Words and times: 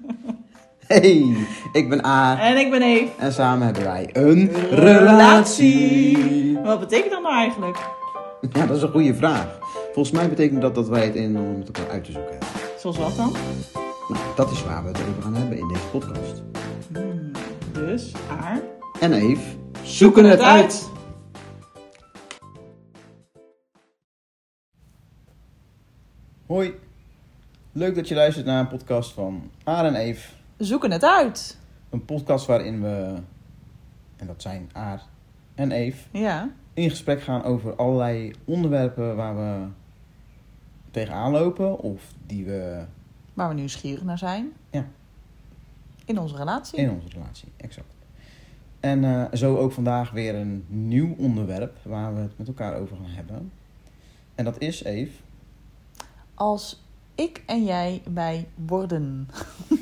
Hey, 0.86 1.36
ik 1.72 1.88
ben 1.88 2.04
A 2.06 2.40
En 2.40 2.56
ik 2.56 2.70
ben 2.70 2.82
Eve. 2.82 3.08
en 3.18 3.32
samen 3.32 3.64
hebben 3.64 3.84
wij 3.84 4.10
een 4.12 4.50
relatie. 4.70 6.58
Wat 6.64 6.80
betekent 6.80 7.10
dat 7.10 7.22
nou 7.22 7.34
eigenlijk? 7.34 7.78
Ja, 8.52 8.66
dat 8.66 8.76
is 8.76 8.82
een 8.82 8.90
goede 8.90 9.14
vraag. 9.14 9.58
Volgens 9.92 10.10
mij 10.10 10.28
betekent 10.28 10.60
dat 10.60 10.74
dat 10.74 10.88
wij 10.88 11.04
het 11.04 11.14
in 11.14 11.38
om 11.38 11.58
met 11.58 11.66
elkaar 11.66 11.90
uit 11.90 12.04
te 12.04 12.12
zoeken 12.12 12.30
hebben. 12.30 12.48
Zoals 12.78 12.96
wat 12.96 13.16
dan? 13.16 13.32
Nou, 14.08 14.24
dat 14.36 14.50
is 14.50 14.64
waar 14.64 14.82
we 14.82 14.88
het 14.88 15.00
over 15.10 15.22
gaan 15.22 15.34
hebben 15.34 15.58
in 15.58 15.68
deze 15.68 15.86
podcast. 15.90 16.42
Hmm, 16.92 17.30
dus, 17.72 18.12
haar. 18.28 18.60
En 19.00 19.12
Eve 19.12 19.42
zoeken 19.82 20.24
het 20.24 20.40
uit. 20.40 20.88
Hoi, 26.46 26.74
leuk 27.76 27.94
dat 27.94 28.08
je 28.08 28.14
luistert 28.14 28.46
naar 28.46 28.60
een 28.60 28.68
podcast 28.68 29.12
van 29.12 29.50
Aar 29.64 29.84
en 29.84 29.94
Eve. 29.94 30.30
Zoeken 30.56 30.90
het 30.90 31.04
uit. 31.04 31.58
Een 31.90 32.04
podcast 32.04 32.46
waarin 32.46 32.82
we, 32.82 33.14
en 34.16 34.26
dat 34.26 34.42
zijn 34.42 34.70
Aar 34.72 35.02
en 35.54 35.70
Eve, 35.72 36.18
Ja. 36.18 36.50
in 36.74 36.90
gesprek 36.90 37.22
gaan 37.22 37.42
over 37.44 37.74
allerlei 37.76 38.34
onderwerpen 38.44 39.16
waar 39.16 39.36
we 39.36 39.66
tegenaan 40.90 41.30
lopen 41.32 41.78
of 41.78 42.02
die 42.26 42.44
we 42.44 42.84
Waar 43.34 43.48
we 43.48 43.54
nieuwsgierig 43.54 44.02
naar 44.04 44.18
zijn. 44.18 44.52
Ja. 44.70 44.86
In 46.04 46.18
onze 46.18 46.36
relatie. 46.36 46.78
in 46.78 46.90
onze 46.90 47.08
relatie, 47.08 47.48
exact. 47.56 47.86
En 48.80 49.04
eh, 49.04 49.24
zo 49.32 49.56
ook 49.56 49.72
vandaag 49.72 50.10
weer 50.10 50.34
een 50.34 50.64
nieuw 50.68 51.14
onderwerp 51.18 51.76
waar 51.82 52.14
we 52.14 52.20
het 52.20 52.38
met 52.38 52.46
elkaar 52.46 52.76
over 52.76 52.96
gaan 52.96 53.14
hebben. 53.14 53.52
En 54.34 54.44
dat 54.44 54.58
is, 54.58 54.82
Eve, 54.84 55.12
Als 56.34 56.84
ik 57.16 57.42
en 57.46 57.64
jij 57.64 58.02
bij 58.08 58.48
worden. 58.54 59.28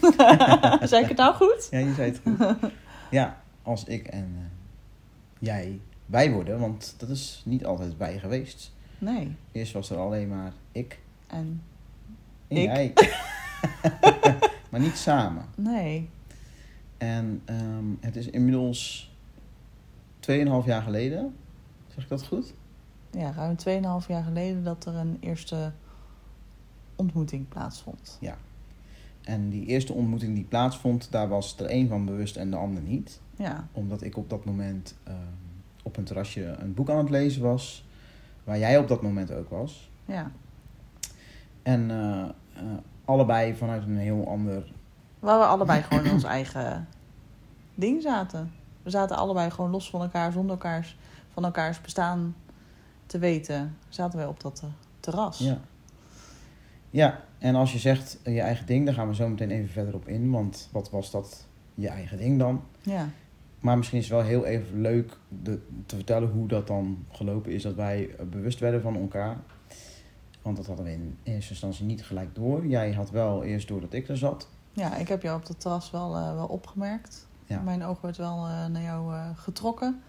Zei 0.90 1.02
ik 1.02 1.08
het 1.08 1.16
nou 1.16 1.34
goed? 1.34 1.68
ja, 1.70 1.78
je 1.78 1.94
zei 1.94 2.10
het 2.10 2.20
goed. 2.24 2.70
ja, 3.10 3.42
als 3.62 3.84
ik 3.84 4.06
en 4.06 4.34
eh, 4.36 4.42
jij 5.38 5.80
wij 6.06 6.32
worden, 6.32 6.60
want 6.60 6.94
dat 6.98 7.08
is 7.08 7.42
niet 7.44 7.64
altijd 7.64 7.98
bij 7.98 8.18
geweest. 8.18 8.72
Nee. 8.98 9.36
Eerst 9.52 9.72
was 9.72 9.90
er 9.90 9.96
alleen 9.96 10.28
maar 10.28 10.52
ik 10.72 10.98
En 11.26 11.62
en 12.48 12.56
Ik. 12.56 12.64
jij. 12.64 12.92
maar 14.70 14.80
niet 14.80 14.96
samen. 14.96 15.44
nee. 15.56 16.08
En 16.98 17.42
ehm, 17.44 17.84
het 18.00 18.16
is 18.16 18.26
inmiddels 18.26 19.12
2,5 20.30 20.34
jaar 20.64 20.82
geleden. 20.82 21.34
Zeg 21.94 22.02
ik 22.04 22.08
dat 22.10 22.26
goed? 22.26 22.54
Ja, 23.10 23.32
ruim 23.32 23.56
2,5 24.02 24.06
jaar 24.08 24.24
geleden 24.24 24.64
dat 24.64 24.86
er 24.86 24.94
een 24.94 25.16
eerste 25.20 25.72
ontmoeting 26.96 27.48
plaatsvond. 27.48 28.18
En 29.22 29.48
die 29.48 29.66
eerste 29.66 29.92
ontmoeting 29.92 30.34
die 30.34 30.44
plaatsvond, 30.44 31.10
daar 31.10 31.28
was 31.28 31.56
er 31.58 31.66
één 31.66 31.88
van 31.88 32.04
bewust 32.04 32.36
en 32.36 32.50
de 32.50 32.56
ander 32.56 32.82
niet. 32.82 33.20
Ja. 33.36 33.66
Omdat 33.72 34.02
ik 34.02 34.16
op 34.16 34.30
dat 34.30 34.44
moment 34.44 34.94
ehm, 35.04 35.16
op 35.82 35.96
een 35.96 36.04
terrasje 36.04 36.44
een 36.44 36.74
boek 36.74 36.90
aan 36.90 36.98
het 36.98 37.10
lezen 37.10 37.42
was. 37.42 37.86
Waar 38.44 38.58
jij 38.58 38.78
op 38.78 38.88
dat 38.88 39.02
moment 39.02 39.32
ook 39.32 39.50
was. 39.50 39.90
Ja. 40.04 40.30
En 41.62 41.90
eh, 41.90 42.20
eh, 42.20 42.78
allebei 43.04 43.54
vanuit 43.54 43.82
een 43.82 43.96
heel 43.96 44.28
ander... 44.28 44.72
Waar 45.18 45.38
we 45.38 45.44
allebei 45.44 45.82
gewoon 45.82 46.04
in 46.04 46.12
ons 46.12 46.24
eigen 46.24 46.88
ding 47.74 48.02
zaten. 48.02 48.52
We 48.82 48.90
zaten 48.90 49.16
allebei 49.16 49.50
gewoon 49.50 49.70
los 49.70 49.90
van 49.90 50.02
elkaar, 50.02 50.32
zonder 50.32 50.50
elkaars, 50.50 50.96
van 51.32 51.44
elkaars 51.44 51.80
bestaan 51.80 52.34
te 53.06 53.18
weten. 53.18 53.76
Zaten 53.88 54.18
wij 54.18 54.28
op 54.28 54.40
dat 54.40 54.60
eh, 54.64 54.68
terras. 55.00 55.38
Ja. 55.38 55.58
Ja, 56.94 57.20
en 57.38 57.54
als 57.54 57.72
je 57.72 57.78
zegt 57.78 58.18
eh, 58.22 58.34
je 58.34 58.40
eigen 58.40 58.66
ding, 58.66 58.84
daar 58.84 58.94
gaan 58.94 59.08
we 59.08 59.14
zo 59.14 59.28
meteen 59.28 59.50
even 59.50 59.68
verder 59.68 59.94
op 59.94 60.08
in. 60.08 60.30
Want 60.30 60.68
wat 60.72 60.90
was 60.90 61.10
dat 61.10 61.46
je 61.74 61.88
eigen 61.88 62.18
ding 62.18 62.38
dan? 62.38 62.62
Ja. 62.82 63.08
Maar 63.60 63.76
misschien 63.76 63.98
is 63.98 64.04
het 64.04 64.14
wel 64.14 64.24
heel 64.24 64.44
even 64.44 64.80
leuk 64.80 65.16
de, 65.42 65.60
te 65.86 65.94
vertellen 65.94 66.30
hoe 66.30 66.48
dat 66.48 66.66
dan 66.66 67.04
gelopen 67.10 67.52
is. 67.52 67.62
Dat 67.62 67.74
wij 67.74 68.10
eh, 68.18 68.26
bewust 68.26 68.58
werden 68.58 68.82
van 68.82 68.96
elkaar. 68.96 69.36
Want 70.42 70.56
dat 70.56 70.66
hadden 70.66 70.84
we 70.84 70.92
in 70.92 71.18
eerste 71.22 71.50
instantie 71.50 71.84
niet 71.84 72.04
gelijk 72.04 72.34
door. 72.34 72.66
Jij 72.66 72.92
had 72.92 73.10
wel 73.10 73.44
eerst 73.44 73.68
door 73.68 73.80
dat 73.80 73.92
ik 73.92 74.08
er 74.08 74.18
zat. 74.18 74.48
ja, 74.72 74.96
ik 74.96 75.08
heb 75.08 75.22
jou 75.22 75.38
op 75.38 75.46
dat 75.46 75.60
terras 75.60 75.90
wel, 75.90 76.16
eh, 76.16 76.34
wel 76.34 76.46
opgemerkt. 76.46 77.26
Ja. 77.46 77.60
Mijn 77.60 77.84
oog 77.84 78.00
werd 78.00 78.16
wel 78.16 78.36
naar 78.68 78.82
jou 78.82 79.14
getrokken. 79.34 80.02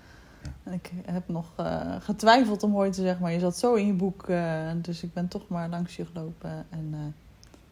Ik 0.72 0.91
heb 1.06 1.28
nog 1.28 1.53
eh, 1.56 1.95
getwijfeld 2.00 2.63
om 2.63 2.75
ooit 2.75 2.94
te 2.94 3.01
zeggen, 3.01 3.22
maar 3.22 3.31
je 3.31 3.39
zat 3.39 3.57
zo 3.57 3.73
in 3.73 3.85
je 3.85 3.94
boek. 3.94 4.29
eh, 4.29 4.72
dus 4.81 5.03
ik 5.03 5.13
ben 5.13 5.28
toch 5.28 5.47
maar 5.47 5.69
langs 5.69 5.95
je 5.95 6.06
gelopen 6.06 6.66
en 6.69 6.89
eh, 6.91 7.00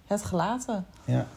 het 0.05 0.23
gelaten. 0.23 0.85
Ja. 1.05 1.27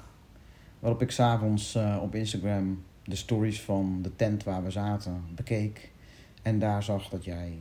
Waarop 0.78 1.02
ik 1.02 1.10
s'avonds 1.10 1.78
op 2.00 2.14
Instagram 2.14 2.82
de 3.04 3.16
stories 3.16 3.62
van 3.62 3.98
de 4.02 4.16
tent 4.16 4.44
waar 4.44 4.64
we 4.64 4.70
zaten 4.70 5.22
bekeek. 5.34 5.92
En 6.42 6.58
daar 6.58 6.82
zag 6.82 7.08
dat 7.08 7.24
jij 7.24 7.58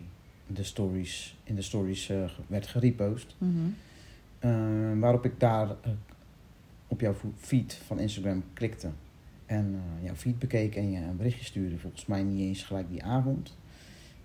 de 0.48 0.64
stories, 0.64 1.38
in 1.44 1.56
de 1.56 1.62
stories 1.62 2.12
werd 2.48 2.68
gerepost. 2.68 3.36
Mhm. 3.38 5.00
Waarop 5.00 5.26
ik 5.26 5.40
daar 5.40 5.68
op 6.88 7.00
jouw 7.00 7.16
feed 7.38 7.74
van 7.86 8.00
Instagram 8.00 8.44
klikte. 8.54 8.90
En 9.46 9.82
jouw 10.02 10.16
feed 10.16 10.40
bekeek 10.40 10.76
en 10.76 10.92
je 10.92 10.98
een 10.98 11.18
berichtje 11.18 11.46
stuurde. 11.46 11.78
Volgens 11.78 12.06
mij 12.06 12.24
niet 12.24 12.40
eens 12.40 12.64
gelijk 12.64 12.90
die 12.90 13.04
avond. 13.04 13.56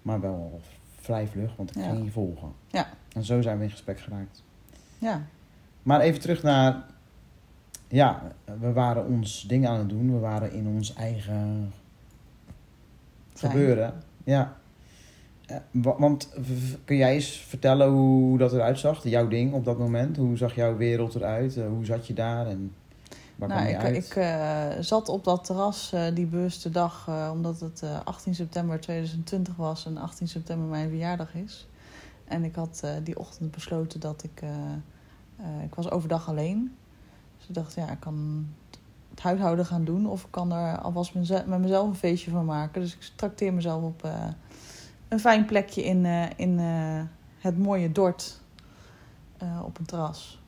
Maar 0.02 0.20
wel 0.20 0.60
vrij 1.00 1.26
vlug, 1.26 1.56
want 1.56 1.70
ik 1.76 1.82
Ja. 1.82 1.90
ging 1.90 2.04
je 2.04 2.10
volgen. 2.10 2.52
Ja. 2.68 2.86
En 3.14 3.24
zo 3.24 3.40
zijn 3.42 3.58
we 3.58 3.64
in 3.64 3.70
gesprek 3.70 4.00
geraakt. 4.00 4.42
Ja. 4.98 5.22
Maar 5.82 6.00
even 6.00 6.20
terug 6.20 6.42
naar... 6.42 6.84
Ja, 7.88 8.22
we 8.60 8.72
waren 8.72 9.06
ons 9.06 9.44
ding 9.48 9.66
aan 9.66 9.78
het 9.78 9.88
doen. 9.88 10.12
We 10.12 10.18
waren 10.18 10.52
in 10.52 10.66
ons 10.66 10.94
eigen 10.94 11.72
gebeuren. 13.34 13.94
Ja. 14.24 14.56
Eh, 15.46 15.56
wa- 15.70 15.98
Want 15.98 16.32
kun 16.84 16.96
jij 16.96 17.14
eens 17.14 17.30
vertellen 17.30 17.88
hoe 17.88 18.38
dat 18.38 18.52
eruit 18.52 18.78
zag? 18.78 19.04
Jouw 19.08 19.28
ding 19.28 19.52
op 19.52 19.64
dat 19.64 19.78
moment? 19.78 20.16
Hoe 20.16 20.36
zag 20.36 20.54
jouw 20.54 20.76
wereld 20.76 21.14
eruit? 21.14 21.56
Eh, 21.56 21.66
Hoe 21.66 21.84
zat 21.84 22.06
je 22.06 22.12
daar? 22.14 22.46
En 22.46 22.72
Nou, 23.48 23.66
ik, 23.68 23.82
ik 23.82 24.16
eh, 24.16 24.68
zat 24.80 25.08
op 25.08 25.24
dat 25.24 25.44
terras 25.44 25.92
eh, 25.92 26.14
die 26.14 26.26
bewuste 26.26 26.70
dag, 26.70 27.06
eh, 27.08 27.30
omdat 27.32 27.60
het 27.60 27.82
eh, 27.82 27.98
18 28.04 28.34
september 28.34 28.80
2020 28.80 29.56
was 29.56 29.86
en 29.86 29.96
18 29.96 30.28
september 30.28 30.68
mijn 30.68 30.88
verjaardag 30.88 31.34
is. 31.34 31.68
En 32.24 32.44
ik 32.44 32.54
had 32.54 32.84
die 33.02 33.18
ochtend 33.18 33.50
besloten 33.50 34.00
dat 34.00 34.22
ik. 34.22 34.42
ik 35.64 35.74
was 35.74 35.90
overdag 35.90 36.28
alleen. 36.28 36.76
Dus 37.38 37.48
ik 37.48 37.54
dacht, 37.54 37.74
ja, 37.74 37.90
ik 37.90 38.00
kan 38.00 38.46
het 39.10 39.20
huishouden 39.20 39.66
gaan 39.66 39.84
doen 39.84 40.06
of 40.06 40.24
ik 40.24 40.30
kan 40.30 40.52
er 40.52 40.78
alvast 40.78 41.14
met 41.14 41.58
mezelf 41.60 41.88
een 41.88 41.94
feestje 41.94 42.30
van 42.30 42.44
maken. 42.44 42.80
Dus 42.80 42.94
ik 42.94 43.10
trakteer 43.16 43.52
mezelf 43.54 43.82
op 43.82 44.08
een 45.08 45.20
fijn 45.20 45.44
plekje 45.44 45.84
in, 45.84 46.04
in 46.36 46.58
het 47.38 47.58
mooie 47.58 47.92
Dort 47.92 48.40
op 49.64 49.78
een 49.78 49.86
terras. 49.86 50.39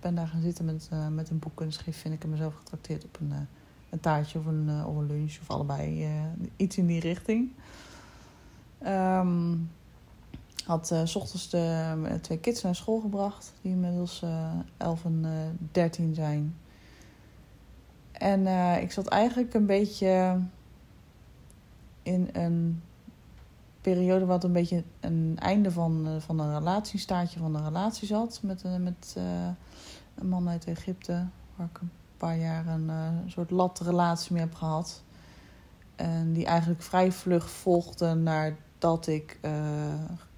Ben 0.00 0.14
daar 0.14 0.26
gaan 0.26 0.42
zitten 0.42 0.64
met, 0.64 0.88
eh, 0.90 1.08
met 1.08 1.30
een 1.30 1.38
boek 1.38 1.60
en 1.60 1.72
schrift. 1.72 2.04
En 2.04 2.12
ik 2.12 2.22
heb 2.22 2.30
mezelf 2.30 2.54
getrakteerd 2.54 3.04
op 3.04 3.18
een, 3.20 3.32
eh, 3.32 3.38
een 3.90 4.00
taartje 4.00 4.38
of 4.38 4.46
een, 4.46 4.68
eh, 4.68 4.88
of 4.88 4.96
een 4.96 5.06
lunch 5.06 5.38
of 5.40 5.50
allebei. 5.50 6.08
iets 6.56 6.76
in 6.76 6.86
die 6.86 7.00
richting. 7.00 7.50
Ehm, 8.78 9.56
had 10.64 10.92
s 11.04 11.16
ochtends 11.16 11.50
de 11.50 12.18
twee 12.20 12.38
kids 12.38 12.62
naar 12.62 12.74
school 12.74 13.00
gebracht. 13.00 13.52
Die 13.62 13.72
inmiddels 13.72 14.22
eh 14.22 14.52
11 14.76 15.04
en 15.04 15.20
eh 15.24 15.30
13 15.72 16.14
zijn. 16.14 16.56
En 18.12 18.46
ik 18.82 18.92
zat 18.92 19.06
eigenlijk 19.06 19.54
een 19.54 19.66
beetje 19.66 20.40
in 22.02 22.28
een 22.32 22.82
periode 23.80 24.24
wat 24.24 24.44
een 24.44 24.52
beetje 24.52 24.84
een 25.00 25.36
einde 25.38 25.70
van, 25.70 26.06
van 26.20 26.40
een 26.40 26.58
relatiestaartje 26.58 27.38
van 27.38 27.54
een 27.54 27.64
relatie 27.64 28.06
zat. 28.06 28.40
Met, 28.42 28.64
met 28.78 29.16
een 30.20 30.28
man 30.28 30.48
uit 30.48 30.64
Egypte, 30.64 31.26
waar 31.56 31.66
ik 31.66 31.80
een 31.80 31.90
paar 32.16 32.36
jaar 32.36 32.66
een 32.66 32.90
eh, 32.90 33.08
soort 33.26 33.50
latrelatie 33.50 34.32
mee 34.32 34.42
heb 34.42 34.54
gehad. 34.54 35.02
En 35.96 36.32
die 36.32 36.46
eigenlijk 36.46 36.82
vrij 36.82 37.12
vlug 37.12 37.50
volgde 37.50 38.14
nadat 38.14 39.06
ik 39.06 39.38
eh, 39.40 39.52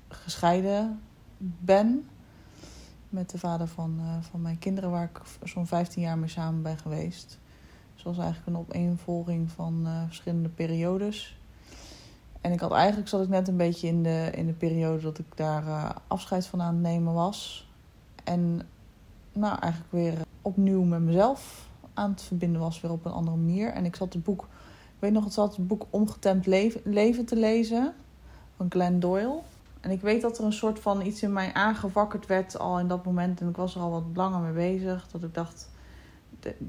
gescheiden 0.08 1.00
ben. 1.38 2.08
Met 3.08 3.30
de 3.30 3.38
vader 3.38 3.66
van, 3.66 3.98
eh, 4.00 4.16
van 4.20 4.42
mijn 4.42 4.58
kinderen, 4.58 4.90
waar 4.90 5.04
ik 5.04 5.20
zo'n 5.42 5.66
15 5.66 6.02
jaar 6.02 6.18
mee 6.18 6.28
samen 6.28 6.62
ben 6.62 6.78
geweest. 6.78 7.38
Dus 7.94 8.02
was 8.02 8.18
eigenlijk 8.18 8.46
een 8.46 8.62
opeenvolging 8.62 9.50
van 9.50 9.86
verschillende 10.06 10.48
periodes. 10.48 11.40
En 12.40 12.52
ik 12.52 12.60
had 12.60 12.72
eigenlijk 12.72 13.08
zat 13.08 13.22
ik 13.22 13.28
net 13.28 13.48
een 13.48 13.56
beetje 13.56 13.86
in 13.86 14.02
de, 14.02 14.30
in 14.34 14.46
de 14.46 14.52
periode 14.52 15.02
dat 15.02 15.18
ik 15.18 15.36
daar 15.36 15.94
afscheid 16.06 16.46
van 16.46 16.62
aan 16.62 16.74
het 16.74 16.82
nemen 16.82 17.12
was. 17.12 17.70
En 18.24 18.60
nou, 19.32 19.58
eigenlijk 19.58 19.92
weer 19.92 20.14
opnieuw 20.42 20.82
met 20.82 21.00
mezelf 21.00 21.68
aan 21.94 22.10
het 22.10 22.22
verbinden 22.22 22.60
was, 22.60 22.80
weer 22.80 22.90
op 22.90 23.04
een 23.04 23.12
andere 23.12 23.36
manier. 23.36 23.72
En 23.72 23.84
ik 23.84 23.96
zat 23.96 24.12
het 24.12 24.24
boek, 24.24 24.42
ik 24.84 24.98
weet 24.98 25.12
nog, 25.12 25.24
het 25.24 25.32
zat 25.32 25.56
het 25.56 25.66
boek 25.66 25.86
Omgetemd 25.90 26.46
Leven, 26.46 26.80
Leven 26.84 27.24
te 27.24 27.36
lezen 27.36 27.94
van 28.56 28.66
Glenn 28.68 29.00
Doyle. 29.00 29.40
En 29.80 29.90
ik 29.90 30.00
weet 30.00 30.22
dat 30.22 30.38
er 30.38 30.44
een 30.44 30.52
soort 30.52 30.78
van 30.78 31.06
iets 31.06 31.22
in 31.22 31.32
mij 31.32 31.52
aangewakkerd 31.52 32.26
werd 32.26 32.58
al 32.58 32.78
in 32.78 32.88
dat 32.88 33.04
moment. 33.04 33.40
En 33.40 33.48
ik 33.48 33.56
was 33.56 33.74
er 33.74 33.80
al 33.80 33.90
wat 33.90 34.04
langer 34.14 34.40
mee 34.40 34.52
bezig. 34.52 35.08
Dat 35.08 35.22
ik 35.22 35.34
dacht, 35.34 35.70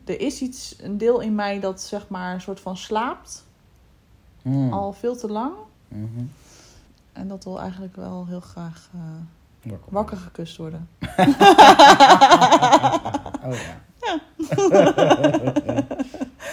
er 0.06 0.20
is 0.20 0.42
iets, 0.42 0.76
een 0.82 0.98
deel 0.98 1.20
in 1.20 1.36
mij 1.36 1.60
dat 1.60 1.82
zeg 1.82 2.10
maar 2.10 2.34
een 2.34 2.42
soort 2.42 2.60
van 2.60 2.78
slaapt. 2.78 3.46
Hmm. 4.42 4.74
Al 4.74 4.94
veel 4.94 5.16
te 5.16 5.32
lang. 5.32 5.54
Mhm. 5.88 6.26
En 7.14 7.28
dat 7.28 7.44
wil 7.44 7.60
eigenlijk 7.60 7.96
wel 7.96 8.26
heel 8.28 8.40
graag 8.40 8.90
eh, 8.94 9.00
Wakker. 9.64 9.92
wakker 9.94 10.18
gekust 10.18 10.58
worden. 10.58 10.88
Oh 13.46 13.54
ja. 13.54 13.82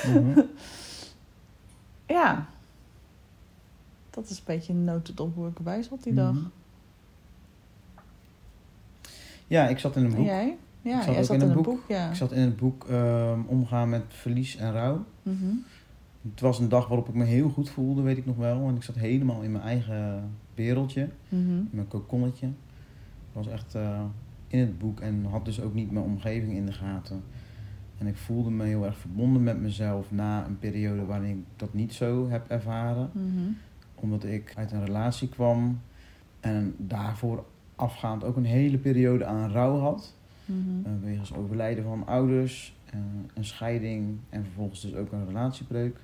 Mhm. 0.07 0.41
Ja. 2.07 2.47
Dat 4.11 4.29
is 4.31 4.37
een 4.39 4.43
beetje 4.47 4.73
een 4.73 4.85
notendop 4.85 5.35
hoe 5.35 5.49
ik 5.49 5.57
erbij 5.57 5.83
zat 5.83 6.03
die 6.03 6.15
dag. 6.15 6.35
Ja, 9.47 9.69
ik 9.69 9.79
zat 9.79 9.97
in 9.97 10.05
een 10.05 10.11
En 10.11 10.17
boek. 10.17 10.27
jij? 10.27 10.57
Ja, 10.83 10.97
Ik 10.97 11.03
zat 11.03 11.11
jij 11.13 11.19
ook 11.19 11.25
zat 11.25 11.37
in 11.37 11.43
in 11.43 11.49
een 11.49 11.55
boek. 11.55 11.65
boek. 11.65 11.81
ja. 11.89 12.09
Ik 12.09 12.15
zat 12.15 12.33
in 12.33 12.41
het 12.41 12.57
boek 12.57 12.85
ehm, 12.89 13.41
Omgaan 13.47 13.89
met 13.89 14.03
verlies 14.09 14.57
en 14.57 14.73
rouw. 14.73 15.05
Mhm. 15.23 15.47
Het 16.31 16.41
was 16.41 16.59
een 16.59 16.69
dag 16.69 16.87
waarop 16.89 17.09
ik 17.09 17.15
me 17.15 17.25
heel 17.25 17.49
goed 17.49 17.71
voelde, 17.71 18.03
weet 18.03 18.17
ik 18.17 18.27
nog 18.27 18.37
wel. 18.37 18.69
En 18.69 18.75
ik 18.77 18.83
zat 18.83 18.95
helemaal 18.95 19.41
in 19.43 19.53
mijn 19.53 19.65
eigen 19.65 20.31
wereldje, 20.55 21.09
Mhm. 21.29 21.51
in 21.51 21.69
mijn 21.71 21.89
kokonnetje. 21.89 22.49
Ik 23.31 23.37
was 23.37 23.49
echt 23.49 23.75
eh, 23.75 24.01
in 24.47 24.59
het 24.59 24.79
boek 24.79 25.01
en 25.01 25.25
had 25.25 25.45
dus 25.45 25.61
ook 25.61 25.75
niet 25.75 25.91
mijn 25.91 26.05
omgeving 26.05 26.53
in 26.53 26.67
de 26.67 26.73
gaten. 26.73 27.23
En 27.99 28.07
ik 28.07 28.17
voelde 28.17 28.51
me 28.51 28.65
heel 28.65 28.85
erg 28.85 28.97
verbonden 28.97 29.43
met 29.43 29.61
mezelf 29.61 30.11
na 30.11 30.47
een 30.47 30.59
periode 30.59 31.05
waarin 31.05 31.39
ik 31.39 31.45
dat 31.57 31.75
niet 31.75 31.93
zo 31.93 32.29
heb 32.29 32.51
ervaren. 32.51 33.11
Mhm. 33.13 33.51
Omdat 33.95 34.25
ik 34.25 34.53
uit 34.57 34.73
een 34.73 34.85
relatie 34.85 35.29
kwam 35.29 35.81
en 36.41 36.75
daarvoor 36.79 37.45
afgaand 37.75 38.25
ook 38.25 38.37
een 38.37 38.45
hele 38.45 38.79
periode 38.79 39.25
aan 39.25 39.51
rouw 39.51 39.79
had. 39.79 40.15
Uh, 40.47 40.93
wegens 41.03 41.35
overlijden 41.35 41.85
van 41.85 42.07
ouders, 42.07 42.77
eh, 42.91 42.99
een 43.35 43.45
scheiding 43.45 44.19
en 44.29 44.45
vervolgens 44.45 44.81
dus 44.81 44.95
ook 44.95 45.13
een 45.13 45.27
relatiebreuk. 45.27 45.97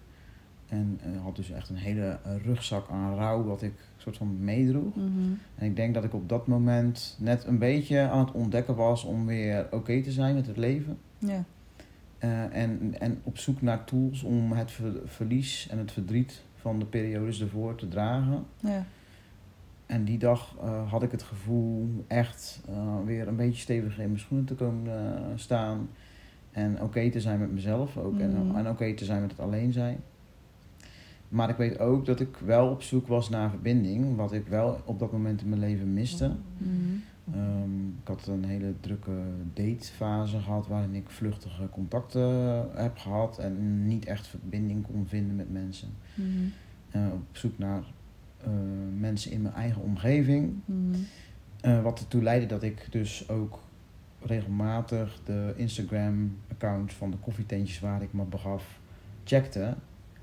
En 0.68 1.00
eh, 1.02 1.22
had 1.22 1.36
dus 1.36 1.50
echt 1.50 1.68
een 1.68 1.76
hele 1.76 2.18
rugzak 2.44 2.90
aan 2.90 3.14
rouw 3.14 3.44
wat 3.44 3.62
ik 3.62 3.74
soort 4.06 4.16
van 4.18 4.44
meedroeg. 4.44 4.94
Mhm. 4.96 5.08
En 5.54 5.66
ik 5.66 5.76
denk 5.76 5.94
dat 5.94 6.04
ik 6.04 6.14
op 6.14 6.28
dat 6.28 6.46
moment 6.46 7.16
net 7.20 7.44
een 7.44 7.58
beetje 7.58 8.00
aan 8.00 8.18
het 8.18 8.32
ontdekken 8.32 8.74
was 8.74 9.04
om 9.04 9.26
weer 9.26 9.66
oké 9.70 10.02
te 10.02 10.12
zijn 10.12 10.34
met 10.34 10.46
het 10.46 10.56
leven. 10.56 10.98
Ja. 11.18 11.44
Eh, 12.18 12.54
en, 12.56 12.94
en 12.98 13.18
op 13.22 13.38
zoek 13.38 13.62
naar 13.62 13.84
tools 13.84 14.22
om 14.22 14.52
het 14.52 14.70
ver- 14.70 15.00
verlies 15.04 15.68
en 15.70 15.78
het 15.78 15.92
verdriet 15.92 16.42
van 16.54 16.78
de 16.78 16.84
periodes 16.84 17.40
ervoor 17.40 17.74
te 17.74 17.88
dragen. 17.88 18.44
Ja. 18.60 18.84
En 19.86 20.04
die 20.04 20.18
dag 20.18 20.56
eh, 20.60 20.90
had 20.90 21.02
ik 21.02 21.10
het 21.10 21.22
gevoel 21.22 22.04
echt 22.06 22.60
eh, 22.68 22.96
weer 23.04 23.28
een 23.28 23.36
beetje 23.36 23.60
stevig 23.60 23.98
in 23.98 24.06
mijn 24.06 24.18
schoenen 24.20 24.46
te 24.46 24.54
komen 24.54 24.92
staan. 25.34 25.88
En 26.52 26.82
oké 26.82 27.10
te 27.10 27.20
zijn 27.20 27.38
met 27.38 27.52
mezelf 27.52 27.96
ook. 27.96 28.18
En, 28.18 28.30
Mhm. 28.46 28.56
en 28.56 28.68
oké 28.68 28.94
te 28.94 29.04
zijn 29.04 29.20
met 29.20 29.30
het 29.30 29.40
alleen 29.40 29.72
zijn. 29.72 29.98
Maar 31.28 31.48
ik 31.48 31.56
weet 31.56 31.78
ook 31.78 32.06
dat 32.06 32.20
ik 32.20 32.36
wel 32.36 32.70
op 32.70 32.82
zoek 32.82 33.06
was 33.06 33.28
naar 33.28 33.50
verbinding. 33.50 34.16
Wat 34.16 34.32
ik 34.32 34.46
wel 34.46 34.80
op 34.84 34.98
dat 34.98 35.12
moment 35.12 35.40
in 35.40 35.48
mijn 35.48 35.60
leven 35.60 35.92
miste. 35.92 36.32
Mhm. 36.58 36.70
Ehm, 37.32 37.86
ik 37.88 38.08
had 38.08 38.26
een 38.26 38.44
hele 38.44 38.74
drukke 38.80 39.22
datefase 39.52 40.38
gehad 40.38 40.66
waarin 40.66 40.94
ik 40.94 41.10
vluchtige 41.10 41.68
contacten 41.68 42.68
heb 42.74 42.98
gehad. 42.98 43.38
En 43.38 43.86
niet 43.86 44.04
echt 44.04 44.26
verbinding 44.26 44.86
kon 44.86 45.06
vinden 45.06 45.36
met 45.36 45.52
mensen. 45.52 45.88
Mhm. 46.14 46.26
Eh, 46.90 47.12
op 47.12 47.36
zoek 47.36 47.58
naar 47.58 47.82
eh, 48.40 48.50
mensen 48.98 49.30
in 49.30 49.42
mijn 49.42 49.54
eigen 49.54 49.82
omgeving. 49.82 50.54
Mhm. 50.64 50.94
Eh, 51.60 51.82
wat 51.82 51.98
ertoe 51.98 52.22
leidde 52.22 52.46
dat 52.46 52.62
ik 52.62 52.86
dus 52.90 53.28
ook 53.28 53.58
regelmatig 54.20 55.20
de 55.24 55.54
Instagram-account 55.56 56.92
van 56.92 57.10
de 57.10 57.16
koffietentjes 57.16 57.80
waar 57.80 58.02
ik 58.02 58.12
me 58.12 58.24
begaf 58.24 58.80
checkte. 59.24 59.74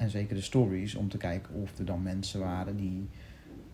En 0.04 0.10
zeker 0.10 0.36
de 0.36 0.42
stories 0.42 0.96
om 0.96 1.10
te 1.10 1.18
kijken 1.18 1.54
of 1.54 1.78
er 1.80 1.86
dan 1.86 2.02
mensen 2.02 2.40
waren 2.40 2.78
die 2.78 3.08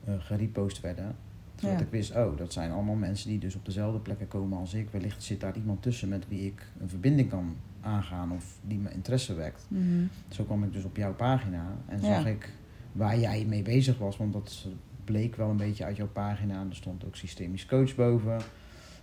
eh 0.05 0.13
gerepost 0.19 0.81
werden. 0.81 1.15
Zodat 1.55 1.79
Ja. 1.79 1.85
ik 1.85 1.91
wist, 1.91 2.15
oh, 2.15 2.37
dat 2.37 2.53
zijn 2.53 2.71
allemaal 2.71 2.95
mensen 2.95 3.29
die 3.29 3.39
dus 3.39 3.55
op 3.55 3.65
dezelfde 3.65 3.99
plekken 3.99 4.27
komen 4.27 4.57
als 4.57 4.73
ik. 4.73 4.89
Wellicht 4.89 5.23
zit 5.23 5.39
daar 5.39 5.55
iemand 5.55 5.81
tussen 5.81 6.09
met 6.09 6.27
wie 6.27 6.45
ik 6.45 6.71
een 6.79 6.89
verbinding 6.89 7.29
kan 7.29 7.55
aangaan 7.81 8.31
of 8.31 8.57
die 8.67 8.77
me 8.77 8.91
interesse 8.91 9.33
wekt. 9.33 9.65
Mhm. 9.67 10.03
Zo 10.27 10.43
kwam 10.43 10.63
ik 10.63 10.73
dus 10.73 10.83
op 10.83 10.95
jouw 10.97 11.13
pagina 11.13 11.65
en 11.85 12.01
Ja. 12.01 12.05
zag 12.15 12.25
ik 12.25 12.49
waar 12.91 13.19
jij 13.19 13.45
mee 13.45 13.61
bezig 13.61 13.97
was. 13.97 14.17
Want 14.17 14.33
dat 14.33 14.67
bleek 15.03 15.35
wel 15.35 15.49
een 15.49 15.57
beetje 15.57 15.83
uit 15.85 15.95
jouw 15.97 16.07
pagina. 16.09 16.59
Er 16.69 16.75
stond 16.75 17.05
ook 17.05 17.15
systemisch 17.15 17.65
coach 17.65 17.95
boven. 17.95 18.37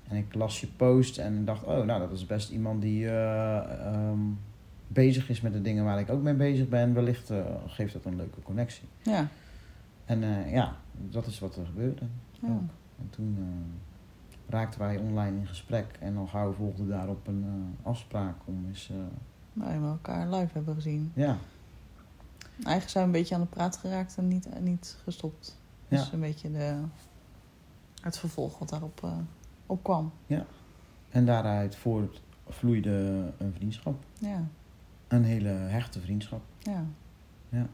En 0.09 0.17
ik 0.17 0.35
las 0.35 0.61
je 0.61 0.67
post 0.77 1.19
en 1.19 1.45
dacht, 1.45 1.65
oh, 1.65 1.85
nou, 1.85 2.01
dat 2.01 2.13
is 2.13 2.27
best 2.27 2.51
iemand 2.51 2.83
die 2.83 3.07
eh, 3.09 3.57
ehm, 3.87 4.19
bezig 4.89 5.29
is 5.29 5.41
met 5.41 5.53
de 5.53 5.63
dingen 5.63 5.85
waar 5.85 6.01
ik 6.01 6.11
ook 6.11 6.23
mee 6.23 6.35
bezig 6.35 6.69
ben. 6.69 6.95
Wellicht 6.95 7.31
eh, 7.31 7.45
geeft 7.67 7.93
dat 7.93 8.05
een 8.05 8.17
leuke 8.17 8.43
connectie. 8.43 8.89
Ja. 9.03 9.29
En 10.05 10.23
eh, 10.23 10.53
ja, 10.53 10.77
dat 10.93 11.27
is 11.27 11.39
wat 11.39 11.57
er 11.57 11.67
gebeurde. 11.67 12.03
Ja. 12.41 12.49
ook. 12.49 12.71
En 12.99 13.11
toen 13.11 13.37
eh, 13.39 14.53
raakten 14.53 14.81
wij 14.81 14.97
online 14.97 15.39
in 15.39 15.47
gesprek. 15.47 15.97
En 16.01 16.17
al 16.17 16.27
gauw 16.27 16.53
volgde 16.53 16.87
daarop 16.87 17.27
een 17.27 17.77
afspraak 17.83 18.37
om 18.45 18.65
eens... 18.69 18.91
Waarin 19.53 19.83
we 19.83 19.89
elkaar 19.89 20.29
live 20.29 20.51
hebben 20.53 20.75
gezien. 20.75 21.13
ja, 21.15 21.39
Eigenlijk 22.57 22.89
zijn 22.89 23.05
we 23.05 23.11
een 23.11 23.23
beetje 23.23 23.35
aan 23.35 23.41
de 23.41 23.47
praat 23.47 23.77
geraakt 23.77 24.17
en 24.17 24.29
niet, 24.29 24.49
niet 24.61 24.97
gestopt. 25.03 25.59
Ja. 25.89 25.97
Dus 25.97 26.13
een 26.13 26.21
beetje 26.21 26.51
de, 26.51 26.81
het 28.01 28.19
vervolg 28.19 28.59
wat 28.59 28.69
daarop 28.69 29.01
eh, 29.05 29.19
op 29.67 29.83
kwam. 29.83 30.13
En 31.11 31.27
daaruit 31.27 31.77
voortvloeide 31.77 32.91
een 33.39 33.53
vriendschap. 33.55 34.05
Ja. 34.19 34.45
Een 35.09 35.25
hele 35.25 35.49
hechte 35.49 36.01
vriendschap. 36.01 36.43
Ja. 36.59 36.85
Ja. 37.49 37.67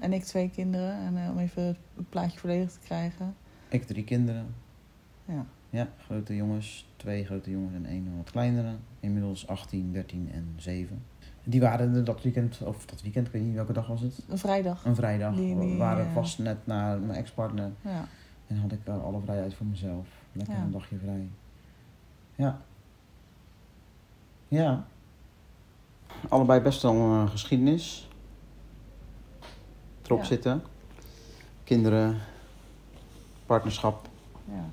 En 0.00 0.12
ik 0.12 0.22
twee 0.24 0.50
kinderen. 0.50 0.94
En 0.94 1.16
eh, 1.24 1.30
om 1.30 1.38
even 1.38 1.62
het 1.96 2.08
plaatje 2.08 2.38
volledig 2.38 2.70
te 2.72 2.78
krijgen. 2.78 3.34
Ik 3.68 3.84
drie 3.86 4.04
kinderen. 4.04 4.54
Ja. 5.24 5.44
Ja, 5.70 5.88
grote 6.04 6.36
jongens. 6.36 6.86
Twee 6.96 7.24
grote 7.24 7.50
jongens 7.50 7.74
en 7.74 7.86
één 7.86 8.16
wat 8.16 8.30
kleinere. 8.30 8.74
Inmiddels 9.00 9.46
18, 9.46 9.92
13 9.92 10.30
en 10.32 10.52
7. 10.56 11.02
Die 11.44 11.60
waren 11.60 11.94
er 11.94 12.04
dat 12.04 12.22
weekend, 12.22 12.60
of 12.64 12.86
dat 12.86 13.02
weekend, 13.02 13.26
ik 13.26 13.32
weet 13.32 13.42
niet 13.42 13.54
welke 13.54 13.72
dag 13.72 13.86
was 13.86 14.00
het. 14.00 14.24
Een 14.28 14.38
vrijdag. 14.38 14.84
Een 14.84 14.94
vrijdag. 14.94 15.34
Die- 15.34 15.56
We 15.56 15.76
waren 15.76 16.06
eh, 16.06 16.12
vast 16.14 16.38
net 16.38 16.66
naar 16.66 16.98
mijn 17.00 17.18
ex-partner. 17.18 17.70
Ja. 17.80 18.04
En 18.46 18.56
had 18.58 18.72
ik 18.72 18.86
alle 18.88 19.20
vrijheid 19.20 19.54
voor 19.54 19.66
mezelf. 19.66 20.06
Lekker 20.32 20.54
Ja. 20.54 20.62
een 20.62 20.70
dagje 20.70 20.98
vrij. 20.98 21.28
Ja. 22.34 22.60
Ja. 24.48 24.86
Allebei 26.28 26.60
best 26.60 26.82
wel 26.82 26.92
een 26.94 27.24
eh, 27.24 27.30
geschiedenis. 27.30 28.08
Erop 30.04 30.18
Ja. 30.18 30.24
zitten. 30.24 30.62
Kinderen. 31.64 32.16
Partnerschap. 33.46 34.08
Ja. 34.44 34.64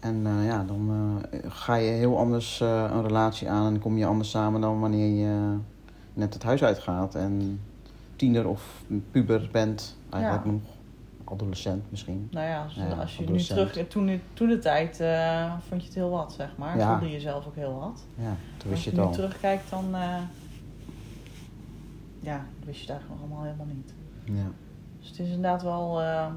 En 0.00 0.26
eh, 0.26 0.46
ja, 0.46 0.64
dan 0.64 0.90
eh, 1.30 1.38
ga 1.50 1.74
je 1.74 1.90
heel 1.90 2.18
anders 2.18 2.60
een 2.60 3.02
relatie 3.02 3.50
aan 3.50 3.66
en 3.66 3.78
kom 3.80 3.96
je 3.98 4.06
anders 4.06 4.30
samen 4.30 4.60
dan 4.60 4.80
wanneer 4.80 5.08
je 5.24 5.56
net 6.14 6.34
het 6.34 6.42
huis 6.42 6.62
uitgaat 6.64 7.14
en 7.14 7.60
tiener 8.16 8.48
of 8.48 8.82
puber 9.10 9.48
bent, 9.52 9.96
eigenlijk 10.10 10.44
Ja. 10.44 10.50
nog 10.50 10.60
adolescent 11.24 11.84
misschien. 11.90 12.28
Nou 12.30 12.46
ja, 12.46 12.62
als, 12.64 12.74
Ja, 12.74 12.84
als 12.88 13.16
je 13.16 13.30
nu 13.30 13.38
terug... 13.42 13.86
Toen, 13.88 14.20
toen 14.34 14.48
de 14.48 14.58
tijd 14.58 14.96
vond 15.68 15.80
je 15.80 15.86
het 15.86 15.94
heel 15.94 16.10
wat, 16.10 16.32
zeg 16.32 16.56
maar. 16.56 16.78
Ja. 16.78 16.98
Voelde 16.98 17.14
je 17.14 17.20
zelf 17.20 17.46
ook 17.46 17.54
heel 17.56 17.78
wat. 17.80 18.04
Ja, 18.14 18.22
toen 18.56 18.70
Als 18.70 18.70
wist 18.70 18.84
je 18.84 18.90
je 18.90 18.96
het 18.96 19.04
nu 19.04 19.06
al. 19.06 19.12
terugkijkt, 19.12 19.70
dan... 19.70 19.94
ja, 22.22 22.36
dan 22.36 22.66
wist 22.66 22.80
je 22.82 22.90
eigenlijk 22.90 23.20
nog 23.20 23.30
allemaal 23.30 23.44
helemaal 23.44 23.74
niet. 23.74 23.94
Ja. 24.24 24.50
Dus 24.98 25.08
het 25.08 25.18
is 25.18 25.26
inderdaad 25.26 25.62
wel, 25.62 26.00
eh, 26.00 26.32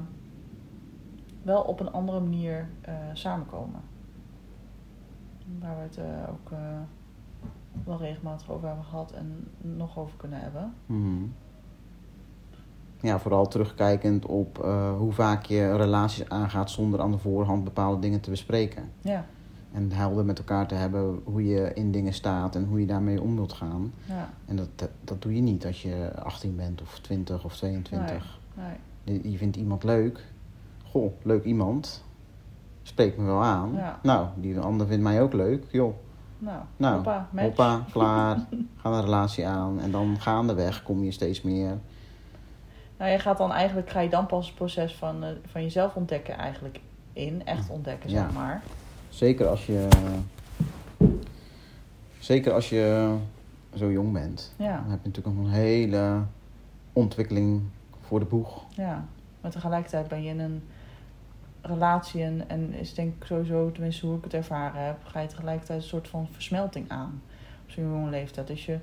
wel 1.42 1.62
op 1.62 1.80
een 1.80 1.92
andere 1.92 2.20
manier 2.20 2.68
eh, 2.80 2.94
samenkomen. 3.12 3.80
Waar 5.60 5.76
we 5.76 5.82
het 5.82 5.96
eh, 5.96 6.30
ook 6.30 6.50
wel 7.84 7.98
regelmatig 7.98 8.50
over 8.50 8.66
hebben 8.66 8.84
gehad 8.84 9.12
en 9.12 9.48
nog 9.60 9.98
over 9.98 10.16
kunnen 10.16 10.40
hebben. 10.40 10.74
Mhm. 10.86 11.24
Ja, 13.00 13.18
vooral 13.18 13.48
terugkijkend 13.48 14.26
op 14.26 14.56
hoe 14.98 15.12
vaak 15.12 15.44
je 15.44 15.76
relaties 15.76 16.28
aangaat 16.28 16.70
zonder 16.70 17.00
aan 17.00 17.10
de 17.10 17.18
voorhand 17.18 17.64
bepaalde 17.64 18.00
dingen 18.00 18.20
te 18.20 18.30
bespreken. 18.30 18.92
Ja, 19.00 19.26
En 19.76 19.92
helder 19.92 20.24
met 20.24 20.38
elkaar 20.38 20.66
te 20.66 20.74
hebben 20.74 21.20
hoe 21.24 21.46
je 21.46 21.70
in 21.74 21.92
dingen 21.92 22.12
staat 22.12 22.54
en 22.56 22.64
hoe 22.64 22.80
je 22.80 22.86
daarmee 22.86 23.20
om 23.22 23.34
wilt 23.36 23.52
gaan. 23.52 23.92
ja, 24.04 24.28
En 24.46 24.56
dat, 24.56 24.68
dat, 24.74 24.90
dat 25.04 25.22
doe 25.22 25.34
je 25.34 25.40
niet 25.40 25.66
als 25.66 25.82
je 25.82 26.10
18 26.22 26.56
bent 26.56 26.82
of 26.82 26.98
20 26.98 27.44
of 27.44 27.56
22. 27.56 28.38
nee, 28.54 29.20
Je, 29.22 29.30
je 29.30 29.36
vindt 29.38 29.56
iemand 29.56 29.84
leuk. 29.84 30.24
Goh, 30.84 31.12
leuk 31.22 31.44
iemand. 31.44 32.04
Spreekt 32.82 33.16
me 33.18 33.24
wel 33.24 33.42
aan. 33.42 33.72
Ja. 33.74 33.98
Nou, 34.02 34.28
die 34.36 34.58
ander 34.58 34.86
vindt 34.86 35.02
mij 35.02 35.22
ook 35.22 35.32
leuk. 35.32 35.64
Joh, 35.70 35.94
nou, 36.38 36.58
nou, 36.76 36.94
hoppa, 36.94 37.28
hoppa, 37.36 37.84
klaar. 37.92 38.36
Ga 38.76 38.90
een 38.90 39.00
relatie 39.00 39.46
aan. 39.46 39.80
En 39.80 39.90
dan 39.90 40.20
gaandeweg 40.20 40.82
kom 40.82 41.04
je 41.04 41.10
steeds 41.10 41.42
meer. 41.42 41.78
Nou, 42.98 43.10
je 43.10 43.18
gaat 43.18 43.38
dan 43.38 43.52
eigenlijk, 43.52 43.90
ga 43.90 44.00
je 44.00 44.08
dan 44.08 44.26
pas 44.26 44.46
het 44.46 44.54
proces 44.54 44.94
van, 44.94 45.24
eh, 45.24 45.30
van 45.46 45.62
jezelf 45.62 45.94
ontdekken 45.94 46.36
eigenlijk 46.38 46.80
in. 47.12 47.44
Echt 47.46 47.70
ontdekken, 47.70 48.10
Ja. 48.10 48.22
zeg 48.22 48.32
maar. 48.32 48.62
Zeker 49.16 49.46
als 49.46 49.66
je 49.66 49.88
Zeker 52.18 52.52
als 52.52 52.68
je 52.68 53.16
zo 53.74 53.90
jong 53.90 54.12
bent. 54.12 54.52
Ja. 54.56 54.76
Dan 54.76 54.90
heb 54.90 54.98
je 55.02 55.08
natuurlijk 55.08 55.36
nog 55.36 55.46
een 55.46 55.52
hele 55.52 56.22
ontwikkeling 56.92 57.62
voor 58.00 58.18
de 58.18 58.24
boeg. 58.24 58.64
Ja, 58.68 59.04
maar 59.40 59.50
tegelijkertijd 59.50 60.08
ben 60.08 60.22
je 60.22 60.28
in 60.28 60.40
een 60.40 60.62
relatie 61.60 62.22
en, 62.22 62.48
en 62.48 62.72
is 62.72 62.94
denk 62.94 63.14
ik 63.14 63.24
sowieso, 63.24 63.72
tenminste 63.72 64.06
hoe 64.06 64.16
ik 64.16 64.24
het 64.24 64.34
ervaren 64.34 64.84
heb, 64.84 64.96
ga 65.04 65.20
je 65.20 65.28
tegelijkertijd 65.28 65.82
een 65.82 65.88
soort 65.88 66.08
van 66.08 66.28
versmelting 66.30 66.88
aan 66.88 67.22
op 67.64 67.70
zo'n 67.70 67.84
jonge 67.84 68.10
leeftijd. 68.10 68.50
Als 68.50 68.66
je 68.66 68.78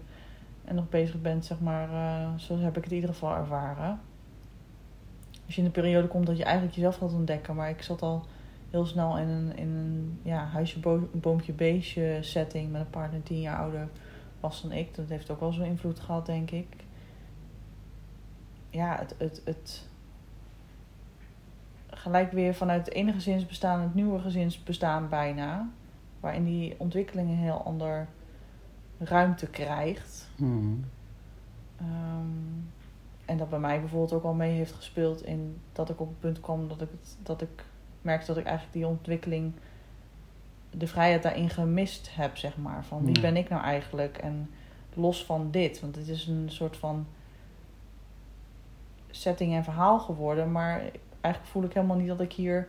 en 0.66 0.76
nog 0.76 0.90
bezig 0.90 1.22
bent, 1.22 1.46
zeg 1.46 1.60
maar, 1.60 1.90
uh, 1.90 2.38
zo 2.38 2.58
heb 2.58 2.78
ik 2.78 2.84
het 2.84 2.92
in 2.92 3.00
ieder 3.00 3.14
geval 3.14 3.36
ervaren. 3.36 4.00
Als 5.46 5.56
je 5.56 5.62
in 5.62 5.68
de 5.68 5.74
periode 5.74 6.08
komt 6.08 6.26
dat 6.26 6.38
je 6.38 6.44
eigenlijk 6.44 6.76
jezelf 6.76 6.98
gaat 6.98 7.14
ontdekken, 7.14 7.56
maar 7.56 7.70
ik 7.70 7.82
zat 7.82 8.02
al 8.02 8.26
heel 8.74 8.86
snel 8.86 9.18
in 9.18 9.28
een, 9.28 9.56
in 9.58 9.68
een 9.68 10.20
ja, 10.22 10.46
huisje, 10.46 10.80
bo 10.80 11.10
boompje, 11.12 11.54
beestje 11.54 12.18
setting 12.22 12.72
met 12.72 12.82
een 12.82 12.90
partner 12.90 13.24
tien 13.24 13.42
jaar 13.42 13.58
ouder 13.58 13.88
was 14.40 14.62
dan 14.62 14.72
ik. 14.72 14.96
Dat 14.96 15.10
heeft 15.10 15.30
ook 15.30 15.40
wel 15.40 15.54
zo'n 15.54 15.66
invloed 15.66 16.00
gehad, 16.00 16.26
denk 16.26 16.52
ik. 16.52 16.68
Ja, 18.70 18.98
het, 19.00 19.16
het, 19.18 19.42
het 19.46 19.90
gelijk 21.90 22.32
weer 22.32 22.54
vanuit 22.54 22.86
het 22.86 22.96
ene 22.96 23.14
gezinsbestaan 23.14 23.82
het 23.82 23.94
nieuwe 23.94 24.20
gezinsbestaan 24.20 25.10
bijna. 25.10 25.70
Waarin 26.20 26.44
die 26.44 26.76
ontwikkeling 26.78 27.30
een 27.30 27.36
heel 27.36 27.64
ander 27.64 28.08
ruimte 28.98 29.48
krijgt. 29.48 30.30
Mhm. 30.36 30.76
Um, 31.82 32.72
en 33.26 33.38
dat 33.38 33.50
bij 33.50 33.60
mij 33.60 33.80
bijvoorbeeld 33.80 34.14
ook 34.14 34.24
al 34.24 34.34
mee 34.34 34.56
heeft 34.56 34.74
gespeeld 34.74 35.24
in 35.24 35.62
dat 35.72 35.90
ik 35.90 36.00
op 36.00 36.08
het 36.08 36.20
punt 36.20 36.40
kwam 36.40 36.68
dat 36.68 36.82
ik, 36.82 36.90
dat 37.24 37.42
ik 37.42 37.66
merkte 38.04 38.28
dat 38.28 38.38
ik 38.38 38.46
eigenlijk 38.46 38.76
die 38.76 38.88
ontwikkeling, 38.88 39.54
de 40.70 40.88
vrijheid 40.88 41.24
daarin 41.24 41.50
gemist 41.50 42.16
heb, 42.16 42.38
zeg 42.38 42.58
maar. 42.58 42.86
Van 42.86 43.06
wie 43.06 43.16
Ja. 43.16 43.22
ben 43.22 43.38
ik 43.38 43.50
nou 43.50 43.64
eigenlijk? 43.64 44.18
En 44.18 44.50
los 44.94 45.26
van 45.26 45.52
dit, 45.52 45.80
want 45.82 45.96
het 45.96 46.08
is 46.08 46.28
een 46.28 46.50
soort 46.50 46.78
van 46.78 47.06
setting 49.12 49.54
en 49.54 49.64
verhaal 49.64 50.00
geworden, 50.00 50.52
maar 50.52 50.80
eigenlijk 51.22 51.46
voel 51.54 51.64
ik 51.64 51.74
helemaal 51.74 51.98
niet 51.98 52.08
dat 52.08 52.22
ik 52.22 52.34
hier 52.34 52.68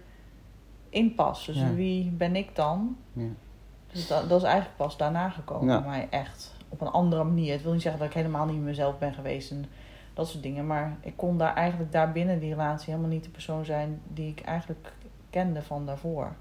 in 0.88 1.14
pas. 1.14 1.46
Dus 1.46 1.56
Ja. 1.56 1.74
wie 1.74 2.10
ben 2.10 2.36
ik 2.36 2.56
dan? 2.56 2.96
Ja. 3.12 3.26
Dus 3.92 4.06
dat, 4.06 4.28
dat 4.28 4.38
is 4.40 4.46
eigenlijk 4.46 4.76
pas 4.76 4.96
daarna 4.96 5.28
gekomen 5.30 5.82
bij 5.82 5.90
mij 5.90 6.06
echt. 6.10 6.54
Op 6.68 6.80
een 6.80 6.88
andere 6.88 7.24
manier. 7.24 7.52
Het 7.52 7.62
wil 7.62 7.72
niet 7.72 7.82
zeggen 7.82 8.00
dat 8.00 8.08
ik 8.10 8.14
helemaal 8.16 8.46
niet 8.46 8.60
mezelf 8.62 8.98
ben 8.98 9.14
geweest 9.14 9.50
en 9.50 9.64
dat 10.14 10.28
soort 10.28 10.42
dingen. 10.42 10.66
Maar 10.66 10.96
ik 11.00 11.16
kon 11.16 11.38
daar 11.38 11.54
eigenlijk 11.54 11.92
daar 11.92 12.12
binnen 12.12 12.38
die 12.40 12.50
relatie 12.50 12.90
helemaal 12.90 13.12
niet 13.12 13.24
de 13.24 13.30
persoon 13.30 13.64
zijn 13.64 14.00
die 14.08 14.30
ik 14.30 14.40
eigenlijk 14.40 14.92
kende 15.34 15.62
van 15.62 15.86
daarvoor. 15.86 16.32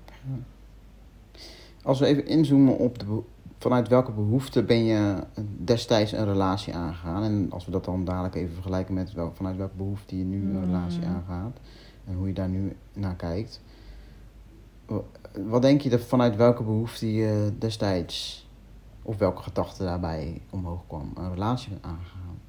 Als 1.84 2.00
we 2.00 2.06
even 2.06 2.26
inzoomen 2.28 2.78
op 2.78 3.00
de, 3.00 3.20
vanuit 3.58 3.88
welke 3.88 4.12
behoefte 4.12 4.64
ben 4.64 4.84
je 4.84 5.24
destijds 5.64 6.12
een 6.12 6.26
relatie 6.26 6.74
aangegaan? 6.76 7.24
En 7.24 7.48
als 7.52 7.66
we 7.66 7.72
dat 7.72 7.86
dan 7.86 8.04
dadelijk 8.06 8.36
even 8.36 8.54
vergelijken 8.54 8.94
met 8.94 9.14
wel, 9.14 9.32
vanuit 9.34 9.58
welke 9.58 9.76
behoefte 9.76 10.18
je 10.18 10.24
nu 10.24 10.42
een 10.42 10.58
Mm. 10.58 10.64
relatie 10.64 11.06
aangaat 11.06 11.58
en 12.08 12.16
hoe 12.16 12.28
je 12.28 12.34
daar 12.34 12.50
nu 12.50 12.76
naar 12.94 13.16
kijkt. 13.16 13.62
Wa- 14.86 15.02
Wat 15.46 15.62
denk 15.62 15.82
je 15.82 15.90
dat 15.90 16.02
vanuit 16.02 16.36
welke 16.36 16.64
behoefte 16.64 17.14
je 17.14 17.54
destijds, 17.60 18.48
of 19.02 19.18
welke 19.18 19.42
gedachte 19.42 19.84
daarbij 19.84 20.42
omhoog 20.50 20.82
kwam, 20.88 21.12
een 21.16 21.30
relatie 21.34 21.70
bent 21.70 21.84
aangegaan? 21.84 22.40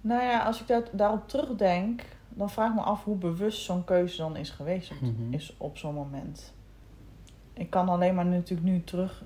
Nou 0.00 0.22
ja, 0.22 0.42
als 0.44 0.60
ik 0.60 0.66
dat, 0.66 0.88
daarop 0.92 1.28
terugdenk, 1.28 2.02
dan 2.36 2.50
vraag 2.50 2.68
ik 2.68 2.74
me 2.74 2.80
af 2.80 3.04
hoe 3.04 3.16
bewust 3.16 3.62
zo'n 3.62 3.84
keuze 3.84 4.16
dan 4.16 4.36
is 4.36 4.50
geweest 4.50 4.90
op, 4.90 5.00
Mhm. 5.00 5.32
is 5.32 5.54
op 5.58 5.78
zo'n 5.78 5.94
moment. 5.94 6.54
Ik 7.52 7.70
kan 7.70 7.88
alleen 7.88 8.14
maar 8.14 8.26
natuurlijk 8.26 8.68
nu 8.68 8.84
terug, 8.84 9.24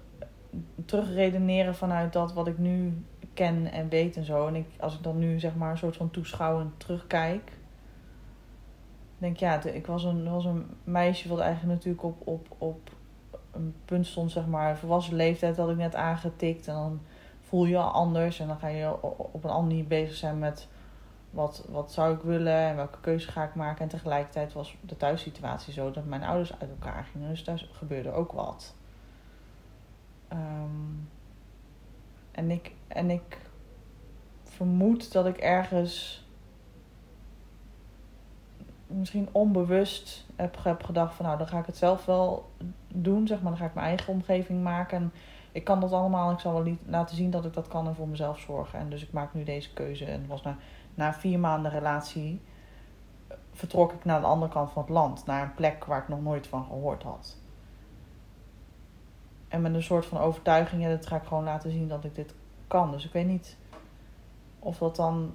terugredeneren 0.84 1.74
vanuit 1.74 2.12
dat 2.12 2.32
wat 2.32 2.46
ik 2.46 2.58
nu 2.58 3.04
ken 3.34 3.72
en 3.72 3.88
weet 3.88 4.16
en 4.16 4.24
zo. 4.24 4.46
En 4.46 4.54
ik, 4.54 4.66
als 4.80 4.94
ik 4.94 5.02
dan 5.02 5.18
nu 5.18 5.40
zeg 5.40 5.54
maar 5.56 5.70
een 5.70 5.78
soort 5.78 5.96
van 5.96 6.10
toeschouwend 6.10 6.80
terugkijk, 6.80 7.52
denk 9.18 9.36
ja, 9.36 9.62
ik 9.64 9.86
was 9.86 10.04
een, 10.04 10.30
was 10.30 10.44
een 10.44 10.66
meisje 10.84 11.28
wat 11.28 11.38
eigenlijk 11.38 11.74
natuurlijk 11.74 12.04
op, 12.04 12.26
op, 12.26 12.46
op 12.58 12.90
een 13.52 13.74
punt 13.84 14.06
stond, 14.06 14.30
zeg 14.30 14.46
maar, 14.46 14.76
volwassen 14.78 15.14
leeftijd 15.14 15.56
had 15.56 15.70
ik 15.70 15.76
net 15.76 15.94
aangetikt. 15.94 16.68
En 16.68 16.74
dan 16.74 17.00
voel 17.40 17.64
je 17.64 17.76
al 17.78 17.90
anders 17.90 18.40
en 18.40 18.46
dan 18.46 18.58
ga 18.58 18.68
je 18.68 19.02
op 19.02 19.44
een 19.44 19.50
andere 19.50 19.74
manier 19.74 19.86
bezig 19.86 20.16
zijn 20.16 20.38
met 20.38 20.68
wat, 21.30 21.66
wat 21.68 21.92
zou 21.92 22.14
ik 22.14 22.20
willen 22.20 22.56
en 22.56 22.76
welke 22.76 23.00
keuze 23.00 23.30
ga 23.30 23.44
ik 23.44 23.54
maken. 23.54 23.82
En 23.82 23.88
tegelijkertijd 23.88 24.52
was 24.52 24.76
de 24.80 24.96
thuissituatie 24.96 25.72
zo 25.72 25.90
dat 25.90 26.04
mijn 26.04 26.22
ouders 26.22 26.52
uit 26.58 26.70
elkaar 26.70 27.04
gingen. 27.04 27.28
Dus 27.28 27.44
daar 27.44 27.66
gebeurde 27.72 28.12
ook 28.12 28.32
wat. 28.32 28.74
Ehm, 30.28 30.94
en, 32.30 32.50
ik, 32.50 32.72
en 32.88 33.10
ik 33.10 33.38
vermoed 34.42 35.12
dat 35.12 35.26
ik 35.26 35.36
ergens 35.36 36.24
misschien 38.86 39.28
onbewust 39.32 40.26
heb, 40.36 40.56
heb 40.62 40.82
gedacht 40.82 41.14
van 41.14 41.26
nou 41.26 41.38
dan 41.38 41.46
ga 41.48 41.58
ik 41.58 41.66
het 41.66 41.76
zelf 41.76 42.04
wel 42.04 42.50
doen. 42.88 43.26
Zeg 43.26 43.40
maar, 43.40 43.50
dan 43.50 43.60
ga 43.60 43.66
ik 43.66 43.74
mijn 43.74 43.86
eigen 43.86 44.12
omgeving 44.12 44.62
maken. 44.62 44.98
En 44.98 45.12
ik 45.52 45.64
kan 45.64 45.80
dat 45.80 45.92
allemaal. 45.92 46.32
Ik 46.32 46.38
zal 46.38 46.62
wel 46.62 46.76
laten 46.86 47.16
zien 47.16 47.30
dat 47.30 47.44
ik 47.44 47.52
dat 47.52 47.68
kan 47.68 47.86
en 47.86 47.94
voor 47.94 48.08
mezelf 48.08 48.38
zorgen. 48.38 48.78
En 48.78 48.90
dus 48.90 49.02
ik 49.02 49.12
maak 49.12 49.34
nu 49.34 49.44
deze 49.44 49.72
keuze. 49.72 50.04
En 50.04 50.26
was 50.26 50.42
na, 50.42 50.56
na 50.94 51.12
vier 51.12 51.38
maanden 51.38 51.70
relatie 51.70 52.42
eh, 53.26 53.36
vertrok 53.52 53.92
ik 53.92 54.04
naar 54.04 54.20
de 54.20 54.26
andere 54.26 54.52
kant 54.52 54.70
van 54.70 54.82
het 54.82 54.90
land. 54.90 55.26
Naar 55.26 55.42
een 55.42 55.54
plek 55.54 55.84
waar 55.84 56.02
ik 56.02 56.08
nog 56.08 56.22
nooit 56.22 56.46
van 56.46 56.64
gehoord 56.64 57.02
had. 57.02 57.36
En 59.48 59.62
met 59.62 59.74
een 59.74 59.82
soort 59.82 60.06
van 60.06 60.18
overtuiging, 60.18 60.86
dat 60.86 61.06
ga 61.06 61.16
ik 61.16 61.26
gewoon 61.26 61.44
laten 61.44 61.70
zien 61.70 61.88
dat 61.88 62.04
ik 62.04 62.14
dit 62.14 62.34
kan. 62.66 62.90
Dus 62.90 63.04
ik 63.04 63.12
weet 63.12 63.26
niet 63.26 63.56
of 64.58 64.78
dat 64.78 64.96
dan. 64.96 65.34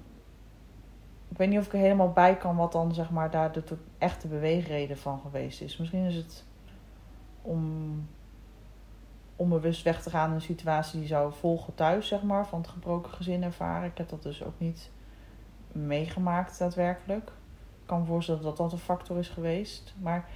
Ik 1.28 1.36
weet 1.36 1.48
niet 1.48 1.58
of 1.58 1.66
ik 1.66 1.72
er 1.72 1.78
helemaal 1.78 2.12
bij 2.12 2.36
kan 2.36 2.56
wat 2.56 2.72
dan 2.72 2.94
zeg 2.94 3.10
maar 3.10 3.30
daar 3.30 3.52
de 3.52 3.62
echte 3.98 4.28
beweegreden 4.28 4.98
van 4.98 5.20
geweest 5.20 5.60
is. 5.60 5.76
Misschien 5.76 6.04
is 6.04 6.14
het 6.14 6.44
om 7.42 8.08
onbewust 9.36 9.82
weg 9.82 10.02
te 10.02 10.10
gaan 10.10 10.28
in 10.28 10.34
een 10.34 10.40
situatie 10.40 10.98
die 10.98 11.08
zou 11.08 11.32
volgen 11.32 11.74
thuis, 11.74 12.08
zeg 12.08 12.22
maar, 12.22 12.46
van 12.46 12.58
het 12.60 12.68
gebroken 12.68 13.12
gezin 13.12 13.42
ervaren. 13.42 13.90
Ik 13.90 13.98
heb 13.98 14.08
dat 14.08 14.22
dus 14.22 14.42
ook 14.42 14.58
niet 14.58 14.90
meegemaakt 15.76 16.58
daadwerkelijk. 16.58 17.28
Ik 17.80 17.86
kan 17.86 18.00
me 18.00 18.06
voorstellen 18.06 18.42
dat 18.42 18.56
dat 18.56 18.72
een 18.72 18.78
factor 18.78 19.18
is 19.18 19.28
geweest. 19.28 19.94
Maar 19.98 20.28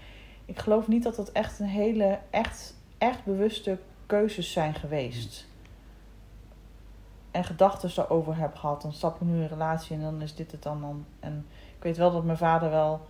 ik 0.45 0.59
geloof 0.59 0.89
niet 0.89 1.03
dat 1.03 1.17
dat 1.17 1.33
echt 1.33 1.59
een 1.59 1.67
hele, 1.67 2.19
echt, 2.31 2.77
echt 2.99 3.25
bewuste 3.25 3.79
keuzes 4.07 4.53
zijn 4.53 4.75
geweest. 4.75 5.49
En 7.31 7.45
gedachten 7.45 7.91
daarover 7.95 8.37
heb 8.37 8.57
gehad. 8.57 8.83
Dan 8.83 8.93
stap 8.93 9.15
ik 9.15 9.21
nu 9.21 9.35
in 9.35 9.41
een 9.41 9.49
relatie 9.49 9.97
en 9.97 10.03
dan 10.03 10.23
is 10.23 10.35
dit 10.35 10.53
het 10.53 10.63
dan. 10.63 10.81
dan. 10.81 11.05
En 11.21 11.47
ik 11.77 11.83
weet 11.83 11.97
wel 11.97 12.13
dat 12.13 12.25
mijn 12.25 12.39
vader 12.39 12.71
wel 12.71 13.07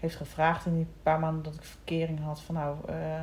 heeft 0.00 0.16
gevraagd 0.16 0.66
in 0.66 0.74
die 0.74 0.86
paar 1.02 1.18
maanden 1.18 1.42
dat 1.42 1.54
ik 1.54 1.64
verkering 1.64 2.20
had. 2.20 2.40
Van 2.40 2.54
nou, 2.54 2.76
eh, 2.86 3.22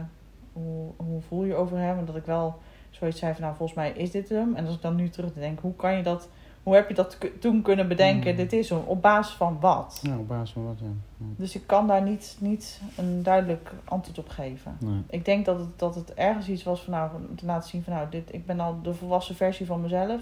hoe, 0.53 0.91
hoe 0.97 1.21
voel 1.21 1.43
je 1.43 1.55
over 1.55 1.77
hem? 1.77 1.97
En 1.97 2.05
dat 2.05 2.15
ik 2.15 2.25
wel 2.25 2.59
zoiets 2.89 3.19
zei 3.19 3.33
van 3.33 3.41
nou, 3.41 3.55
volgens 3.55 3.77
mij 3.77 3.91
is 3.91 4.11
dit 4.11 4.29
hem. 4.29 4.55
En 4.55 4.65
als 4.65 4.75
ik 4.75 4.81
dan 4.81 4.95
nu 4.95 5.09
terug 5.09 5.33
denk, 5.33 5.59
hoe 5.59 5.75
kan 5.75 5.97
je 5.97 6.03
dat... 6.03 6.29
Hoe 6.69 6.77
heb 6.77 6.87
je 6.89 6.95
dat 6.95 7.17
toen 7.39 7.61
kunnen 7.61 7.87
bedenken? 7.87 8.31
Mm. 8.31 8.37
Dit 8.37 8.53
is 8.53 8.69
hem. 8.69 8.79
Op 8.85 9.01
basis 9.01 9.35
van 9.35 9.59
wat? 9.59 9.99
Ja, 10.03 10.17
op 10.17 10.27
basis 10.27 10.51
van 10.51 10.65
wat, 10.65 10.79
ja. 10.79 10.85
Ja. 11.17 11.25
Dus 11.35 11.55
ik 11.55 11.67
kan 11.67 11.87
daar 11.87 12.01
niet, 12.01 12.37
niet 12.39 12.81
een 12.97 13.23
duidelijk 13.23 13.71
antwoord 13.83 14.19
op 14.19 14.29
geven. 14.29 14.77
Nee. 14.79 15.01
Ik 15.09 15.25
denk 15.25 15.45
dat 15.45 15.59
het, 15.59 15.79
dat 15.79 15.95
het 15.95 16.13
ergens 16.13 16.49
iets 16.49 16.63
was 16.63 16.81
van 16.81 16.93
nou, 16.93 17.11
te 17.35 17.45
laten 17.45 17.69
zien 17.69 17.83
van 17.83 17.93
nou, 17.93 18.09
dit, 18.09 18.33
ik 18.33 18.45
ben 18.45 18.59
al 18.59 18.81
de 18.81 18.93
volwassen 18.93 19.35
versie 19.35 19.65
van 19.65 19.81
mezelf. 19.81 20.21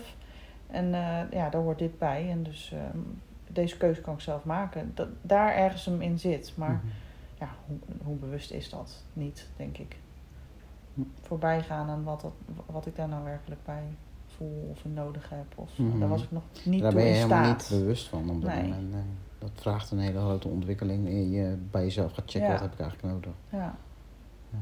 En 0.68 0.94
eh, 0.94 1.32
ja, 1.32 1.50
daar 1.50 1.62
hoort 1.62 1.80
dit 1.80 1.98
bij. 2.00 2.30
En 2.30 2.44
dus 2.44 2.72
ehm, 2.74 3.00
deze 3.48 3.78
keuze 3.78 4.02
kan 4.02 4.14
ik 4.14 4.20
zelf 4.22 4.44
maken. 4.44 4.92
Dat, 4.96 5.08
daar 5.22 5.56
ergens 5.56 5.86
hem 5.86 6.02
in 6.02 6.20
zit. 6.20 6.54
Maar 6.56 6.70
Mhm. 6.84 6.88
ja, 7.40 7.50
hoe, 7.66 7.78
hoe 8.04 8.16
bewust 8.16 8.52
is 8.52 8.70
dat? 8.70 9.04
Niet, 9.14 9.48
denk 9.58 9.78
ik. 9.78 9.98
Hm. 10.94 11.02
Voorbij 11.22 11.62
gaan 11.64 11.90
aan 11.90 12.04
wat, 12.04 12.22
dat, 12.22 12.34
wat 12.66 12.86
ik 12.86 12.96
daar 12.96 13.08
nou 13.10 13.24
werkelijk 13.24 13.64
bij 13.64 13.84
voel 14.38 14.68
of 14.72 14.86
nodig 14.86 15.30
heb. 15.30 15.46
Of, 15.56 15.78
Mhm. 15.78 16.00
Daar 16.00 16.10
was 16.10 16.24
ik 16.24 16.32
nog 16.32 16.44
niet 16.64 16.82
Daar 16.82 16.92
toe 16.92 17.00
ben 17.00 17.10
je 17.10 17.16
in 17.16 17.22
helemaal 17.22 17.44
staat. 17.56 17.70
niet 17.70 17.80
bewust 17.80 18.08
van 18.08 18.30
op 18.30 18.42
dat 18.42 18.54
Nee. 18.54 18.62
moment. 18.64 18.92
Nee. 18.92 19.02
Dat 19.40 19.52
vraagt 19.54 19.92
een 19.92 20.00
hele 20.00 20.20
grote 20.20 20.48
ontwikkeling. 20.48 21.08
En 21.08 21.32
je 21.32 21.58
bij 21.72 21.84
jezelf 21.84 22.14
gaat 22.14 22.30
checken, 22.32 22.48
Ja. 22.48 22.54
wat 22.54 22.62
heb 22.62 22.74
ik 22.74 22.80
eigenlijk 22.80 23.14
nodig? 23.14 23.32
Ja. 23.50 23.76
Ja. 24.52 24.58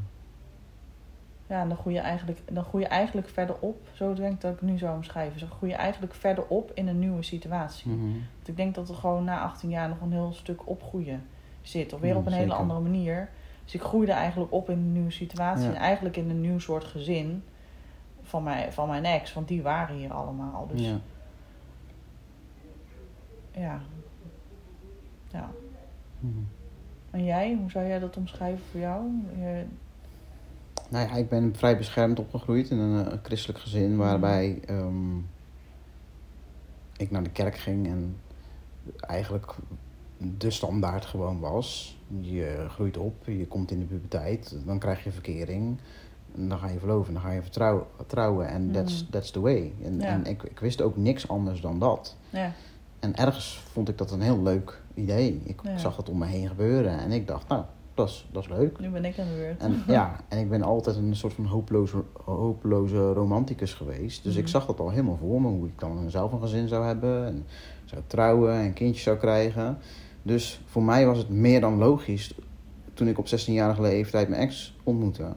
Ja, 1.48 1.62
en 1.62 1.68
dan 1.68 1.78
groei 1.78 1.96
je 1.96 2.02
eigenlijk, 2.02 2.40
dan 2.52 2.64
groei 2.64 2.84
je 2.84 2.90
eigenlijk 2.90 3.30
verder 3.30 3.56
op. 3.60 3.88
Zo 3.94 4.14
denk 4.14 4.34
ik 4.34 4.42
dat 4.42 4.54
ik 4.54 4.62
nu 4.62 4.78
zou 4.78 4.96
omschrijven. 4.96 5.40
Dan 5.40 5.50
groei 5.50 5.72
je 5.72 5.78
eigenlijk 5.78 6.14
verder 6.14 6.46
op 6.48 6.72
in 6.74 6.88
een 6.88 7.00
nieuwe 7.00 7.24
situatie. 7.24 7.92
Mhm. 7.92 8.02
Want 8.36 8.48
ik 8.48 8.58
denk 8.58 8.76
dat 8.76 8.90
er 8.90 8.96
gewoon 8.96 9.24
na 9.24 9.42
18 9.42 9.70
jaar 9.70 9.90
nog 9.90 10.02
een 10.02 10.12
heel 10.12 10.34
stuk 10.34 10.68
opgroeien 10.70 11.24
zit. 11.62 11.94
Of 11.94 12.00
weer 12.00 12.12
Ja, 12.12 12.18
op 12.18 12.26
een 12.26 12.34
hele 12.34 12.54
andere 12.54 12.80
manier. 12.80 13.30
Dus 13.64 13.74
ik 13.76 13.82
groeide 13.82 14.12
eigenlijk 14.12 14.52
op 14.54 14.70
in 14.70 14.78
een 14.78 14.92
nieuwe 14.94 15.12
situatie. 15.12 15.64
Ja. 15.66 15.70
En 15.70 15.76
eigenlijk 15.76 16.18
in 16.18 16.30
een 16.30 16.42
nieuw 16.42 16.60
soort 16.60 16.84
gezin 16.84 17.44
van 18.36 18.44
mijn, 18.44 18.74
van 18.74 18.88
mijn 18.88 19.06
ex. 19.06 19.34
Want 19.34 19.48
die 19.48 19.62
waren 19.62 19.96
hier 19.96 20.14
allemaal. 20.14 20.68
Dus 20.72 20.82
Ja. 20.82 21.00
ja. 23.52 23.82
ja. 25.32 25.50
Mhm. 26.20 26.40
En 27.12 27.24
jij, 27.24 27.56
hoe 27.60 27.70
zou 27.72 27.88
jij 27.88 28.00
dat 28.00 28.18
omschrijven 28.18 28.66
voor 28.72 28.80
jou? 28.80 29.04
Je- 29.38 29.66
Nou 30.90 31.08
ja, 31.08 31.16
ik 31.16 31.30
ben 31.30 31.56
vrij 31.56 31.78
beschermd 31.78 32.20
opgegroeid 32.20 32.70
in 32.70 32.78
een, 32.78 33.06
eh, 33.12 33.18
christelijk 33.24 33.60
gezin 33.60 33.98
waarbij 33.98 34.60
ehm, 34.66 35.18
ik 36.98 37.12
naar 37.12 37.24
de 37.24 37.30
kerk 37.30 37.56
ging 37.58 37.88
en 37.88 38.18
eigenlijk 39.00 39.56
de 40.18 40.50
standaard 40.52 41.06
gewoon 41.06 41.40
was. 41.40 41.98
Je 42.20 42.66
groeit 42.70 42.98
op, 42.98 43.26
je 43.26 43.48
komt 43.48 43.72
in 43.72 43.80
de 43.80 43.86
puberteit, 43.86 44.58
dan 44.66 44.80
krijg 44.80 45.04
je 45.04 45.12
verkering. 45.12 45.78
En 46.38 46.50
dan 46.50 46.58
ga 46.58 46.68
je 46.70 46.80
verloven, 46.80 47.14
dan 47.14 47.22
ga 47.22 47.32
je 47.32 47.42
vertrouwen. 47.42 47.86
trouwen 48.08 48.48
en 48.48 48.72
that's, 48.72 49.02
Mm. 49.04 49.10
that's 49.10 49.32
the 49.32 49.40
way. 49.40 49.74
En, 49.84 50.00
Ja. 50.00 50.06
en 50.06 50.26
ik, 50.26 50.44
ik 50.44 50.60
wist 50.60 50.82
ook 50.82 50.98
niks 50.98 51.28
anders 51.28 51.62
dan 51.62 51.80
dat. 51.80 52.18
Ja. 52.30 52.52
En 53.00 53.16
ergens 53.16 53.64
vond 53.72 53.90
ik 53.90 53.98
dat 53.98 54.12
een 54.12 54.22
heel 54.22 54.42
leuk 54.42 54.82
idee. 54.94 55.42
Ik 55.44 55.60
Ja. 55.64 55.78
zag 55.78 55.96
dat 55.96 56.10
om 56.10 56.18
me 56.18 56.26
heen 56.26 56.48
gebeuren 56.48 57.00
en 57.00 57.12
ik 57.12 57.28
dacht, 57.28 57.48
nou, 57.48 57.64
dat 57.94 58.10
is, 58.10 58.28
dat 58.32 58.44
is 58.44 58.50
leuk. 58.50 58.80
Nu 58.80 58.90
ben 58.90 59.06
ik 59.06 59.20
aan 59.20 59.26
de 59.28 59.34
beurt. 59.36 59.62
En 59.62 59.84
ja, 59.94 60.20
en 60.28 60.40
ik 60.40 60.50
ben 60.50 60.62
altijd 60.62 60.96
een 60.96 61.16
soort 61.16 61.34
van 61.34 61.46
hopeloze, 61.46 62.04
hopeloze 62.24 63.14
romanticus 63.14 63.74
geweest. 63.74 64.24
Dus 64.24 64.36
ik 64.36 64.42
Mhm. 64.42 64.52
zag 64.52 64.66
dat 64.66 64.80
al 64.80 64.90
helemaal 64.90 65.18
voor 65.18 65.42
me, 65.42 65.48
hoe 65.48 65.68
ik 65.68 65.80
dan 65.80 66.10
zelf 66.10 66.32
een 66.32 66.42
gezin 66.42 66.68
zou 66.68 66.86
hebben 66.86 67.26
en 67.26 67.46
zou 67.86 68.02
trouwen 68.08 68.54
en 68.54 68.74
kindjes 68.74 69.04
zou 69.04 69.18
krijgen. 69.18 69.78
Dus 70.22 70.62
voor 70.66 70.84
mij 70.84 71.06
was 71.06 71.18
het 71.18 71.30
meer 71.30 71.62
dan 71.62 71.78
logisch, 71.78 72.34
toen 72.94 73.08
ik 73.08 73.18
op 73.18 73.28
16-jarige 73.28 73.82
leeftijd 73.82 74.30
mijn 74.30 74.42
ex 74.42 74.76
ontmoette, 74.84 75.34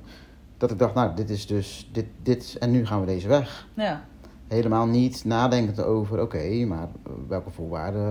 dat 0.58 0.70
ik 0.70 0.78
dacht, 0.78 0.94
nou, 0.94 1.14
dit 1.16 1.30
is 1.30 1.46
dus, 1.46 1.88
dit, 1.92 2.06
dit, 2.22 2.56
en 2.60 2.70
nu 2.70 2.86
gaan 2.86 3.00
we 3.00 3.06
deze 3.06 3.28
weg. 3.28 3.66
Ja. 3.74 4.04
Helemaal 4.48 4.86
niet 4.86 5.24
nadenkend 5.24 5.82
over, 5.82 6.20
oké, 6.20 6.64
maar 6.64 6.88
welke 7.28 7.50
voorwaarden, 7.50 8.02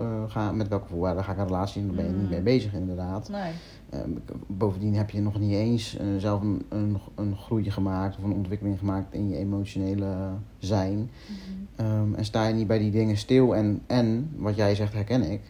eh, 0.00 0.22
ga, 0.26 0.52
met 0.52 0.68
welke 0.68 0.88
voorwaarden 0.88 1.24
ga 1.24 1.32
ik 1.32 1.38
een 1.38 1.46
relatie 1.46 1.80
in? 1.80 1.86
Daar 1.86 1.96
ben 1.96 2.04
je 2.04 2.10
niet 2.10 2.22
Mm. 2.22 2.28
mee 2.28 2.40
bezig 2.40 2.72
inderdaad. 2.72 3.28
Nee. 3.28 3.52
Ehm, 3.90 4.10
bovendien 4.46 4.94
heb 4.94 5.10
je 5.10 5.20
nog 5.20 5.38
niet 5.38 5.52
eens 5.52 5.96
eh, 5.96 6.06
zelf 6.18 6.40
een, 6.40 6.66
een, 6.68 6.98
een 7.14 7.36
groei 7.36 7.70
gemaakt 7.70 8.16
of 8.16 8.24
een 8.24 8.32
ontwikkeling 8.32 8.78
gemaakt 8.78 9.14
in 9.14 9.28
je 9.28 9.36
emotionele 9.36 10.14
zijn. 10.58 10.96
Mhm. 10.98 11.86
Ehm, 11.86 12.14
en 12.14 12.24
sta 12.24 12.46
je 12.46 12.54
niet 12.54 12.66
bij 12.66 12.78
die 12.78 12.90
dingen 12.90 13.16
stil 13.16 13.56
en, 13.56 13.82
en, 13.86 14.30
wat 14.36 14.56
jij 14.56 14.74
zegt 14.74 14.92
herken 14.92 15.30
ik, 15.30 15.40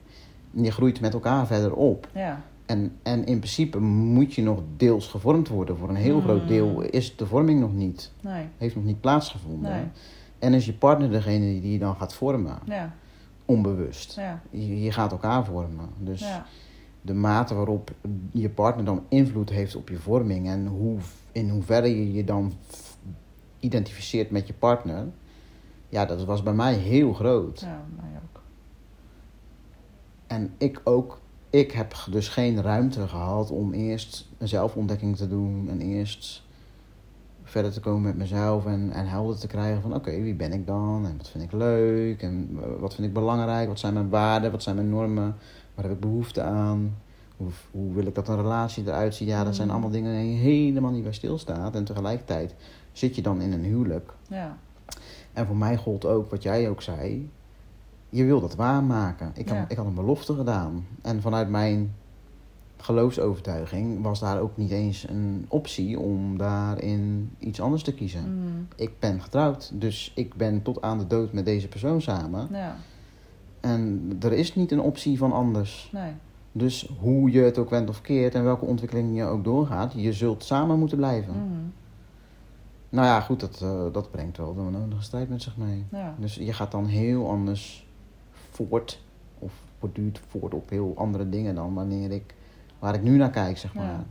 je 0.50 0.70
groeit 0.70 1.00
met 1.00 1.14
elkaar 1.14 1.46
verder 1.46 1.74
op. 1.74 2.08
Ja. 2.14 2.42
En, 2.66 2.96
en 3.02 3.24
in 3.26 3.38
principe 3.38 3.78
moet 3.80 4.34
je 4.34 4.42
nog 4.42 4.62
deels 4.76 5.06
gevormd 5.08 5.48
worden. 5.48 5.76
Voor 5.76 5.88
een 5.88 5.94
heel 5.96 6.16
Mm. 6.16 6.22
groot 6.22 6.48
deel 6.48 6.80
is 6.82 7.16
de 7.16 7.26
vorming 7.26 7.60
nog 7.60 7.72
niet, 7.72 8.12
Nee. 8.20 8.46
heeft 8.56 8.74
nog 8.74 8.84
niet 8.84 9.00
plaatsgevonden. 9.00 9.70
Nee. 9.70 9.84
En 10.38 10.54
is 10.54 10.66
je 10.66 10.72
partner 10.74 11.10
degene 11.10 11.60
die 11.60 11.72
je 11.72 11.78
dan 11.78 11.96
gaat 11.96 12.14
vormen, 12.14 12.58
Ja. 12.64 12.94
onbewust. 13.44 14.14
Ja. 14.16 14.42
Je, 14.50 14.82
je 14.82 14.92
gaat 14.92 15.12
elkaar 15.12 15.44
vormen. 15.44 15.88
Dus 15.98 16.20
Ja. 16.20 16.46
de 17.02 17.14
mate 17.14 17.54
waarop 17.54 17.90
je 18.32 18.48
partner 18.48 18.84
dan 18.84 19.02
invloed 19.08 19.50
heeft 19.50 19.76
op 19.76 19.88
je 19.88 19.98
vorming 19.98 20.46
en 20.48 20.66
hoe, 20.66 20.96
in 21.32 21.48
hoeverre 21.50 21.88
je 21.88 22.12
je 22.12 22.24
dan 22.24 22.52
identificeert 23.60 24.30
met 24.30 24.46
je 24.46 24.52
partner, 24.52 25.06
ja, 25.88 26.04
dat 26.04 26.24
was 26.24 26.42
bij 26.42 26.54
mij 26.54 26.74
heel 26.74 27.12
groot. 27.12 27.60
Ja, 27.60 27.84
mij 27.96 28.10
ook. 28.24 28.40
En 30.26 30.52
ik 30.58 30.80
ook, 30.84 31.20
ik 31.56 31.72
heb 31.72 31.94
dus 32.10 32.28
geen 32.28 32.62
ruimte 32.62 33.08
gehad 33.08 33.50
om 33.50 33.72
eerst 33.72 34.28
een 34.38 34.48
zelfontdekking 34.48 35.16
te 35.16 35.28
doen 35.28 35.68
en 35.70 35.80
eerst 35.80 36.42
verder 37.42 37.72
te 37.72 37.80
komen 37.80 38.02
met 38.02 38.16
mezelf 38.16 38.66
en, 38.66 38.90
en 38.92 39.06
helder 39.06 39.38
te 39.38 39.46
krijgen 39.46 39.82
van 39.82 39.94
oké, 39.94 40.20
wie 40.20 40.34
ben 40.34 40.52
ik 40.52 40.66
dan 40.66 41.06
en 41.06 41.16
wat 41.16 41.28
vind 41.28 41.44
ik 41.44 41.52
leuk 41.52 42.22
en 42.22 42.58
wat 42.80 42.94
vind 42.94 43.06
ik 43.06 43.12
belangrijk, 43.12 43.68
wat 43.68 43.78
zijn 43.78 43.94
mijn 43.94 44.08
waarden, 44.08 44.50
wat 44.50 44.62
zijn 44.62 44.76
mijn 44.76 44.88
normen, 44.88 45.36
waar 45.74 45.84
heb 45.84 45.94
ik 45.94 46.00
behoefte 46.00 46.42
aan, 46.42 46.96
hoe, 47.36 47.48
hoe 47.70 47.92
wil 47.92 48.06
ik 48.06 48.14
dat 48.14 48.28
een 48.28 48.36
relatie 48.36 48.84
eruit 48.86 49.14
ziet. 49.14 49.28
Ja, 49.28 49.44
dat 49.44 49.54
zijn 49.54 49.66
Mm. 49.66 49.72
allemaal 49.72 49.90
dingen 49.90 50.12
waar 50.12 50.22
je 50.22 50.36
helemaal 50.36 50.90
niet 50.90 51.02
bij 51.02 51.12
stilstaat 51.12 51.74
en 51.74 51.84
tegelijkertijd 51.84 52.54
zit 52.92 53.14
je 53.14 53.22
dan 53.22 53.40
in 53.40 53.52
een 53.52 53.64
huwelijk. 53.64 54.12
Ja. 54.28 54.58
En 55.32 55.46
voor 55.46 55.56
mij 55.56 55.76
gold 55.76 56.06
ook 56.06 56.30
wat 56.30 56.42
jij 56.42 56.68
ook 56.68 56.82
zei. 56.82 57.30
Je 58.08 58.24
wil 58.24 58.40
dat 58.40 58.54
waarmaken. 58.54 59.30
Ik, 59.34 59.48
had, 59.48 59.56
Ja. 59.56 59.64
ik 59.68 59.76
had 59.76 59.86
een 59.86 59.94
belofte 59.94 60.34
gedaan. 60.34 60.86
En 61.02 61.20
vanuit 61.20 61.48
mijn 61.48 61.94
geloofsovertuiging 62.76 64.02
was 64.02 64.20
daar 64.20 64.40
ook 64.40 64.56
niet 64.56 64.70
eens 64.70 65.08
een 65.08 65.44
optie 65.48 65.98
om 65.98 66.38
daarin 66.38 67.30
iets 67.38 67.60
anders 67.60 67.82
te 67.82 67.94
kiezen. 67.94 68.38
Mm. 68.38 68.68
Ik 68.76 68.90
ben 68.98 69.22
getrouwd, 69.22 69.70
dus 69.74 70.12
ik 70.14 70.34
ben 70.34 70.62
tot 70.62 70.82
aan 70.82 70.98
de 70.98 71.06
dood 71.06 71.32
met 71.32 71.44
deze 71.44 71.68
persoon 71.68 72.00
samen. 72.00 72.48
Ja. 72.52 72.76
En 73.60 74.10
er 74.20 74.32
is 74.32 74.54
niet 74.54 74.70
een 74.70 74.80
optie 74.80 75.18
van 75.18 75.32
anders. 75.32 75.90
Nee. 75.92 76.12
Dus 76.52 76.90
hoe 77.00 77.30
je 77.30 77.40
het 77.40 77.58
ook 77.58 77.70
went 77.70 77.88
of 77.88 78.00
keert 78.00 78.34
en 78.34 78.44
welke 78.44 78.64
ontwikkeling 78.64 79.16
je 79.16 79.24
ook 79.24 79.44
doorgaat, 79.44 79.92
je 79.96 80.12
zult 80.12 80.44
samen 80.44 80.78
moeten 80.78 80.96
blijven. 80.96 81.32
Mhm. 81.32 81.60
Nou 82.88 83.06
ja, 83.06 83.20
goed, 83.20 83.40
dat, 83.40 83.60
eh, 83.62 83.84
dat 83.92 84.10
brengt 84.10 84.36
wel 84.36 84.54
de 84.54 84.60
nodige 84.60 85.02
strijd 85.02 85.28
met 85.28 85.42
zich 85.42 85.56
mee. 85.56 85.84
Ja. 85.92 86.14
Dus 86.18 86.34
je 86.34 86.52
gaat 86.52 86.70
dan 86.70 86.86
heel 86.86 87.30
anders 87.30 87.85
voort. 88.56 89.02
Of 89.38 89.52
borduurt 89.78 90.20
voort 90.28 90.54
op 90.54 90.70
heel 90.70 90.92
andere 90.96 91.28
dingen 91.28 91.54
dan 91.54 91.74
wanneer 91.74 92.10
ik, 92.10 92.34
waar 92.78 92.94
ik 92.94 93.02
nu 93.02 93.16
naar 93.16 93.30
kijk, 93.30 93.58
zeg 93.58 93.74
maar. 93.74 93.84
Ja. 93.84 94.04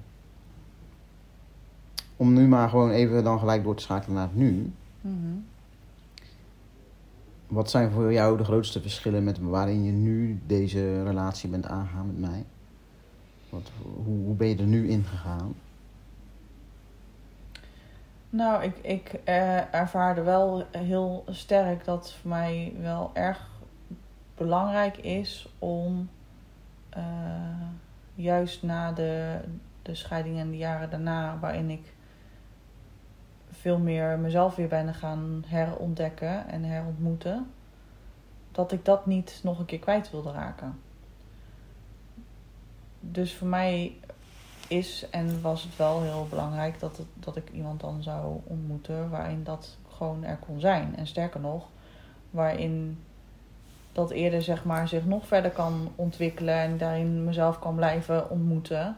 Om 2.18 2.34
nu 2.34 2.48
maar 2.48 2.70
gewoon 2.70 2.90
even 2.90 3.24
dan 3.24 3.40
gelijk 3.40 3.64
door 3.64 3.76
te 3.76 3.84
schakelen 3.84 4.16
naar 4.16 4.28
het 4.28 4.36
nu. 4.36 4.72
Mhm. 5.02 5.34
Wat 7.48 7.70
zijn 7.70 7.92
voor 7.92 8.14
jou 8.14 8.38
de 8.38 8.44
grootste 8.44 8.82
verschillen 8.82 9.24
met 9.24 9.40
waarin 9.40 9.84
je 9.84 9.92
nu 9.92 10.40
deze 10.46 11.04
relatie 11.04 11.50
bent 11.50 11.68
aangegaan 11.68 12.06
met 12.06 12.20
mij? 12.20 12.46
Wat, 13.50 13.72
hoe, 14.06 14.26
hoe 14.26 14.36
ben 14.36 14.48
je 14.48 14.58
er 14.58 14.66
nu 14.66 14.90
in 14.90 15.04
gegaan? 15.04 15.56
Nou, 18.36 18.64
ik, 18.64 18.78
ik 18.78 19.14
eh, 19.24 19.74
ervaarde 19.74 20.22
wel 20.22 20.64
heel 20.72 21.24
sterk 21.28 21.86
dat 21.86 22.14
voor 22.14 22.30
mij 22.30 22.74
wel 22.82 23.12
erg 23.14 23.50
belangrijk 24.36 24.98
is 24.98 25.48
om 25.60 26.10
eh, 26.90 27.04
juist 28.16 28.64
na 28.64 28.92
de, 28.92 29.40
de 29.82 29.96
scheiding 29.96 30.38
en 30.38 30.52
de 30.52 30.58
jaren 30.58 30.90
daarna, 30.90 31.40
waarin 31.40 31.70
ik 31.70 31.94
veel 33.52 33.80
meer 33.80 34.20
mezelf 34.20 34.56
weer 34.56 34.68
ben 34.68 34.94
gaan 34.94 35.44
herontdekken 35.48 36.48
en 36.48 36.64
herontmoeten, 36.64 37.52
dat 38.52 38.72
ik 38.72 38.86
dat 38.86 39.06
niet 39.06 39.40
nog 39.44 39.60
een 39.60 39.66
keer 39.66 39.80
kwijt 39.80 40.12
wilde 40.12 40.32
raken. 40.32 40.80
Dus 43.00 43.34
voor 43.34 43.48
mij 43.48 43.98
is 44.68 45.10
en 45.10 45.42
was 45.42 45.64
het 45.64 45.76
wel 45.76 46.02
heel 46.02 46.28
belangrijk 46.30 46.80
dat, 46.80 46.98
het, 46.98 47.08
dat 47.14 47.36
ik 47.36 47.50
iemand 47.50 47.80
dan 47.80 48.04
zou 48.04 48.40
ontmoeten 48.44 49.10
waarin 49.10 49.44
dat 49.44 49.78
gewoon 49.90 50.24
er 50.24 50.38
kon 50.38 50.60
zijn. 50.60 50.96
En 50.96 51.08
sterker 51.08 51.40
nog, 51.40 51.68
waarin 52.30 53.04
dat 53.96 54.12
eerder 54.12 54.42
zeg 54.42 54.66
maar 54.66 54.88
zich 54.88 55.06
nog 55.06 55.28
verder 55.28 55.52
kan 55.52 55.92
ontwikkelen 55.96 56.56
en 56.56 56.78
daarin 56.78 57.24
mezelf 57.24 57.60
kan 57.60 57.76
blijven 57.76 58.30
ontmoeten. 58.30 58.98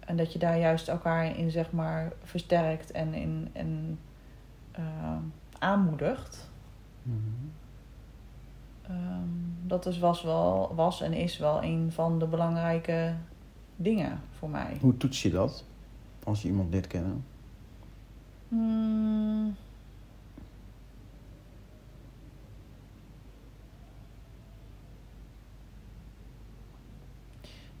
En 0.00 0.16
dat 0.16 0.32
je 0.32 0.38
daar 0.38 0.58
juist 0.58 0.88
elkaar 0.88 1.38
in 1.38 1.50
zeg 1.50 1.72
maar 1.72 2.12
versterkt 2.22 2.90
en, 2.90 3.14
in, 3.14 3.48
en 3.52 3.98
eh, 4.70 5.16
aanmoedigt. 5.58 6.50
Ehm, 8.82 9.28
dat 9.62 9.86
is, 9.86 9.98
was, 9.98 10.22
wel, 10.22 10.72
was 10.74 11.00
en 11.00 11.12
is 11.12 11.38
wel 11.38 11.62
een 11.62 11.92
van 11.92 12.18
de 12.18 12.26
belangrijke 12.26 13.14
dingen 13.76 14.20
voor 14.38 14.50
mij. 14.50 14.76
Hoe 14.80 14.96
toets 14.96 15.22
je 15.22 15.30
dat 15.30 15.64
als 16.24 16.42
je 16.42 16.48
iemand 16.48 16.70
leert 16.72 16.86
kennen? 16.86 17.24
Hmm. 18.48 19.56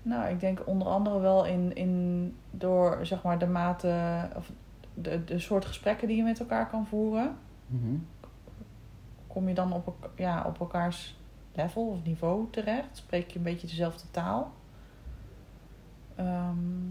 Nou, 0.06 0.28
ik 0.28 0.40
denk 0.40 0.66
onder 0.66 0.88
andere 0.88 1.20
wel 1.20 1.44
in, 1.44 1.74
in 1.74 2.34
door 2.50 3.06
zeg 3.06 3.22
maar 3.22 3.38
de 3.38 3.46
mate 3.46 4.28
of 4.36 4.52
de, 4.94 5.24
de 5.24 5.38
soort 5.38 5.64
gesprekken 5.64 6.08
die 6.08 6.16
je 6.16 6.22
met 6.22 6.40
elkaar 6.40 6.68
kan 6.68 6.86
voeren. 6.86 7.36
Mhm. 7.66 7.96
Kom 9.26 9.48
je 9.48 9.54
dan 9.54 9.72
op, 9.72 10.10
ja, 10.16 10.44
op 10.44 10.60
elkaars 10.60 11.18
level 11.52 11.86
of 11.86 12.04
niveau 12.04 12.46
terecht? 12.50 12.96
Spreek 12.96 13.30
je 13.30 13.36
een 13.36 13.44
beetje 13.44 13.66
dezelfde 13.66 14.10
taal? 14.10 14.52
Ehm, 16.14 16.86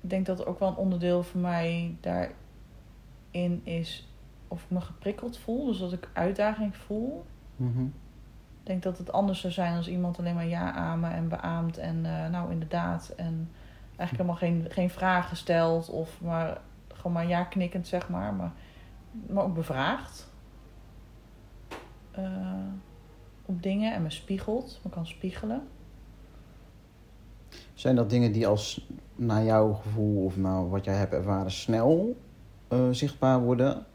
ik 0.00 0.10
denk 0.10 0.26
dat 0.26 0.46
ook 0.46 0.58
wel 0.58 0.68
een 0.68 0.76
onderdeel 0.76 1.22
voor 1.22 1.40
mij 1.40 1.96
daarin 2.00 3.60
is 3.64 4.08
of 4.48 4.62
ik 4.62 4.70
me 4.70 4.80
geprikkeld 4.80 5.38
voel. 5.38 5.66
Dus 5.66 5.78
dat 5.78 5.92
ik 5.92 6.08
uitdaging 6.12 6.76
voel. 6.76 7.24
Mhm. 7.56 7.86
Ik 8.62 8.68
denk 8.68 8.82
dat 8.82 8.98
het 8.98 9.12
anders 9.12 9.40
zou 9.40 9.52
zijn 9.52 9.76
als 9.76 9.88
iemand 9.88 10.18
alleen 10.18 10.34
maar 10.34 10.46
ja 10.46 10.72
amen 10.72 11.12
en 11.12 11.28
beaamt 11.28 11.78
en 11.78 12.06
eh, 12.06 12.30
nou 12.30 12.52
inderdaad. 12.52 13.12
En 13.16 13.50
eigenlijk 13.96 14.10
helemaal 14.10 14.36
geen, 14.36 14.66
geen 14.72 14.90
vragen 14.90 15.36
stelt 15.36 15.90
of 15.90 16.20
maar 16.20 16.60
gewoon 16.88 17.12
maar 17.12 17.28
ja 17.28 17.44
knikkend 17.44 17.86
zeg 17.86 18.08
maar. 18.08 18.34
Maar, 18.34 18.52
maar 19.26 19.44
ook 19.44 19.54
bevraagt 19.54 20.30
eh, 22.10 22.24
op 23.46 23.62
dingen 23.62 23.94
en 23.94 24.02
me 24.02 24.10
spiegelt, 24.10 24.80
me 24.84 24.90
kan 24.90 25.06
spiegelen. 25.06 25.62
Zijn 27.74 27.96
dat 27.96 28.10
dingen 28.10 28.32
die 28.32 28.46
als 28.46 28.88
naar 29.14 29.44
jouw 29.44 29.72
gevoel 29.72 30.24
of 30.24 30.36
nou 30.36 30.70
wat 30.70 30.84
jij 30.84 30.94
hebt 30.94 31.12
ervaren 31.12 31.50
snel 31.50 32.16
eh, 32.68 32.88
zichtbaar 32.90 33.40
worden? 33.40 33.86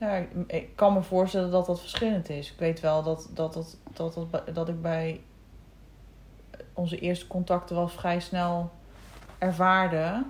Ja, 0.00 0.24
ik, 0.46 0.76
kan 0.76 0.92
me 0.92 1.02
voorstellen 1.02 1.50
dat 1.50 1.66
dat 1.66 1.80
verschillend 1.80 2.28
is. 2.28 2.52
Ik 2.52 2.58
weet 2.58 2.80
wel 2.80 3.02
dat, 3.02 3.30
dat, 3.34 3.52
dat, 3.52 3.78
dat, 3.92 4.14
dat, 4.14 4.54
dat 4.54 4.68
ik 4.68 4.82
bij 4.82 5.20
onze 6.72 6.98
eerste 6.98 7.26
contacten 7.26 7.76
wel 7.76 7.88
vrij 7.88 8.20
snel 8.20 8.70
ervaarde 9.38 10.24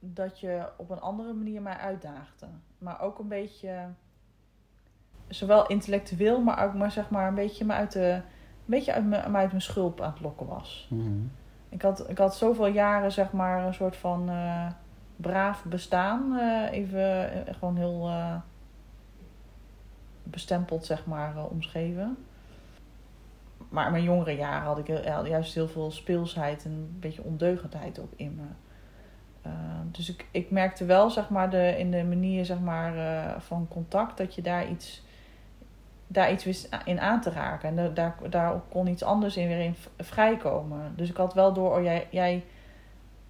dat 0.00 0.40
je 0.40 0.68
op 0.76 0.90
een 0.90 1.00
andere 1.00 1.32
manier 1.32 1.62
mij 1.62 1.76
uitdaagde. 1.76 2.46
Maar 2.78 3.00
ook 3.00 3.18
een 3.18 3.28
beetje, 3.28 3.88
zowel 5.28 5.66
intellectueel, 5.66 6.40
maar 6.40 6.64
ook 6.64 6.74
maar 6.74 6.90
zeg 6.90 7.10
maar 7.10 7.28
een 7.28 7.34
beetje 7.34 7.64
me 7.64 7.72
uit 7.72 7.92
de, 7.92 8.10
een 8.10 8.22
beetje 8.64 8.92
uit 8.92 9.06
mijn, 9.06 9.30
me 9.30 9.38
uit 9.38 9.50
mijn 9.50 9.62
schulp 9.62 10.00
aan 10.00 10.12
het 10.12 10.20
lokken 10.20 10.46
was. 10.46 10.88
Mhm. 10.90 11.22
Ik 11.68 11.82
had, 11.82 12.10
ik 12.10 12.18
had 12.18 12.36
zoveel 12.36 12.66
jaren, 12.66 13.12
zeg 13.12 13.32
maar, 13.32 13.66
een 13.66 13.74
soort 13.74 13.96
van 13.96 14.28
eh, 14.28 14.66
braaf 15.16 15.64
bestaan. 15.64 16.38
eh, 16.38 16.78
even 16.78 17.32
eh, 17.46 17.54
gewoon 17.54 17.76
heel 17.76 18.08
eh, 18.08 18.36
bestempeld, 20.22 20.84
zeg 20.84 21.06
maar, 21.06 21.46
omschreven. 21.46 22.16
Maar 23.68 23.86
in 23.86 23.92
mijn 23.92 24.04
jongere 24.04 24.36
jaren 24.36 24.66
had 24.66 24.78
ik 24.78 24.86
juist 25.26 25.54
heel 25.54 25.68
veel 25.68 25.90
speelsheid 25.90 26.64
en 26.64 26.70
een 26.70 26.96
beetje 27.00 27.22
ondeugendheid 27.22 27.98
ook 28.00 28.12
in 28.16 28.34
me. 28.34 28.42
Dus 29.84 30.08
ik, 30.10 30.26
ik 30.30 30.50
merkte 30.50 30.84
wel, 30.84 31.10
zeg 31.10 31.28
maar, 31.30 31.50
de, 31.50 31.74
in 31.78 31.90
de 31.90 32.04
manier 32.04 32.44
zeg 32.44 32.60
maar, 32.60 32.94
van 33.42 33.68
contact, 33.68 34.16
dat 34.18 34.34
je 34.34 34.42
daar 34.42 34.68
iets, 34.68 35.02
daar 36.06 36.32
iets 36.32 36.44
wist 36.44 36.68
in 36.84 37.00
aan 37.00 37.20
te 37.20 37.30
raken. 37.30 37.68
En 37.68 37.76
da- 37.76 37.88
daar, 37.88 38.16
daar 38.30 38.60
kon 38.68 38.86
iets 38.86 39.02
anders 39.02 39.36
in 39.36 39.48
weer 39.48 39.60
in 39.60 39.74
vrijkomen. 39.98 40.92
Dus 40.96 41.10
ik 41.10 41.16
had 41.16 41.34
wel 41.34 41.52
door, 41.52 41.76
oh, 41.76 41.82
jij, 41.82 42.06
jij 42.10 42.44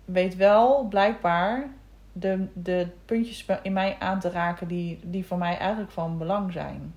weet 0.05 0.37
wel 0.37 0.89
blijkbaar 0.89 1.71
de, 2.13 2.47
de 2.53 2.89
puntjes 3.05 3.47
in 3.63 3.73
mij 3.73 3.99
aan 3.99 4.21
te 4.21 4.31
raken 4.31 4.69
die, 4.69 5.01
die 5.03 5.27
voor 5.27 5.39
mij 5.39 5.59
eigenlijk 5.59 5.91
van 5.91 6.19
belang 6.19 6.53
zijn. 6.53 6.95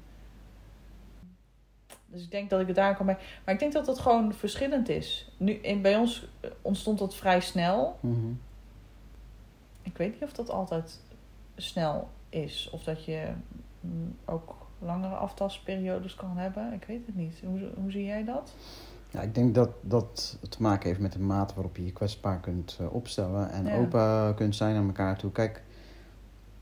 Dus 2.05 2.23
ik 2.23 2.31
denk 2.31 2.49
dat 2.49 2.59
ik 2.59 2.67
het 2.67 2.75
daar 2.75 2.95
kan 2.95 3.05
bij. 3.05 3.17
Maar 3.45 3.53
ik 3.53 3.59
denk 3.59 3.73
dat 3.73 3.85
dat 3.85 3.99
gewoon 3.99 4.33
verschillend 4.33 4.89
is. 4.89 5.31
Nu, 5.37 5.51
in, 5.51 5.81
bij 5.81 5.95
ons 5.95 6.27
eh, 6.39 6.49
ontstond 6.61 6.99
dat 6.99 7.15
vrij 7.15 7.39
snel. 7.39 7.97
Mhm. 7.99 8.31
Ik 9.81 9.97
weet 9.97 10.13
niet 10.13 10.23
of 10.23 10.33
dat 10.33 10.49
altijd 10.49 11.01
snel 11.55 12.09
is. 12.29 12.69
Of 12.71 12.83
dat 12.83 13.05
je 13.05 13.31
mm, 13.79 14.15
ook 14.25 14.55
langere 14.79 15.15
aftasperiodes 15.15 16.15
kan 16.15 16.37
hebben. 16.37 16.73
Ik 16.73 16.83
weet 16.83 17.05
het 17.05 17.15
niet. 17.15 17.41
Hoe, 17.45 17.69
hoe 17.75 17.91
zie 17.91 18.05
jij 18.05 18.23
dat? 18.23 18.55
Ja, 19.11 19.21
ik 19.21 19.35
denk 19.35 19.55
dat 19.55 19.69
dat 19.81 20.37
te 20.49 20.61
maken 20.61 20.87
heeft 20.87 20.99
met 20.99 21.11
de 21.13 21.19
mate 21.19 21.53
waarop 21.53 21.75
je 21.77 21.85
je 21.85 21.91
kwetsbaar 21.93 22.39
kunt 22.39 22.77
eh, 22.79 22.93
opstellen 22.93 23.49
en 23.51 23.65
Ja. 23.65 23.75
open 23.77 24.35
kunt 24.35 24.55
zijn 24.55 24.75
naar 24.75 24.85
elkaar 24.85 25.17
toe. 25.17 25.31
Kijk, 25.31 25.63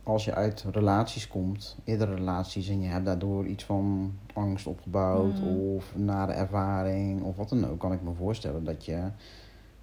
als 0.03 0.25
je 0.25 0.33
uit 0.33 0.65
relaties 0.71 1.27
komt, 1.27 1.77
eerdere 1.83 2.13
relaties, 2.15 2.69
en 2.69 2.81
je 2.81 2.87
hebt 2.87 3.05
daardoor 3.05 3.45
iets 3.45 3.63
van 3.63 4.13
angst 4.33 4.67
opgebouwd 4.67 5.39
Mhm. 5.39 5.47
of 5.47 5.95
nare 5.95 6.31
ervaring 6.31 7.21
of 7.21 7.35
wat 7.35 7.49
dan 7.49 7.69
ook, 7.69 7.79
kan 7.79 7.93
ik 7.93 8.01
me 8.01 8.13
voorstellen 8.13 8.63
dat 8.63 8.85
je 8.85 9.01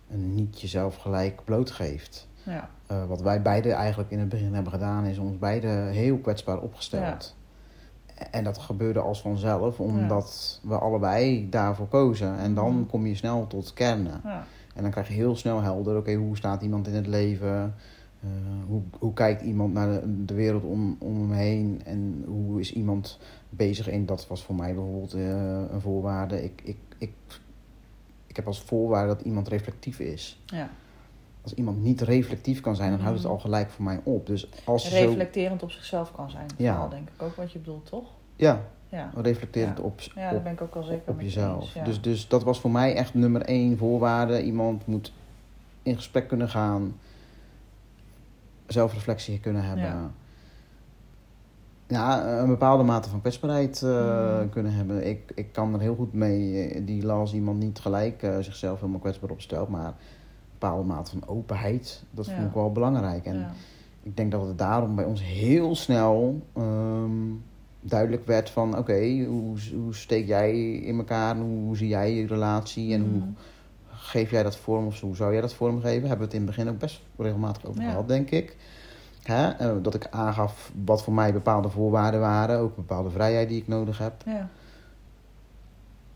niet 0.06 0.60
jezelf 0.60 0.96
gelijk 0.96 1.44
blootgeeft. 1.44 2.28
Ja, 2.42 2.68
Eh, 2.86 3.04
wat 3.06 3.20
wij 3.22 3.42
beide 3.42 3.72
eigenlijk 3.72 4.10
in 4.10 4.18
het 4.18 4.28
begin 4.28 4.54
hebben 4.54 4.72
gedaan, 4.72 5.04
is 5.04 5.18
ons 5.18 5.38
beide 5.38 5.66
heel 5.68 6.18
kwetsbaar 6.18 6.58
opgesteld. 6.60 7.36
En 8.30 8.44
dat 8.44 8.58
gebeurde 8.58 9.00
als 9.00 9.20
vanzelf, 9.20 9.80
omdat 9.80 10.60
we 10.62 10.78
allebei 10.78 11.48
daarvoor 11.50 11.88
kozen. 11.88 12.38
En 12.38 12.54
dan 12.54 12.86
kom 12.90 13.06
je 13.06 13.14
snel 13.14 13.46
tot 13.46 13.72
kernen. 13.72 14.20
ja, 14.24 14.46
En 14.74 14.82
dan 14.82 14.90
krijg 14.90 15.08
je 15.08 15.14
heel 15.14 15.36
snel 15.36 15.60
helder, 15.60 15.96
oké, 15.96 16.14
hoe 16.14 16.36
staat 16.36 16.62
iemand 16.62 16.86
in 16.86 16.94
het 16.94 17.06
leven? 17.06 17.74
Eh, 18.20 18.28
hoe, 18.66 18.82
hoe 18.98 19.12
kijkt 19.12 19.42
iemand 19.42 19.72
naar 19.72 19.88
de, 20.00 20.24
de 20.24 20.34
wereld 20.34 20.64
om, 20.64 20.96
om 20.98 21.20
hem 21.20 21.32
heen? 21.32 21.80
En 21.84 22.24
hoe 22.26 22.60
is 22.60 22.72
iemand 22.72 23.18
bezig 23.50 23.88
in, 23.88 24.06
dat 24.06 24.26
was 24.26 24.42
voor 24.42 24.54
mij 24.54 24.74
bijvoorbeeld 24.74 25.14
eh, 25.14 25.72
een 25.72 25.80
voorwaarde. 25.80 26.44
Ik, 26.44 26.60
ik, 26.64 26.78
ik, 26.98 27.12
ik 28.26 28.36
heb 28.36 28.46
als 28.46 28.62
voorwaarde 28.62 29.14
dat 29.14 29.24
iemand 29.24 29.48
reflectief 29.48 29.98
is. 29.98 30.42
ja. 30.46 30.70
Als 31.42 31.54
iemand 31.54 31.82
niet 31.82 32.00
reflectief 32.00 32.60
kan 32.60 32.76
zijn, 32.76 32.90
dan 32.90 33.00
houdt 33.00 33.14
het 33.16 33.24
Mhm. 33.26 33.32
al 33.34 33.40
gelijk 33.40 33.70
voor 33.70 33.84
mij 33.84 34.00
op. 34.02 34.26
Dus 34.26 34.48
als 34.64 34.88
zo... 34.90 34.94
Reflecterend 35.06 35.62
op 35.62 35.70
zichzelf 35.70 36.12
kan 36.12 36.30
zijn. 36.30 36.46
Ja. 36.56 36.72
Vooral 36.72 36.88
denk 36.90 37.08
ik 37.16 37.22
ook 37.22 37.34
wat 37.36 37.52
je 37.52 37.58
bedoelt, 37.58 37.86
toch? 37.86 38.04
Ja, 38.36 38.60
Ja, 38.88 39.10
reflecterend 39.16 39.78
Ja. 39.78 39.84
op, 39.84 40.00
ja 40.14 40.30
daar 40.30 40.42
ben 40.42 40.52
ik 40.52 40.60
ook 40.60 40.74
wel 40.74 40.82
zeker 40.82 41.12
op 41.12 41.20
jezelf. 41.20 41.62
eens, 41.62 41.72
ja. 41.72 41.84
Dus, 41.84 42.00
dus 42.00 42.28
dat 42.28 42.42
was 42.42 42.60
voor 42.60 42.70
mij 42.70 42.94
echt 42.94 43.14
nummer 43.14 43.42
één 43.42 43.78
voorwaarde. 43.78 44.42
Iemand 44.42 44.86
moet 44.86 45.12
in 45.82 45.96
gesprek 45.96 46.28
kunnen 46.28 46.48
gaan, 46.48 46.94
zelfreflectie 48.66 49.40
kunnen 49.40 49.64
hebben. 49.64 49.84
Ja. 49.84 50.10
Ja, 51.86 52.38
een 52.40 52.48
bepaalde 52.48 52.82
mate 52.82 53.08
van 53.08 53.20
kwetsbaarheid 53.20 53.82
Mm. 53.82 54.48
kunnen 54.50 54.72
hebben. 54.72 55.06
Ik, 55.08 55.32
ik 55.34 55.52
kan 55.52 55.74
er 55.74 55.80
heel 55.80 55.94
goed 55.94 56.12
mee 56.12 56.68
eh, 56.68 56.86
die 56.86 57.08
als 57.08 57.32
iemand 57.34 57.58
niet 57.58 57.78
gelijk 57.78 58.22
eh, 58.22 58.36
zichzelf 58.40 58.80
helemaal 58.80 59.00
kwetsbaar 59.00 59.30
opstelt, 59.30 59.68
maar 59.68 59.92
bepaalde 60.62 60.86
mate 60.88 61.10
van 61.10 61.28
openheid, 61.28 62.02
dat 62.10 62.30
vond 62.30 62.46
ik 62.48 62.54
wel 62.54 62.72
belangrijk. 62.72 63.24
En 63.24 63.46
ik 64.02 64.16
denk 64.16 64.30
dat 64.32 64.46
het 64.46 64.58
daarom 64.58 64.94
bij 64.94 65.04
ons 65.04 65.22
heel 65.22 65.74
snel 65.76 66.40
ehm, 66.56 67.10
duidelijk 67.80 68.26
werd 68.26 68.50
van... 68.50 68.78
oké, 68.78 69.24
hoe, 69.28 69.56
hoe 69.74 69.94
steek 69.94 70.26
jij 70.26 70.72
in 70.72 70.96
elkaar? 70.98 71.36
Hoe, 71.36 71.76
zie 71.76 71.88
jij 71.88 72.14
je 72.14 72.26
relatie? 72.26 72.92
En 72.94 73.00
hoe 73.00 73.10
Mhm. 73.18 73.28
geef 73.90 74.30
jij 74.30 74.42
dat 74.42 74.56
vorm 74.56 74.86
of? 74.86 75.00
Hoe 75.00 75.16
zou 75.16 75.32
jij 75.32 75.40
dat 75.40 75.54
vormgeven? 75.54 76.08
Hebben 76.08 76.18
we 76.18 76.24
het 76.24 76.34
in 76.34 76.40
het 76.46 76.56
begin 76.56 76.68
ook 76.68 76.78
best 76.78 77.00
regelmatig 77.16 77.64
over 77.64 77.82
Ja. 77.82 77.88
gehad, 77.88 78.08
denk 78.08 78.30
ik. 78.30 78.56
Hè? 79.22 79.48
Eh, 79.50 79.70
dat 79.82 79.94
ik 79.94 80.06
aangaf 80.10 80.72
wat 80.84 81.02
voor 81.02 81.12
mij 81.14 81.32
bepaalde 81.32 81.68
voorwaarden 81.68 82.20
waren. 82.20 82.58
Ook 82.58 82.76
bepaalde 82.76 83.10
vrijheid 83.10 83.48
die 83.48 83.60
ik 83.60 83.68
nodig 83.68 83.98
heb. 83.98 84.12
Ja, 84.24 84.48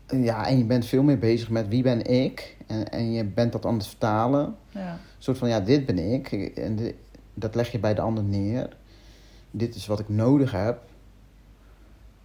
ja, 0.07 0.47
en 0.47 0.57
je 0.57 0.63
bent 0.63 0.85
veel 0.85 1.03
meer 1.03 1.19
bezig 1.19 1.49
met 1.49 1.67
wie 1.67 1.83
ben 1.83 2.05
ik? 2.05 2.57
En, 2.67 2.91
en 2.91 3.11
je 3.11 3.23
bent 3.23 3.51
dat 3.51 3.65
aan 3.65 3.73
het 3.73 3.87
vertalen. 3.87 4.55
ja, 4.69 4.91
Een 4.91 4.99
soort 5.17 5.37
van, 5.37 5.49
ja, 5.49 5.59
dit 5.59 5.85
ben 5.85 6.13
ik. 6.13 6.31
En 6.55 6.79
dat 7.33 7.55
leg 7.55 7.71
je 7.71 7.79
bij 7.79 7.93
de 7.93 8.01
ander 8.01 8.23
neer. 8.23 8.75
Dit 9.51 9.75
is 9.75 9.87
wat 9.87 9.99
ik 9.99 10.09
nodig 10.09 10.51
heb. 10.51 10.81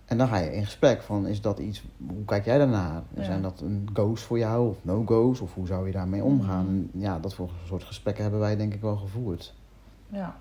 En 0.05 0.19
dan 0.19 0.29
ga 0.29 0.37
je 0.39 0.55
in 0.55 0.65
gesprek 0.65 1.03
van, 1.03 1.27
is 1.27 1.41
dat 1.41 1.59
iets, 1.59 1.83
hoe 2.07 2.25
kijk 2.25 2.45
jij 2.45 2.59
daarnaar? 2.59 3.03
Ja. 3.15 3.25
Zijn 3.25 3.43
dat 3.43 3.61
een 3.61 3.89
go's 3.93 4.23
voor 4.23 4.39
jou 4.39 4.69
of 4.69 4.77
no-go's? 4.83 5.41
Of 5.41 5.55
hoe 5.55 5.67
zou 5.67 5.87
je 5.87 5.93
daarmee 5.93 6.25
omgaan? 6.25 6.65
Mhm. 6.65 6.75
En 6.75 6.91
ja, 7.01 7.19
dat 7.19 7.35
voor 7.35 7.51
soort 7.67 7.85
gesprekken 7.85 8.23
hebben 8.23 8.41
wij 8.41 8.57
denk 8.57 8.75
ik 8.75 8.81
wel 8.81 8.97
gevoerd. 8.97 9.55
ja. 10.09 10.37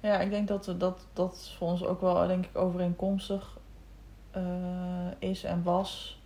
Ja, 0.00 0.20
ik 0.20 0.30
denk 0.30 0.48
dat 0.48 0.74
dat, 0.78 1.06
dat 1.12 1.54
voor 1.58 1.68
ons 1.68 1.84
ook 1.84 2.00
wel 2.00 2.26
denk 2.26 2.44
ik, 2.44 2.56
overeenkomstig 2.56 3.58
eh, 4.30 4.42
is 5.18 5.44
en 5.44 5.62
was. 5.62 6.22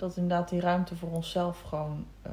Dat 0.00 0.16
inderdaad 0.16 0.48
die 0.48 0.60
ruimte 0.60 0.96
voor 0.96 1.10
onszelf 1.10 1.60
gewoon... 1.60 2.06
eh, 2.22 2.32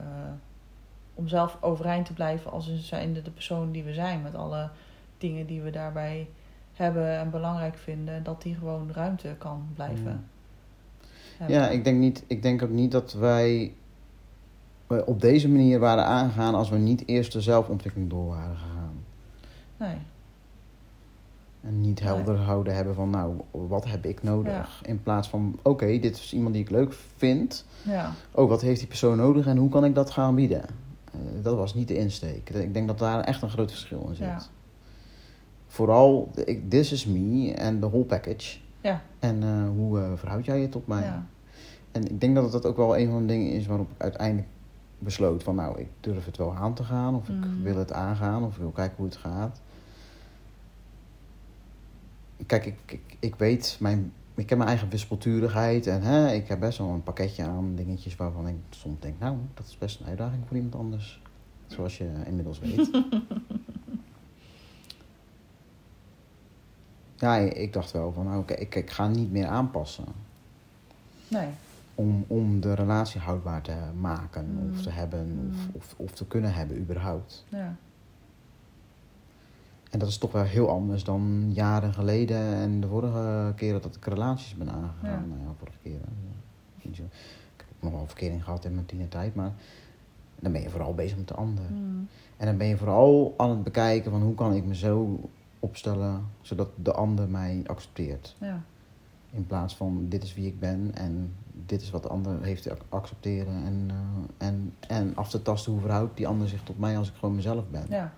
om 1.18 1.28
zelf 1.28 1.58
overeind 1.62 2.06
te 2.06 2.14
blijven 2.14 2.52
als 2.52 2.72
zijnde 2.76 3.22
de 3.22 3.32
persoon 3.32 3.72
die 3.72 3.84
we 3.84 3.94
zijn. 3.94 4.22
Met 4.22 4.36
alle 4.36 4.70
dingen 5.18 5.46
die 5.46 5.62
we 5.62 5.70
daarbij 5.70 6.30
hebben 6.74 7.18
en 7.18 7.30
belangrijk 7.30 7.78
vinden. 7.78 8.24
Dat 8.24 8.42
die 8.42 8.56
gewoon 8.56 8.92
ruimte 8.92 9.36
kan 9.38 9.68
blijven. 9.74 10.26
hebben. 11.38 11.56
Ja, 11.56 11.70
ik 11.70 11.84
denk, 11.84 12.00
niet, 12.00 12.24
ik 12.28 12.42
denk 12.42 12.64
ook 12.64 12.70
niet 12.70 12.92
dat 12.92 13.14
wij 13.14 13.74
op 15.06 15.22
deze 15.22 15.50
manier 15.50 15.80
waren 15.80 16.06
aangegaan 16.06 16.56
als 16.56 16.70
we 16.70 16.78
niet 16.78 17.08
eerst 17.08 17.32
de 17.32 17.42
zelfontwikkeling 17.42 18.10
door 18.10 18.28
waren 18.28 18.58
gegaan. 18.58 19.04
Nee, 19.78 19.98
En 21.62 21.82
niet 21.82 22.00
Nee. 22.00 22.14
helder 22.14 22.36
houden 22.38 22.76
hebben 22.76 22.96
van, 22.96 23.10
nou, 23.10 23.36
wat 23.52 23.86
heb 23.86 24.06
ik 24.06 24.24
nodig? 24.24 24.82
In 24.86 25.04
plaats 25.04 25.28
van, 25.30 25.60
oké, 25.62 25.86
dit 26.00 26.16
is 26.18 26.34
iemand 26.34 26.54
die 26.54 26.64
ik 26.64 26.70
leuk 26.70 26.94
vind. 27.18 27.66
ja. 27.84 28.12
Oh, 28.32 28.50
wat 28.50 28.62
heeft 28.62 28.80
die 28.80 28.88
persoon 28.88 29.18
nodig 29.18 29.46
en 29.48 29.58
hoe 29.58 29.70
kan 29.70 29.86
ik 29.86 29.96
dat 29.96 30.10
gaan 30.12 30.36
bieden? 30.36 30.62
Eh, 30.64 31.20
dat 31.42 31.56
was 31.56 31.74
niet 31.74 31.88
de 31.88 31.98
insteek. 31.98 32.50
Ik 32.50 32.74
denk 32.74 32.88
dat 32.88 33.00
daar 33.00 33.20
echt 33.24 33.42
een 33.42 33.50
groot 33.50 33.72
verschil 33.72 34.06
in 34.10 34.16
zit. 34.16 34.26
Ja. 34.28 34.42
Vooral, 35.68 36.32
ik- 36.46 36.70
this 36.70 36.92
is 36.92 37.06
me 37.06 37.54
en 37.54 37.80
de 37.80 37.90
whole 37.90 38.04
package. 38.06 38.58
Ja. 38.82 39.02
En 39.20 39.44
eh, 39.44 39.68
hoe 39.76 40.00
eh, 40.00 40.12
verhoud 40.16 40.46
jij 40.46 40.62
je 40.62 40.70
tot 40.70 40.88
mij? 40.88 41.02
Ja. 41.04 41.26
En 41.92 42.06
ik 42.10 42.22
denk 42.22 42.36
dat 42.36 42.52
dat 42.52 42.66
ook 42.66 42.78
wel 42.78 42.98
een 42.98 43.10
van 43.10 43.20
de 43.22 43.26
dingen 43.28 43.52
is 43.52 43.66
waarop 43.68 43.90
ik 43.92 44.02
uiteindelijk 44.02 44.48
besloot 45.00 45.44
van... 45.44 45.56
nou, 45.56 45.80
ik 45.80 45.88
durf 46.00 46.26
het 46.26 46.38
wel 46.38 46.54
aan 46.56 46.74
te 46.74 46.84
gaan 46.84 47.16
of 47.16 47.30
ik 47.30 47.36
Mhm. 47.36 47.62
wil 47.64 47.78
het 47.78 47.94
aangaan 47.94 48.44
of 48.44 48.54
ik 48.54 48.60
wil 48.62 48.70
kijken 48.70 48.96
hoe 48.98 49.06
het 49.06 49.18
gaat. 49.18 49.62
Kijk, 52.46 52.66
ik, 52.66 52.80
ik, 52.86 53.16
ik 53.20 53.36
weet, 53.36 53.78
mijn, 53.80 54.14
ik 54.36 54.50
heb 54.50 54.58
mijn 54.58 54.70
eigen 54.70 54.90
wispelturigheid 54.90 55.88
en 55.88 56.02
hè, 56.02 56.32
ik 56.34 56.48
heb 56.48 56.60
best 56.60 56.78
wel 56.78 56.88
een 56.90 57.04
pakketje 57.04 57.44
aan 57.44 57.76
dingetjes 57.76 58.16
waarvan 58.16 58.48
ik 58.48 58.56
soms 58.70 59.00
denk... 59.00 59.20
nou, 59.20 59.38
dat 59.54 59.66
is 59.68 59.78
best 59.78 60.00
een 60.00 60.06
uitdaging 60.06 60.44
voor 60.48 60.56
iemand 60.56 60.76
anders. 60.76 61.22
Zoals 61.68 61.98
je 61.98 62.10
inmiddels 62.26 62.60
weet. 62.60 62.90
ja, 67.16 67.36
ik 67.38 67.74
dacht 67.74 67.92
wel 67.92 68.12
van, 68.12 68.26
nou, 68.26 68.40
oké, 68.40 68.54
ik, 68.54 68.76
ik 68.76 68.90
ga 68.90 69.08
niet 69.08 69.32
meer 69.32 69.48
aanpassen. 69.48 70.06
Nee. 71.28 71.48
om, 71.96 72.26
om 72.28 72.60
de 72.60 72.74
relatie 72.74 73.22
houdbaar 73.22 73.62
te 73.62 73.76
maken 74.00 74.46
Mm. 74.46 74.72
of 74.74 74.82
te 74.82 74.90
hebben 74.90 75.28
Mm. 75.28 75.50
of, 75.50 75.68
of, 75.72 75.94
of 75.98 76.12
te 76.12 76.26
kunnen 76.26 76.54
hebben 76.54 76.78
überhaupt. 76.78 77.46
Ja. 77.50 77.76
En 79.92 80.00
dat 80.00 80.08
is 80.08 80.18
toch 80.18 80.32
wel 80.32 80.44
heel 80.44 80.70
anders 80.70 81.04
dan 81.04 81.52
jaren 81.54 81.94
geleden 81.94 82.54
en 82.54 82.82
de 82.82 82.88
vorige 82.88 83.54
keren 83.56 83.82
dat 83.82 83.96
ik 83.96 84.06
relaties 84.06 84.56
ben 84.56 84.70
aangegaan. 84.72 85.10
Ja. 85.22 85.26
Nou 85.36 85.40
ja, 85.42 85.54
vorige 85.58 85.78
keren. 85.84 86.36
Ik 86.82 86.96
heb 87.58 87.68
nog 87.80 87.92
wel 87.92 88.08
verkering 88.08 88.44
gehad 88.44 88.66
in 88.66 88.74
mijn 88.74 88.86
tienertijd, 88.86 89.36
maar 89.36 89.52
dan 90.40 90.52
ben 90.52 90.62
je 90.62 90.70
vooral 90.70 90.94
bezig 90.94 91.18
met 91.18 91.28
de 91.28 91.34
ander. 91.34 91.64
Mm. 91.72 92.08
En 92.38 92.46
dan 92.46 92.58
ben 92.58 92.68
je 92.68 92.78
vooral 92.78 93.34
aan 93.38 93.50
het 93.50 93.64
bekijken 93.64 94.12
van 94.12 94.22
hoe 94.22 94.36
kan 94.36 94.54
ik 94.54 94.66
me 94.66 94.76
zo 94.76 95.20
opstellen 95.60 96.26
zodat 96.42 96.70
de 96.76 96.92
ander 96.94 97.30
mij 97.30 97.64
accepteert. 97.66 98.36
Ja. 98.40 98.62
In 99.32 99.48
plaats 99.48 99.76
van 99.76 100.06
dit 100.10 100.24
is 100.24 100.34
wie 100.34 100.48
ik 100.48 100.60
ben 100.60 100.92
en 100.94 101.34
dit 101.66 101.82
is 101.82 101.90
wat 101.90 102.04
de 102.04 102.10
ander 102.10 102.44
heeft 102.44 102.64
te 102.64 102.72
ac- 102.72 102.86
accepteren. 102.90 103.64
En, 103.66 103.86
eh, 103.90 104.48
en, 104.48 104.74
en 104.88 105.16
af 105.16 105.30
te 105.30 105.42
tasten 105.42 105.72
hoe 105.72 105.82
verhoudt 105.82 106.18
die 106.18 106.28
ander 106.28 106.48
zich 106.48 106.64
tot 106.64 106.80
mij 106.80 106.98
als 106.98 107.10
ik 107.10 107.16
gewoon 107.16 107.36
mezelf 107.36 107.64
ben. 107.70 107.86
Ja. 107.90 108.14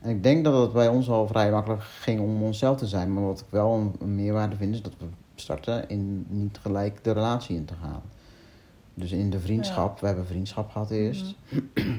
En 0.00 0.10
ik 0.10 0.22
denk 0.22 0.44
dat 0.44 0.62
het 0.62 0.72
bij 0.72 0.88
ons 0.88 1.08
al 1.08 1.26
vrij 1.26 1.50
makkelijk 1.50 1.82
ging 1.82 2.20
om 2.20 2.42
onszelf 2.42 2.78
te 2.78 2.86
zijn. 2.86 3.12
Maar 3.12 3.24
wat 3.24 3.40
ik 3.40 3.46
wel 3.50 3.92
een, 4.00 4.14
meerwaarde 4.14 4.56
vind 4.56 4.74
is 4.74 4.82
dat 4.82 4.92
we 4.98 5.06
starten 5.34 5.88
in 5.88 6.26
niet 6.28 6.58
gelijk 6.58 7.04
de 7.04 7.12
relatie 7.12 7.56
in 7.56 7.64
te 7.64 7.74
gaan. 7.74 8.02
Dus 8.94 9.12
in 9.12 9.30
de 9.30 9.40
vriendschap, 9.40 10.00
we 10.00 10.06
hebben 10.06 10.26
vriendschap 10.26 10.70
gehad 10.70 10.90
eerst. 10.90 11.34
Mhm. 11.48 11.98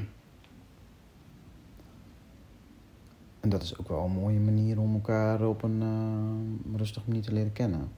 En 3.40 3.48
dat 3.48 3.62
is 3.62 3.78
ook 3.78 3.88
wel 3.88 4.04
een 4.04 4.12
mooie 4.12 4.38
manier 4.38 4.80
om 4.80 4.94
elkaar 4.94 5.46
op 5.46 5.62
een 5.62 5.82
eh, 5.82 6.76
rustige 6.76 7.08
manier 7.08 7.22
te 7.22 7.32
leren 7.32 7.52
kennen. 7.52 7.88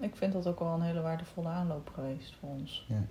Ik 0.00 0.16
vind 0.16 0.32
dat 0.32 0.46
ook 0.46 0.58
wel 0.58 0.74
een 0.74 0.82
hele 0.82 1.00
waardevolle 1.00 1.48
aanloop 1.48 1.90
geweest 1.94 2.36
voor 2.40 2.48
ons. 2.48 2.86
Ja. 2.88 3.02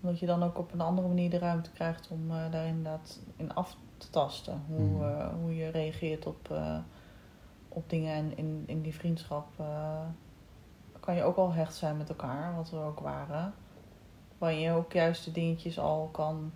Omdat 0.00 0.18
je 0.18 0.26
dan 0.26 0.42
ook 0.42 0.58
op 0.58 0.72
een 0.72 0.80
andere 0.80 1.08
manier 1.08 1.30
de 1.30 1.38
ruimte 1.38 1.70
krijgt 1.70 2.08
om 2.10 2.30
eh, 2.30 2.50
daar 2.50 2.66
inderdaad 2.66 3.20
in 3.36 3.54
af 3.54 3.76
te 3.98 4.10
tasten. 4.10 4.62
Hoe, 4.66 4.78
Mhm. 4.80 5.02
eh, 5.04 5.28
hoe 5.40 5.56
je 5.56 5.68
reageert 5.68 6.26
op, 6.26 6.50
eh, 6.50 6.78
op 7.68 7.90
dingen. 7.90 8.14
En 8.14 8.36
in, 8.36 8.62
in 8.66 8.82
die 8.82 8.94
vriendschap 8.94 9.46
eh, 9.58 10.00
kan 11.00 11.14
je 11.14 11.22
ook 11.22 11.36
al 11.36 11.52
hecht 11.52 11.74
zijn 11.74 11.96
met 11.96 12.08
elkaar, 12.08 12.56
wat 12.56 12.70
we 12.70 12.76
ook 12.76 13.00
waren. 13.00 13.54
Waarin 14.38 14.60
je 14.60 14.72
ook 14.72 14.92
juist 14.92 15.24
de 15.24 15.32
dingetjes 15.32 15.78
al 15.78 16.08
kan 16.12 16.52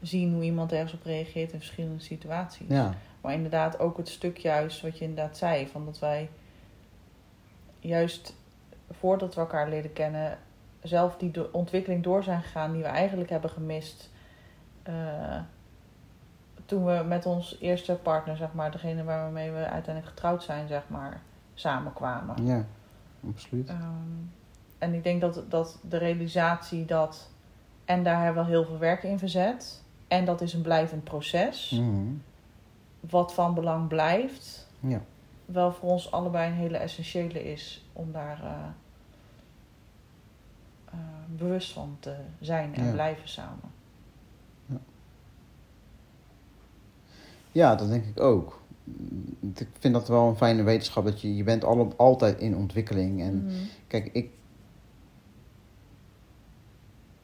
zien 0.00 0.32
hoe 0.32 0.42
iemand 0.42 0.72
ergens 0.72 0.92
op 0.92 1.02
reageert 1.02 1.52
in 1.52 1.58
verschillende 1.58 2.02
situaties. 2.02 2.66
Ja, 2.68 2.94
Maar 3.20 3.32
inderdaad 3.32 3.78
ook 3.78 3.96
het 3.96 4.08
stuk 4.08 4.36
juist 4.38 4.80
wat 4.80 4.98
je 4.98 5.04
inderdaad 5.04 5.36
zei. 5.36 5.66
Van 5.66 5.84
dat 5.84 5.98
wij 5.98 6.30
juist 7.78 8.34
voordat 8.90 9.34
we 9.34 9.40
elkaar 9.40 9.68
leren 9.68 9.92
kennen... 9.92 10.38
zelf 10.82 11.16
die 11.16 11.52
ontwikkeling 11.54 12.02
door 12.02 12.22
zijn 12.22 12.42
gegaan 12.42 12.72
die 12.72 12.82
we 12.82 12.88
eigenlijk 12.88 13.30
hebben 13.30 13.50
gemist... 13.50 14.10
toen 16.64 16.84
we 16.84 17.02
met 17.06 17.26
ons 17.26 17.56
eerste 17.60 17.94
partner, 17.94 18.36
zeg 18.36 18.52
maar... 18.52 18.70
degene 18.70 19.04
waarmee 19.04 19.50
we 19.50 19.56
uiteindelijk 19.66 20.06
getrouwd 20.06 20.42
zijn, 20.42 20.68
zeg 20.68 20.82
maar... 20.88 21.20
samenkwamen. 21.54 22.46
ja, 22.46 22.64
absoluut. 23.28 23.68
Ehm, 23.68 23.80
en 24.78 24.94
ik 24.94 25.02
denk 25.02 25.20
dat, 25.20 25.42
dat 25.48 25.78
de 25.82 25.96
realisatie 25.96 26.84
dat... 26.84 27.30
en 27.84 28.02
daar 28.02 28.22
hebben 28.24 28.44
we 28.44 28.50
heel 28.50 28.64
veel 28.64 28.78
werk 28.78 29.02
in 29.02 29.18
verzet... 29.18 29.82
en 30.08 30.24
dat 30.24 30.40
is 30.40 30.52
een 30.52 30.62
blijvend 30.62 31.04
proces 31.04 31.70
Mhm. 31.70 32.12
wat 33.00 33.34
van 33.34 33.54
belang 33.54 33.88
blijft, 33.88 34.68
Ja. 34.80 35.00
wel 35.44 35.72
voor 35.72 35.90
ons 35.90 36.10
allebei 36.12 36.50
een 36.50 36.56
hele 36.56 36.76
essentiële 36.78 37.52
is 37.52 37.86
om 37.92 38.12
daar 38.12 38.40
eh, 38.44 38.50
eh, 40.90 40.98
bewust 41.26 41.72
van 41.72 41.96
te 42.00 42.14
zijn 42.40 42.74
en 42.74 42.84
Ja. 42.84 42.92
blijven 42.92 43.28
samen. 43.28 43.72
Ja, 47.54 47.74
dat 47.74 47.88
denk 47.88 48.04
ik 48.04 48.20
ook. 48.20 48.60
Ik 49.56 49.68
vind 49.78 49.94
dat 49.94 50.08
wel 50.08 50.28
een 50.28 50.36
fijne 50.36 50.62
wetenschap 50.62 51.04
dat 51.04 51.20
je, 51.20 51.36
je 51.36 51.44
bent 51.44 51.64
al, 51.64 51.92
altijd 51.96 52.38
in 52.40 52.56
ontwikkeling. 52.56 53.22
En 53.22 53.44
Mhm. 53.44 53.54
Kijk, 53.86 54.10
ik. 54.12 54.30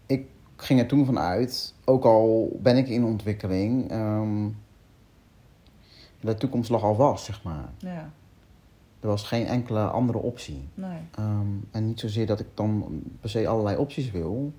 Ik 0.07 0.27
ging 0.57 0.81
er 0.81 0.87
toen 0.87 1.05
vanuit, 1.07 1.75
ook 1.85 2.05
al 2.05 2.59
ben 2.63 2.77
ik 2.77 2.89
in 2.89 3.05
ontwikkeling, 3.05 3.91
ehm, 3.91 4.49
de 6.21 6.35
toekomst 6.35 6.71
lag 6.71 6.83
al 6.83 6.95
vast, 6.95 7.25
zeg 7.25 7.43
maar. 7.43 7.69
Ja, 7.79 8.11
Er 9.01 9.09
was 9.09 9.23
geen 9.23 9.47
enkele 9.47 9.81
andere 9.81 10.19
optie. 10.19 10.69
nee. 10.75 10.99
Ehm, 11.15 11.47
en 11.71 11.87
niet 11.87 12.01
zozeer 12.01 12.27
dat 12.27 12.41
ik 12.41 12.47
dan 12.55 13.03
per 13.21 13.31
se 13.31 13.49
allerlei 13.49 13.77
opties 13.77 14.11
wil, 14.11 14.53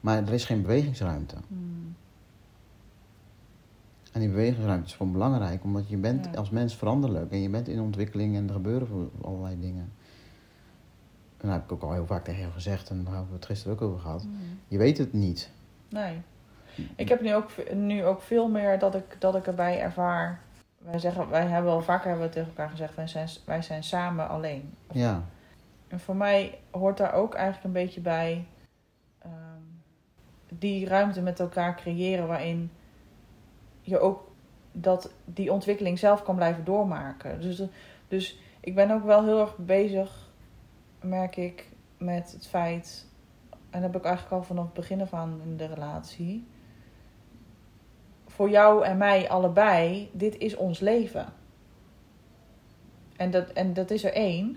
maar 0.00 0.26
er 0.26 0.32
is 0.32 0.44
geen 0.44 0.62
bewegingsruimte. 0.62 1.36
Mm. 1.48 1.94
En 4.14 4.20
die 4.20 4.28
bewegingsruimte 4.28 4.86
is 4.86 4.94
gewoon 4.94 5.12
belangrijk, 5.12 5.64
omdat 5.64 5.88
je 5.88 5.96
bent 5.96 6.24
Ja. 6.24 6.38
als 6.38 6.50
mens 6.50 6.76
veranderlijk 6.76 7.30
en 7.30 7.42
je 7.42 7.48
bent 7.48 7.68
in 7.68 7.80
ontwikkeling 7.80 8.36
en 8.36 8.46
er 8.46 8.52
gebeuren 8.52 9.10
allerlei 9.22 9.60
dingen. 9.60 9.92
En 11.40 11.48
dat 11.48 11.50
heb 11.50 11.64
ik 11.64 11.72
ook 11.72 11.82
al 11.82 11.92
heel 11.92 12.06
vaak 12.06 12.24
tegen 12.24 12.40
jou 12.40 12.52
gezegd 12.52 12.90
en 12.90 12.96
daar 13.04 13.12
hebben 13.12 13.30
we 13.30 13.36
het 13.36 13.46
gisteren 13.46 13.74
ook 13.74 13.82
over 13.82 14.00
gehad. 14.00 14.24
Mm. 14.24 14.36
Je 14.68 14.78
weet 14.78 14.98
het 14.98 15.12
niet. 15.12 15.50
Nee. 15.88 16.20
Ik 16.96 17.08
heb 17.08 17.20
nu 17.20 17.34
ook, 17.34 17.50
nu 17.74 18.04
ook 18.04 18.22
veel 18.22 18.48
meer 18.48 18.78
dat 18.78 18.94
ik, 18.94 19.16
dat 19.18 19.34
ik 19.34 19.46
erbij 19.46 19.80
ervaar. 19.80 20.40
Wij, 20.78 20.98
zeggen, 20.98 21.28
wij 21.28 21.46
hebben 21.46 21.72
al 21.72 21.82
vaker 21.82 22.08
hebben 22.08 22.26
we 22.26 22.32
tegen 22.32 22.48
elkaar 22.48 22.70
gezegd, 22.70 22.94
wij 22.94 23.06
zijn, 23.06 23.28
wij 23.44 23.62
zijn 23.62 23.82
samen 23.84 24.28
alleen. 24.28 24.74
Ja, 24.92 25.22
En 25.88 26.00
voor 26.00 26.16
mij 26.16 26.58
hoort 26.70 26.96
daar 26.96 27.12
ook 27.12 27.34
eigenlijk 27.34 27.64
een 27.64 27.82
beetje 27.82 28.00
bij 28.00 28.46
ehm, 29.18 29.32
die 30.48 30.86
ruimte 30.86 31.22
met 31.22 31.40
elkaar 31.40 31.76
creëren 31.76 32.26
waarin 32.26 32.70
je 33.84 33.98
ook 33.98 34.32
dat 34.72 35.12
die 35.24 35.52
ontwikkeling 35.52 35.98
zelf 35.98 36.22
kan 36.22 36.34
blijven 36.34 36.64
doormaken. 36.64 37.40
Dus, 37.40 37.62
dus 38.08 38.38
ik 38.60 38.74
ben 38.74 38.90
ook 38.90 39.04
wel 39.04 39.24
heel 39.24 39.40
erg 39.40 39.56
bezig, 39.56 40.30
merk 41.00 41.36
ik, 41.36 41.68
met 41.98 42.32
het 42.32 42.46
feit, 42.46 43.06
en 43.50 43.80
dat 43.80 43.92
heb 43.92 43.96
ik 43.96 44.06
eigenlijk 44.06 44.34
al 44.34 44.42
vanaf 44.42 44.64
het 44.64 44.74
begin 44.74 45.00
af 45.00 45.14
aan 45.14 45.40
in 45.44 45.56
de 45.56 45.66
relatie. 45.66 46.46
Voor 48.26 48.50
jou 48.50 48.84
en 48.84 48.96
mij 48.96 49.28
allebei, 49.28 50.10
dit 50.12 50.38
is 50.38 50.56
ons 50.56 50.80
leven. 50.80 51.32
En 53.16 53.30
dat, 53.30 53.50
en 53.52 53.72
dat 53.72 53.90
is 53.90 54.04
er 54.04 54.12
één 54.12 54.56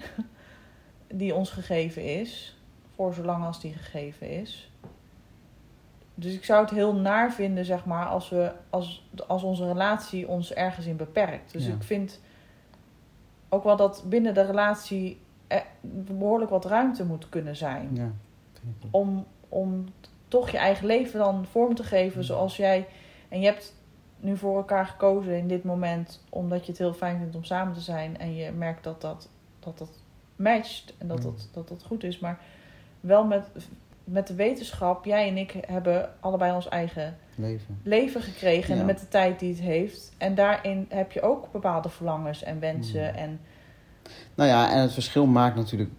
die 1.08 1.36
ons 1.36 1.50
gegeven 1.50 2.04
is, 2.04 2.58
voor 2.96 3.14
zolang 3.14 3.46
als 3.46 3.62
die 3.62 3.74
gegeven 3.74 4.30
is. 4.30 4.72
Dus 6.20 6.34
ik 6.34 6.46
zou 6.46 6.62
het 6.62 6.70
heel 6.74 6.96
naar 6.96 7.32
vinden, 7.34 7.66
zeg 7.66 7.86
maar, 7.86 8.06
als, 8.06 8.30
we, 8.30 8.52
als, 8.70 9.10
als 9.28 9.44
onze 9.44 9.66
relatie 9.66 10.28
ons 10.28 10.54
ergens 10.54 10.86
in 10.86 10.96
beperkt. 10.96 11.52
Dus 11.52 11.66
Ja. 11.66 11.74
ik 11.74 11.84
vind 11.84 12.22
ook 13.50 13.64
wel 13.64 13.76
dat 13.76 14.04
binnen 14.08 14.34
de 14.34 14.42
relatie 14.46 15.22
behoorlijk 15.82 16.50
wat 16.52 16.66
ruimte 16.66 17.06
moet 17.06 17.30
kunnen 17.30 17.56
zijn. 17.56 17.90
ja. 17.94 18.12
Om, 18.92 19.26
om 19.50 19.86
toch 20.28 20.50
je 20.50 20.58
eigen 20.58 20.86
leven 20.86 21.20
dan 21.20 21.46
vorm 21.46 21.76
te 21.76 21.84
geven 21.84 22.24
zoals 22.24 22.58
jij. 22.58 22.88
En 23.30 23.40
je 23.40 23.46
hebt 23.46 23.74
nu 24.20 24.38
voor 24.38 24.58
elkaar 24.58 24.86
gekozen 24.86 25.38
in 25.38 25.48
dit 25.48 25.64
moment, 25.64 26.24
omdat 26.30 26.66
je 26.66 26.72
het 26.72 26.78
heel 26.82 26.94
fijn 26.94 27.18
vindt 27.20 27.36
om 27.36 27.44
samen 27.44 27.74
te 27.74 27.80
zijn. 27.82 28.18
En 28.18 28.36
je 28.36 28.52
merkt 28.52 28.84
dat 28.84 29.02
dat, 29.02 29.30
dat, 29.60 29.78
dat 29.78 29.90
matcht 30.36 30.94
en 30.98 31.08
dat 31.08 31.22
dat, 31.22 31.50
dat 31.54 31.68
dat 31.68 31.84
goed 31.84 32.04
is. 32.04 32.20
Maar 32.20 32.40
wel 33.00 33.26
met, 33.26 33.50
met 34.08 34.28
de 34.28 34.36
wetenschap, 34.36 35.06
jij 35.06 35.28
en 35.28 35.38
ik 35.38 35.58
hebben 35.68 36.10
allebei 36.20 36.54
ons 36.54 36.68
eigen 36.68 37.18
Leven. 37.36 37.80
leven 37.84 38.22
gekregen. 38.22 38.74
Ja. 38.74 38.80
En 38.80 38.86
met 38.86 39.00
de 39.00 39.08
tijd 39.08 39.40
die 39.40 39.50
het 39.50 39.62
heeft. 39.62 40.12
En 40.18 40.36
daarin 40.36 40.86
heb 40.90 41.12
je 41.12 41.22
ook 41.22 41.52
bepaalde 41.52 41.90
verlangens 41.90 42.44
en 42.44 42.60
wensen. 42.60 43.10
Mm. 43.12 43.16
En 43.16 43.40
Nou 44.36 44.50
ja, 44.50 44.72
en 44.72 44.82
het 44.82 44.94
verschil 44.94 45.26
maakt 45.26 45.56
natuurlijk 45.56 45.92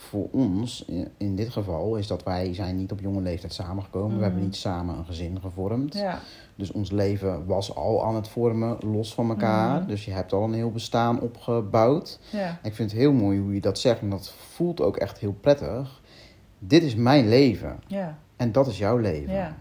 voor 0.00 0.28
ons, 0.30 0.84
in, 1.16 1.36
dit 1.36 1.48
geval, 1.48 1.96
is 1.96 2.06
dat 2.06 2.22
wij 2.22 2.54
zijn 2.54 2.76
niet 2.76 2.92
op 2.92 3.00
jonge 3.00 3.20
leeftijd 3.20 3.52
samengekomen. 3.52 4.16
We 4.16 4.22
hebben 4.22 4.42
niet 4.42 4.56
samen 4.56 4.96
een 4.98 5.04
gezin 5.04 5.40
gevormd. 5.40 5.94
ja, 5.94 6.20
Dus 6.54 6.72
ons 6.72 6.90
leven 6.90 7.46
was 7.46 7.74
al 7.74 8.04
aan 8.04 8.14
het 8.14 8.28
vormen, 8.28 8.76
los 8.80 9.14
van 9.14 9.28
elkaar. 9.28 9.78
Mhm. 9.78 9.88
Dus 9.88 10.04
je 10.04 10.10
hebt 10.10 10.32
al 10.32 10.44
een 10.44 10.52
heel 10.52 10.70
bestaan 10.70 11.20
opgebouwd. 11.20 12.18
ja, 12.30 12.58
ik 12.62 12.74
vind 12.74 12.90
het 12.90 13.00
heel 13.00 13.12
mooi 13.12 13.38
hoe 13.38 13.54
je 13.54 13.60
dat 13.60 13.78
zegt. 13.78 14.00
En 14.00 14.10
dat 14.10 14.30
voelt 14.30 14.80
ook 14.80 14.96
echt 14.96 15.18
heel 15.18 15.36
prettig. 15.40 15.99
Dit 16.62 16.82
is 16.82 16.94
mijn 16.94 17.28
leven. 17.28 17.78
ja, 17.86 18.18
En 18.36 18.52
dat 18.52 18.66
is 18.66 18.78
jouw 18.78 18.96
leven. 18.96 19.32
ja. 19.34 19.56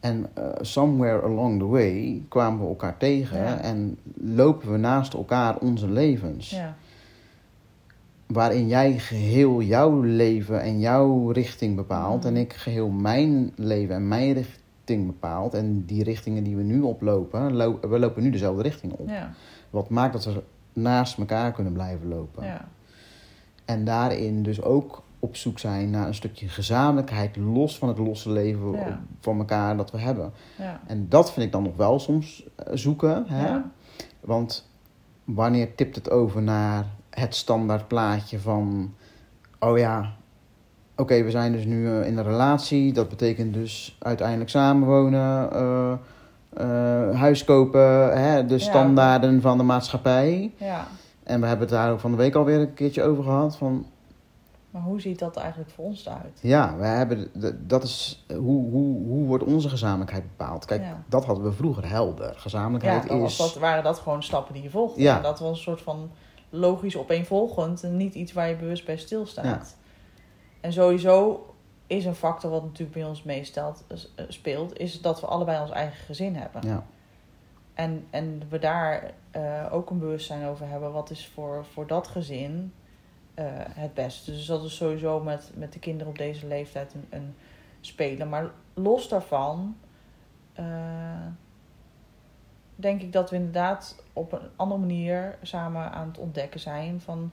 En 0.00 0.26
eh, 0.34 0.44
somewhere 0.60 1.22
along 1.22 1.58
the 1.58 1.66
way 1.66 2.22
kwamen 2.28 2.60
we 2.62 2.66
elkaar 2.68 2.96
tegen. 2.96 3.38
Ja. 3.38 3.58
En 3.58 3.98
lopen 4.14 4.72
we 4.72 4.78
naast 4.78 5.14
elkaar 5.14 5.56
onze 5.58 5.88
levens. 5.90 6.50
ja. 6.50 6.76
Waarin 8.26 8.66
jij 8.68 8.98
geheel 8.98 9.62
jouw 9.62 10.00
leven 10.00 10.60
en 10.62 10.80
jouw 10.80 11.30
richting 11.30 11.76
bepaalt. 11.76 12.18
Mhm. 12.24 12.26
En 12.28 12.36
ik 12.36 12.52
geheel 12.52 12.88
mijn 12.88 13.52
leven 13.56 13.94
en 13.94 14.08
mijn 14.08 14.32
richting 14.32 15.06
bepaalt. 15.06 15.54
En 15.54 15.84
die 15.84 16.02
richtingen 16.02 16.42
die 16.44 16.56
we 16.56 16.62
nu 16.62 16.80
oplopen, 16.80 17.54
lo- 17.56 17.78
we 17.88 17.98
lopen 17.98 18.22
nu 18.22 18.30
dezelfde 18.30 18.62
richting 18.62 18.92
op. 18.92 19.08
Wat 19.70 19.88
maakt 19.88 20.12
dat 20.12 20.24
we 20.24 20.42
naast 20.72 21.18
elkaar 21.18 21.52
kunnen 21.52 21.72
blijven 21.72 22.08
lopen. 22.08 22.44
En 23.64 23.84
daarin 23.84 24.42
dus 24.42 24.62
ook 24.62 25.02
op 25.26 25.36
zoek 25.36 25.58
zijn 25.58 25.90
naar 25.90 26.06
een 26.06 26.14
stukje 26.14 26.48
gezamenlijkheid, 26.48 27.36
los 27.36 27.78
van 27.78 27.88
het 27.88 27.98
losse 27.98 28.30
leven 28.30 28.72
Ja. 28.72 29.00
van 29.20 29.38
elkaar 29.38 29.76
dat 29.76 29.90
we 29.90 29.98
hebben. 29.98 30.32
Ja. 30.58 30.80
En 30.86 31.08
dat 31.08 31.32
vind 31.32 31.46
ik 31.46 31.52
dan 31.52 31.62
nog 31.62 31.76
wel 31.76 31.98
soms 31.98 32.44
eh, 32.56 32.76
zoeken. 32.76 33.24
Hè? 33.26 33.46
Ja. 33.46 33.70
Want 34.20 34.70
wanneer 35.24 35.74
tipt 35.74 35.94
het 35.96 36.10
over 36.10 36.42
naar 36.42 36.84
het 37.10 37.34
standaard 37.34 37.88
plaatje 37.88 38.40
van... 38.40 38.94
Oh 39.58 39.78
ja, 39.78 40.12
oké, 40.96 41.22
we 41.22 41.30
zijn 41.30 41.52
dus 41.52 41.64
nu 41.64 41.86
eh, 41.88 42.06
in 42.06 42.16
een 42.16 42.24
relatie. 42.24 42.92
Dat 42.92 43.08
betekent 43.08 43.54
dus 43.54 43.96
uiteindelijk 43.98 44.50
samenwonen, 44.50 45.50
eh, 45.52 47.18
huis 47.18 47.44
kopen. 47.44 48.20
Hè? 48.22 48.46
De 48.46 48.58
standaarden 48.58 49.40
van 49.40 49.56
de 49.58 49.64
maatschappij. 49.64 50.52
ja. 50.56 50.86
En 51.22 51.40
we 51.40 51.46
hebben 51.46 51.66
het 51.66 51.76
daar 51.76 51.92
ook 51.92 52.00
van 52.00 52.10
de 52.10 52.16
week 52.16 52.34
alweer 52.34 52.60
een 52.60 52.74
keertje 52.74 53.02
over 53.02 53.24
gehad. 53.24 53.56
Van 53.56 53.86
Maar 54.76 54.84
hoe 54.84 55.00
ziet 55.00 55.18
dat 55.18 55.36
eigenlijk 55.36 55.70
voor 55.70 55.84
ons 55.84 56.06
eruit? 56.06 56.38
ja, 56.42 56.76
we 56.76 56.84
hebben, 56.84 57.30
dat 57.68 57.82
is, 57.82 58.24
hoe, 58.28 58.70
hoe, 58.70 59.06
hoe 59.06 59.26
wordt 59.26 59.44
onze 59.44 59.68
gezamenlijkheid 59.68 60.22
bepaald? 60.22 60.64
Kijk, 60.64 60.82
Ja. 60.82 61.02
dat 61.08 61.24
hadden 61.24 61.44
we 61.44 61.52
vroeger 61.52 61.88
helder. 61.88 62.26
Ja, 62.26 62.38
Gezamenlijkheid 62.38 63.08
dan 63.08 63.20
is... 63.20 63.36
dat, 63.36 63.54
waren 63.54 63.84
dat 63.84 63.98
gewoon 63.98 64.22
stappen 64.22 64.54
die 64.54 64.62
je 64.62 64.70
volgde. 64.70 65.02
Ja. 65.02 65.20
Dat 65.20 65.38
was 65.38 65.50
een 65.50 65.62
soort 65.62 65.82
van 65.82 66.10
logisch 66.50 66.96
opeenvolgend 66.96 67.82
en 67.82 67.96
niet 67.96 68.14
iets 68.14 68.32
waar 68.32 68.48
je 68.48 68.56
bewust 68.56 68.84
bij 68.84 68.96
stilstaat. 68.96 69.76
En 70.60 70.72
sowieso 70.72 71.46
is 71.86 72.04
een 72.04 72.14
factor 72.14 72.50
wat 72.50 72.62
natuurlijk 72.62 72.98
bij 72.98 73.04
ons 73.04 73.22
meestelt, 73.22 73.84
eh, 73.88 74.24
speelt, 74.28 74.78
is 74.78 75.00
dat 75.00 75.20
we 75.20 75.26
allebei 75.26 75.60
ons 75.60 75.70
eigen 75.70 76.04
gezin 76.04 76.36
hebben. 76.36 76.66
Ja, 76.66 76.84
En, 77.74 78.06
en 78.10 78.42
we 78.48 78.58
daar 78.58 79.12
eh, 79.30 79.66
ook 79.70 79.90
een 79.90 79.98
bewustzijn 79.98 80.46
over 80.46 80.68
hebben. 80.68 80.92
Wat 80.92 81.10
is 81.10 81.30
voor, 81.34 81.64
voor 81.72 81.86
dat 81.86 82.08
gezin 82.08 82.72
eh, 82.75 82.75
het 83.74 83.94
beste? 83.94 84.32
Dus 84.32 84.46
dat 84.46 84.64
is 84.64 84.76
sowieso 84.76 85.20
met, 85.20 85.50
met 85.54 85.72
de 85.72 85.78
kinderen 85.78 86.08
op 86.08 86.18
deze 86.18 86.46
leeftijd 86.46 86.94
een, 86.94 87.06
een 87.10 87.34
spelen. 87.80 88.28
Maar 88.28 88.50
los 88.74 89.08
daarvan 89.08 89.76
eh, 90.52 91.26
denk 92.74 93.02
ik 93.02 93.12
dat 93.12 93.30
we 93.30 93.36
inderdaad 93.36 94.02
op 94.12 94.32
een 94.32 94.48
andere 94.56 94.80
manier 94.80 95.38
samen 95.42 95.92
aan 95.92 96.08
het 96.08 96.18
ontdekken 96.18 96.60
zijn. 96.60 97.00
Van 97.00 97.30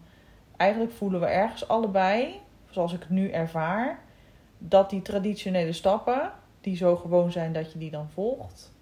eigenlijk 0.57 0.91
voelen 0.91 1.19
we 1.19 1.25
ergens 1.25 1.67
allebei, 1.67 2.39
zoals 2.69 2.93
ik 2.93 2.99
het 2.99 3.09
nu 3.09 3.29
ervaar, 3.29 3.99
dat 4.57 4.89
die 4.89 5.01
traditionele 5.01 5.73
stappen, 5.73 6.31
die 6.61 6.75
zo 6.75 6.95
gewoon 6.95 7.31
zijn 7.31 7.53
dat 7.53 7.71
je 7.71 7.79
die 7.79 7.91
dan 7.91 8.09
volgt, 8.09 8.73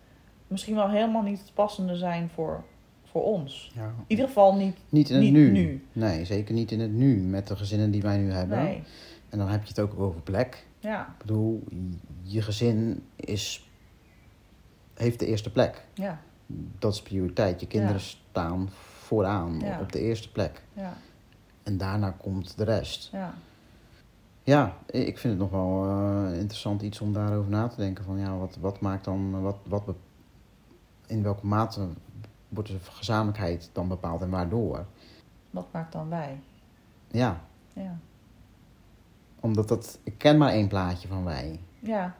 misschien 0.48 0.76
wel 0.76 0.90
helemaal 0.90 1.22
niet 1.22 1.40
het 1.40 1.54
passende 1.54 1.96
zijn 1.96 2.30
voor, 2.30 2.64
voor 3.12 3.24
ons. 3.24 3.72
ja. 3.76 3.86
In 3.86 4.04
ieder 4.08 4.26
geval 4.28 4.56
niet. 4.56 4.78
Niet 4.90 5.10
in 5.10 5.16
het 5.16 5.24
Niet 5.24 5.34
nu. 5.34 5.52
nu. 5.52 5.86
Nee, 5.94 6.26
zeker 6.26 6.54
niet 6.54 6.72
in 6.72 6.80
het 6.80 6.92
nu 6.94 7.16
met 7.18 7.48
de 7.48 7.56
gezinnen 7.56 7.92
die 7.92 8.02
wij 8.02 8.18
nu 8.18 8.32
hebben. 8.32 8.58
Nee. 8.58 8.84
En 9.30 9.38
dan 9.38 9.48
heb 9.48 9.62
je 9.62 9.68
het 9.68 9.80
ook 9.80 10.00
over 10.00 10.22
plek. 10.22 10.66
Ja, 10.80 11.02
Ik 11.08 11.18
bedoel, 11.18 11.64
je 12.24 12.42
gezin 12.42 13.04
is, 13.16 13.70
heeft 14.94 15.20
de 15.20 15.26
eerste 15.26 15.52
plek. 15.52 15.86
ja, 15.94 16.20
Dat 16.80 16.94
is 16.94 17.02
prioriteit. 17.02 17.60
Je 17.60 17.68
kinderen 17.68 17.96
Ja. 17.96 18.02
staan 18.02 18.70
vooraan 19.00 19.60
Ja. 19.60 19.80
op 19.82 19.92
de 19.92 20.00
eerste 20.00 20.32
plek. 20.32 20.62
ja, 20.74 20.98
En 21.64 21.78
daarna 21.78 22.10
komt 22.12 22.58
de 22.58 22.64
rest. 22.64 23.10
ja. 23.12 23.34
Ja, 24.44 24.78
ik 24.86 25.18
vind 25.18 25.34
het 25.34 25.38
nog 25.38 25.50
wel 25.52 25.86
eh, 25.86 26.40
interessant 26.40 26.82
iets 26.82 27.00
om 27.02 27.14
daarover 27.14 27.52
na 27.52 27.68
te 27.68 27.76
denken. 27.76 28.04
Van 28.04 28.18
ja, 28.20 28.38
wat, 28.38 28.58
wat 28.60 28.80
maakt 28.80 29.06
dan, 29.06 29.42
wat, 29.42 29.58
wat, 29.64 29.84
in 31.08 31.24
welke 31.24 31.46
mate 31.46 31.88
wordt 32.52 32.70
de 32.70 32.78
gezamenlijkheid 32.82 33.70
dan 33.74 33.88
bepaald 33.88 34.22
en 34.22 34.30
waardoor? 34.30 34.86
Wat 35.50 35.68
maakt 35.72 35.92
dan 35.92 36.10
wij? 36.10 36.40
Ja, 37.12 37.42
Ja, 37.74 37.98
omdat 39.40 39.68
dat, 39.68 40.00
ik 40.04 40.18
ken 40.18 40.38
maar 40.38 40.52
één 40.52 40.68
plaatje 40.68 41.08
van 41.08 41.24
wij. 41.24 41.60
ja. 41.80 42.16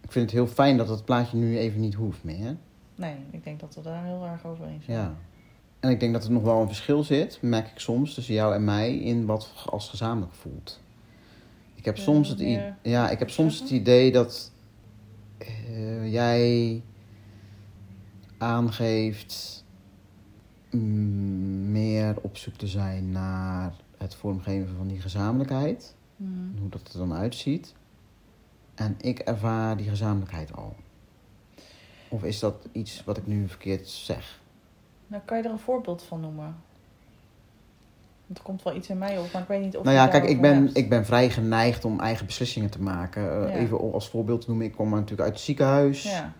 Ik 0.00 0.12
vind 0.12 0.24
het 0.30 0.34
heel 0.34 0.46
fijn 0.46 0.76
dat 0.76 0.88
dat 0.88 1.04
plaatje 1.04 1.36
nu 1.36 1.58
even 1.58 1.80
niet 1.80 1.94
hoeft 1.94 2.24
meer. 2.24 2.56
Nee, 2.94 3.16
ik 3.30 3.44
denk 3.44 3.60
dat 3.60 3.74
we 3.74 3.82
daar 3.82 4.04
heel 4.04 4.26
erg 4.26 4.44
over 4.44 4.66
eens 4.66 4.84
zijn. 4.84 4.98
Ja. 4.98 5.14
En 5.80 5.90
ik 5.90 6.00
denk 6.00 6.12
dat 6.12 6.24
er 6.24 6.30
nog 6.32 6.42
wel 6.42 6.60
een 6.60 6.66
verschil 6.66 7.02
zit, 7.02 7.38
merk 7.42 7.66
ik 7.66 7.78
soms, 7.78 8.14
tussen 8.14 8.34
jou 8.34 8.54
en 8.54 8.64
mij 8.64 8.96
in 8.98 9.26
wat 9.26 9.52
als 9.66 9.88
gezamenlijk 9.88 10.34
voelt. 10.34 10.80
Ik 11.74 11.84
heb 11.84 11.96
soms 11.98 12.28
het, 12.28 12.38
ja, 12.82 13.10
ik 13.10 13.18
heb 13.18 13.30
soms 13.30 13.60
het 13.60 13.70
idee 13.70 14.12
dat 14.12 14.52
eh, 15.38 16.12
jij 16.12 16.82
aangeeft 18.38 19.64
mm, 20.70 21.70
meer 21.70 22.14
op 22.22 22.36
zoek 22.36 22.54
te 22.54 22.66
zijn 22.66 23.10
naar 23.10 23.72
het 23.98 24.14
vormgeven 24.14 24.76
van 24.76 24.86
die 24.86 25.00
gezamenlijkheid. 25.00 25.94
Mhm. 26.16 26.60
Hoe 26.60 26.68
dat 26.68 26.92
er 26.92 26.98
dan 26.98 27.12
uitziet. 27.14 27.74
En 28.74 28.94
ik 29.00 29.18
ervaar 29.18 29.76
die 29.76 29.88
gezamenlijkheid 29.88 30.56
al. 30.56 30.74
Of 32.08 32.24
is 32.24 32.38
dat 32.38 32.68
iets 32.72 33.04
wat 33.04 33.16
ik 33.16 33.26
nu 33.26 33.48
verkeerd 33.48 33.88
zeg? 33.88 34.40
Nou, 35.06 35.22
kan 35.24 35.36
je 35.36 35.42
er 35.42 35.50
een 35.50 35.58
voorbeeld 35.58 36.02
van 36.02 36.20
noemen? 36.20 36.56
Want 38.26 38.38
er 38.38 38.44
komt 38.44 38.62
wel 38.62 38.76
iets 38.76 38.88
in 38.88 38.98
mij 38.98 39.18
op, 39.18 39.32
maar 39.32 39.42
ik 39.42 39.48
weet 39.48 39.60
niet 39.60 39.76
of 39.76 39.84
Nou 39.84 39.96
ja, 39.96 40.06
kijk, 40.06 40.24
ik 40.24 40.40
ben, 40.40 40.64
hebt. 40.64 40.76
ik 40.76 40.88
ben 40.88 41.04
vrij 41.04 41.30
geneigd 41.30 41.84
om 41.84 42.00
eigen 42.00 42.26
beslissingen 42.26 42.70
te 42.70 42.82
maken. 42.82 43.22
Eh, 43.22 43.54
Ja. 43.54 43.60
Even 43.60 43.92
als 43.92 44.08
voorbeeld 44.08 44.40
te 44.40 44.48
noemen, 44.48 44.66
ik 44.66 44.72
kom 44.72 44.90
natuurlijk 44.90 45.20
uit 45.20 45.32
het 45.32 45.40
ziekenhuis. 45.40 46.02
Ja, 46.02 46.32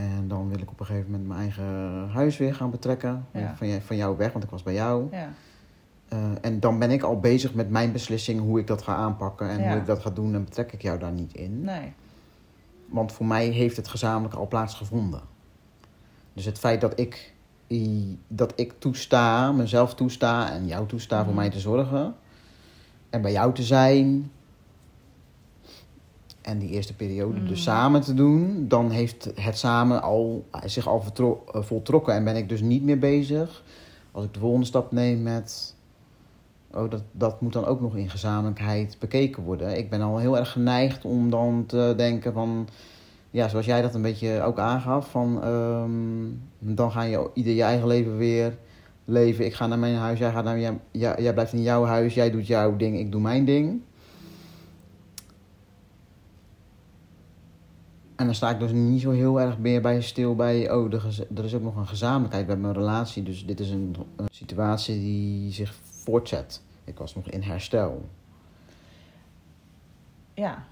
En 0.00 0.28
dan 0.28 0.48
wil 0.48 0.58
ik 0.60 0.70
op 0.70 0.80
een 0.80 0.86
gegeven 0.86 1.10
moment 1.10 1.28
mijn 1.28 1.40
eigen 1.40 2.08
huis 2.08 2.36
weer 2.36 2.54
gaan 2.54 2.70
betrekken. 2.70 3.26
Ja. 3.32 3.54
Van, 3.56 3.68
jou, 3.68 3.80
van 3.80 3.96
jou 3.96 4.16
weg, 4.16 4.32
want 4.32 4.44
ik 4.44 4.50
was 4.50 4.62
bij 4.62 4.74
jou. 4.74 5.06
ja, 5.10 5.28
Eh, 6.08 6.18
en 6.40 6.60
dan 6.60 6.78
ben 6.78 6.90
ik 6.90 7.02
al 7.02 7.20
bezig 7.20 7.54
met 7.54 7.70
mijn 7.70 7.92
beslissing, 7.92 8.40
hoe 8.40 8.58
ik 8.58 8.66
dat 8.66 8.82
ga 8.82 8.94
aanpakken 8.94 9.48
en 9.48 9.58
Ja. 9.62 9.70
hoe 9.70 9.78
ik 9.80 9.86
dat 9.86 9.98
ga 9.98 10.10
doen. 10.10 10.34
En 10.34 10.44
betrek 10.44 10.72
ik 10.72 10.82
jou 10.82 10.98
daar 10.98 11.12
niet 11.12 11.34
in. 11.34 11.60
nee. 11.60 11.92
Want 12.86 13.12
voor 13.12 13.26
mij 13.26 13.46
heeft 13.48 13.76
het 13.76 13.88
gezamenlijk 13.88 14.34
al 14.34 14.48
plaatsgevonden. 14.48 15.20
Dus 16.32 16.44
het 16.44 16.58
feit 16.58 16.80
dat 16.80 16.98
ik, 16.98 17.34
dat 18.28 18.52
ik 18.56 18.74
toesta, 18.78 19.52
mezelf 19.52 19.94
toesta 19.94 20.52
en 20.52 20.66
jou 20.66 20.86
toesta 20.86 21.16
voor 21.18 21.26
Mhm. 21.32 21.34
mij 21.40 21.50
te 21.50 21.60
zorgen. 21.60 22.14
En 23.10 23.22
bij 23.22 23.32
jou 23.32 23.54
te 23.54 23.62
zijn. 23.62 24.30
En 26.40 26.58
die 26.58 26.68
eerste 26.68 26.94
periode 26.94 27.44
dus 27.44 27.62
samen 27.62 28.00
te 28.00 28.14
doen. 28.14 28.64
Dan 28.68 28.90
heeft 28.90 29.30
het 29.34 29.58
samen 29.58 30.02
al, 30.02 30.46
zich 30.64 30.88
al 30.88 31.04
eh, 31.14 31.62
voltrokken. 31.62 32.14
En 32.14 32.24
ben 32.24 32.36
ik 32.36 32.48
dus 32.48 32.60
niet 32.60 32.82
meer 32.82 32.98
bezig. 32.98 33.62
Als 34.12 34.24
ik 34.24 34.34
de 34.34 34.40
volgende 34.40 34.66
stap 34.66 34.92
neem 34.92 35.22
met... 35.22 35.74
Oh, 36.74 36.90
dat, 36.90 37.02
dat 37.12 37.40
moet 37.40 37.52
dan 37.52 37.64
ook 37.64 37.80
nog 37.80 37.96
in 37.96 38.10
gezamenlijkheid 38.10 38.96
bekeken 38.98 39.42
worden. 39.42 39.78
Ik 39.78 39.90
ben 39.90 40.00
al 40.00 40.18
heel 40.18 40.38
erg 40.38 40.52
geneigd 40.52 41.04
om 41.04 41.30
dan 41.30 41.64
te 41.66 41.94
denken 41.96 42.32
van... 42.32 42.68
Ja, 43.30 43.48
zoals 43.48 43.66
jij 43.66 43.82
dat 43.82 43.94
een 43.94 44.02
beetje 44.02 44.42
ook 44.42 44.58
aangaf. 44.58 45.10
Van, 45.10 45.42
ehm, 45.42 45.90
dan 46.58 46.90
ga 46.92 47.02
je 47.02 47.30
ieder 47.34 47.52
je 47.52 47.62
eigen 47.62 47.86
leven 47.86 48.16
weer 48.16 48.56
leven. 49.04 49.44
Ik 49.44 49.54
ga 49.54 49.66
naar 49.66 49.78
mijn 49.78 49.94
huis, 49.94 50.18
jij, 50.18 50.30
gaat 50.30 50.44
naar, 50.44 50.58
jij, 50.58 50.78
jij, 50.90 51.14
jij 51.18 51.32
blijft 51.32 51.52
in 51.52 51.62
jouw 51.62 51.84
huis. 51.84 52.14
Jij 52.14 52.30
doet 52.30 52.46
jouw 52.46 52.76
ding, 52.76 52.98
ik 52.98 53.12
doe 53.12 53.20
mijn 53.20 53.44
ding. 53.44 53.80
En 58.20 58.26
dan 58.26 58.34
sta 58.34 58.50
ik 58.50 58.58
dus 58.58 58.72
niet 58.72 59.00
zo 59.00 59.10
heel 59.10 59.40
erg 59.40 59.58
meer 59.58 59.80
bij 59.80 60.00
stil 60.00 60.34
bij... 60.36 60.72
Oh, 60.72 60.92
er, 61.36 61.44
is 61.44 61.54
ook 61.54 61.62
nog 61.62 61.76
een 61.76 61.86
gezamenlijkheid 61.86 62.46
bij 62.46 62.56
mijn 62.56 62.74
relatie. 62.74 63.22
Dus 63.22 63.46
dit 63.46 63.60
is 63.60 63.70
een, 63.70 63.96
situatie 64.30 64.98
die 64.98 65.52
zich 65.52 65.74
voortzet. 65.74 66.62
Ik 66.84 66.98
was 66.98 67.14
nog 67.14 67.26
in 67.26 67.42
herstel. 67.42 68.08
Ja. 70.34 70.64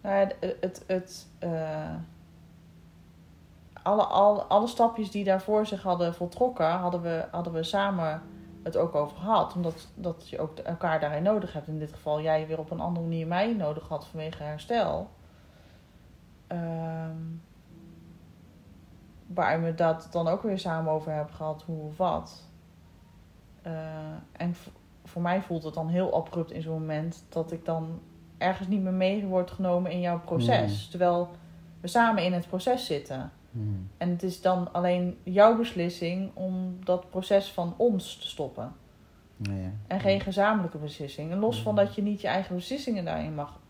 Nou, 0.00 0.16
ja, 0.16 0.28
het, 0.60 0.84
het, 0.86 1.26
eh, 1.38 1.94
alle, 3.82 4.02
alle, 4.02 4.42
alle 4.42 4.66
stapjes 4.66 5.10
die 5.10 5.24
daarvoor 5.24 5.66
zich 5.66 5.82
hadden 5.82 6.14
voltrokken, 6.14 6.70
hadden 6.70 7.02
we, 7.02 7.24
hadden 7.30 7.52
we 7.52 7.62
samen 7.62 8.22
het 8.62 8.76
ook 8.76 8.94
over 8.94 9.16
gehad. 9.16 9.54
Omdat 9.54 9.88
dat 9.94 10.28
je 10.28 10.38
ook 10.38 10.58
elkaar 10.58 11.00
daarin 11.00 11.22
nodig 11.22 11.52
hebt. 11.52 11.68
In 11.68 11.78
dit 11.78 11.92
geval 11.92 12.20
jij 12.20 12.46
weer 12.46 12.58
op 12.58 12.70
een 12.70 12.80
andere 12.80 13.06
manier 13.06 13.26
mij 13.26 13.52
nodig 13.52 13.88
had 13.88 14.06
vanwege 14.06 14.42
herstel. 14.42 15.10
Ehm, 16.46 17.16
waar 19.26 19.62
we 19.62 19.74
dat 19.74 20.08
dan 20.10 20.28
ook 20.28 20.42
weer 20.42 20.58
samen 20.58 20.92
over 20.92 21.12
hebben 21.12 21.34
gehad, 21.34 21.62
hoe 21.62 21.86
of 21.86 21.96
wat. 21.96 22.48
Eh, 23.62 23.72
en 24.32 24.54
voor 25.04 25.22
mij 25.22 25.42
voelt 25.42 25.62
het 25.62 25.74
dan 25.74 25.88
heel 25.88 26.14
abrupt 26.14 26.50
in 26.50 26.62
zo'n 26.62 26.72
moment 26.72 27.24
dat 27.28 27.52
ik 27.52 27.64
dan 27.64 28.00
ergens 28.38 28.68
niet 28.68 28.82
meer 28.82 28.92
mee 28.92 29.26
word 29.26 29.50
genomen 29.50 29.90
in 29.90 30.00
jouw 30.00 30.20
proces. 30.20 30.84
Mm. 30.84 30.90
Terwijl 30.90 31.30
we 31.80 31.88
samen 31.88 32.24
in 32.24 32.32
het 32.32 32.48
proces 32.48 32.86
zitten. 32.86 33.32
Hmm. 33.50 33.90
En 33.96 34.10
het 34.10 34.22
is 34.22 34.40
dan 34.40 34.72
alleen 34.72 35.18
jouw 35.22 35.56
beslissing 35.56 36.30
om 36.34 36.76
dat 36.84 37.10
proces 37.10 37.52
van 37.52 37.74
ons 37.76 38.16
te 38.18 38.28
stoppen. 38.28 38.72
Ja. 39.36 39.72
En 39.86 40.00
geen 40.00 40.20
gezamenlijke 40.20 40.78
beslissing. 40.78 41.30
En 41.30 41.38
los 41.38 41.62
van 41.62 41.72
Mm. 41.72 41.78
dat 41.78 41.94
je 41.94 42.02
niet 42.02 42.20
je 42.20 42.28
eigen 42.28 42.54
beslissingen 42.54 43.04
daarin 43.04 43.34
mag 43.34 43.60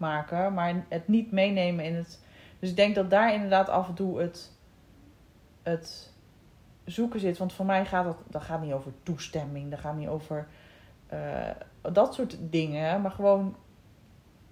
maken, 0.00 0.54
maar 0.54 0.84
het 0.88 1.08
niet 1.08 1.32
meenemen 1.32 1.84
in 1.84 1.94
het. 1.94 2.20
Dus 2.58 2.70
ik 2.70 2.76
denk 2.76 2.94
dat 2.94 3.10
daar 3.10 3.34
inderdaad 3.34 3.68
af 3.68 3.88
en 3.88 3.94
toe 3.94 4.20
het, 4.20 4.52
het 5.62 6.12
zoeken 6.84 7.20
zit. 7.20 7.38
Want 7.38 7.52
voor 7.52 7.66
mij 7.66 7.84
gaat 7.86 8.04
dat, 8.04 8.16
dat 8.28 8.42
gaat 8.42 8.62
niet 8.62 8.72
over 8.72 8.92
toestemming, 9.02 9.70
dat 9.70 9.80
gaat 9.80 9.96
niet 9.96 10.08
over 10.08 10.46
eh, 11.06 11.50
dat 11.92 12.14
soort 12.14 12.36
dingen. 12.40 13.00
Maar 13.00 13.10
gewoon, 13.10 13.56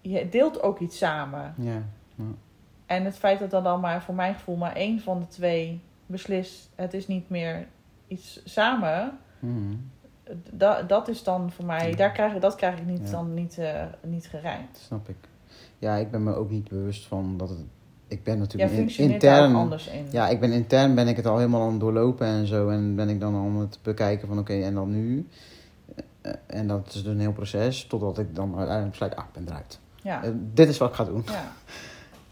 je 0.00 0.28
deelt 0.28 0.62
ook 0.62 0.78
iets 0.78 0.98
samen. 0.98 1.54
Ja. 1.58 1.82
En 2.86 3.04
het 3.04 3.18
feit 3.18 3.38
dat 3.38 3.50
dan, 3.50 3.62
dan 3.64 3.80
maar 3.80 4.02
voor 4.02 4.14
mijn 4.14 4.34
gevoel 4.34 4.56
maar 4.56 4.74
één 4.76 5.00
van 5.00 5.18
de 5.20 5.26
twee 5.26 5.80
beslist, 6.06 6.70
het 6.74 6.94
is 6.94 7.06
niet 7.06 7.28
meer 7.28 7.66
iets 8.06 8.40
samen. 8.44 9.18
Mhm. 9.38 9.74
Da, 10.52 10.82
dat 10.82 11.08
is 11.08 11.22
dan 11.22 11.50
voor 11.52 11.64
mij, 11.64 11.90
Ja. 11.90 11.96
daar 11.96 12.12
krijg, 12.12 12.34
ik- 12.34 12.40
dat 12.40 12.54
krijg 12.54 12.78
ik 12.78 12.86
niet, 12.86 13.04
Ja. 13.04 13.10
dan 13.10 13.34
niet, 13.34 13.58
eh, 13.58 13.84
niet 14.02 14.26
gerijmd. 14.26 14.76
Snap 14.76 15.08
ik. 15.08 15.16
Ja, 15.78 15.96
ik 15.96 16.10
ben 16.10 16.22
me 16.22 16.34
ook 16.34 16.50
niet 16.50 16.68
bewust 16.68 17.06
van 17.06 17.34
dat 17.36 17.48
het... 17.48 17.58
Ik 18.08 18.22
ben 18.22 18.38
natuurlijk 18.38 18.72
in- 18.72 19.10
intern... 19.10 19.54
anders 19.54 19.86
in. 19.88 20.06
Ja, 20.10 20.28
ik 20.28 20.40
ben 20.40 20.52
intern 20.52 20.94
ben 20.94 21.08
ik 21.08 21.16
het 21.16 21.26
al 21.26 21.36
helemaal 21.36 21.62
aan 21.62 21.70
het 21.70 21.80
doorlopen 21.80 22.26
en 22.26 22.46
zo. 22.46 22.68
En 22.68 22.94
ben 22.94 23.08
ik 23.08 23.20
dan 23.20 23.34
aan 23.34 23.56
het 23.56 23.78
bekijken 23.82 24.28
van 24.28 24.38
oké, 24.38 24.52
en 24.52 24.74
dan 24.74 24.90
nu? 24.90 25.26
Eh, 26.20 26.32
En 26.46 26.66
dat 26.66 26.86
is 26.86 26.92
dus 26.92 27.04
een 27.04 27.20
heel 27.20 27.32
proces, 27.32 27.84
totdat 27.86 28.18
ik 28.18 28.34
dan 28.34 28.48
uiteindelijk 28.48 28.90
besluit, 28.90 29.16
ah, 29.16 29.24
ik 29.24 29.32
ben 29.32 29.44
eruit. 29.48 29.78
ja. 30.02 30.22
Eh, 30.24 30.30
dit 30.54 30.68
is 30.68 30.78
wat 30.78 30.88
ik 30.88 30.94
ga 30.94 31.04
doen. 31.04 31.22
ja, 31.26 31.52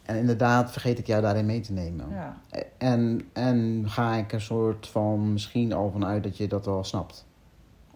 En 0.02 0.16
inderdaad 0.16 0.70
vergeet 0.72 0.98
ik 0.98 1.06
jou 1.06 1.22
daarin 1.22 1.46
mee 1.46 1.60
te 1.60 1.72
nemen. 1.72 2.06
ja, 2.10 2.36
En, 2.78 3.20
en 3.32 3.82
ga 3.86 4.14
ik 4.14 4.32
een 4.32 4.40
soort 4.40 4.86
van 4.88 5.32
misschien 5.32 5.72
al 5.72 5.90
vanuit 5.90 6.22
dat 6.22 6.36
je 6.36 6.48
dat 6.48 6.64
wel 6.66 6.84
snapt. 6.84 7.24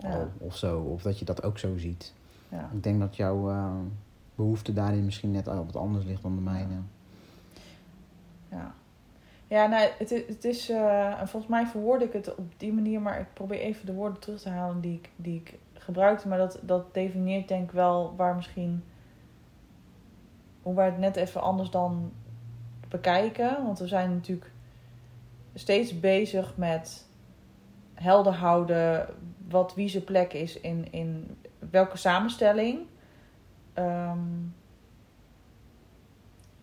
Ja. 0.00 0.08
Al, 0.14 0.28
of 0.38 0.56
zo, 0.56 0.78
of 0.80 1.02
dat 1.02 1.18
je 1.18 1.24
dat 1.24 1.42
ook 1.42 1.58
zo 1.58 1.76
ziet. 1.76 2.12
ja. 2.48 2.70
Ik 2.72 2.82
denk 2.82 3.00
dat 3.00 3.16
jouw 3.16 3.50
eh, 3.50 3.64
behoefte 4.40 4.72
daarin 4.72 5.04
misschien 5.04 5.30
net 5.30 5.48
al 5.48 5.64
wat 5.64 5.76
anders 5.76 6.04
ligt 6.04 6.22
dan 6.22 6.34
de 6.34 6.40
mijne. 6.42 6.74
Ja, 8.50 8.74
ja 9.48 9.66
nou, 9.66 9.88
het, 9.98 10.10
is- 10.10 10.26
het 10.28 10.44
is. 10.44 10.68
eh, 10.70 11.20
en 11.20 11.28
volgens 11.28 11.50
mij 11.52 11.66
verwoord 11.66 12.02
ik 12.02 12.12
het 12.12 12.34
op 12.34 12.52
die 12.56 12.72
manier, 12.72 13.00
maar 13.00 13.20
ik 13.20 13.26
probeer 13.34 13.58
even 13.60 13.86
de 13.86 13.92
woorden 13.94 14.20
terug 14.20 14.40
te 14.40 14.48
halen 14.48 14.80
die 14.80 14.94
ik, 14.94 15.10
die 15.16 15.36
ik 15.36 15.58
gebruikte. 15.74 16.28
Maar 16.28 16.38
dat, 16.38 16.58
dat 16.62 16.94
definieert 16.94 17.48
denk 17.48 17.64
ik 17.64 17.70
wel 17.72 18.14
waar 18.16 18.36
misschien. 18.36 18.82
hoe 20.62 20.74
wij 20.74 20.86
het 20.86 20.98
net 20.98 21.16
even 21.16 21.40
anders 21.42 21.70
dan 21.70 22.12
bekijken. 22.88 23.64
Want 23.64 23.78
we 23.78 23.86
zijn 23.86 24.10
natuurlijk 24.14 24.50
steeds 25.54 26.00
bezig 26.00 26.56
met 26.56 27.06
helder 27.94 28.32
houden 28.32 29.06
wat 29.48 29.74
wie 29.74 29.88
zijn 29.88 30.04
plek 30.04 30.32
is 30.32 30.60
in, 30.60 30.86
in 30.92 31.36
welke 31.70 31.96
samenstelling. 31.96 32.78
Ehm, 33.80 34.18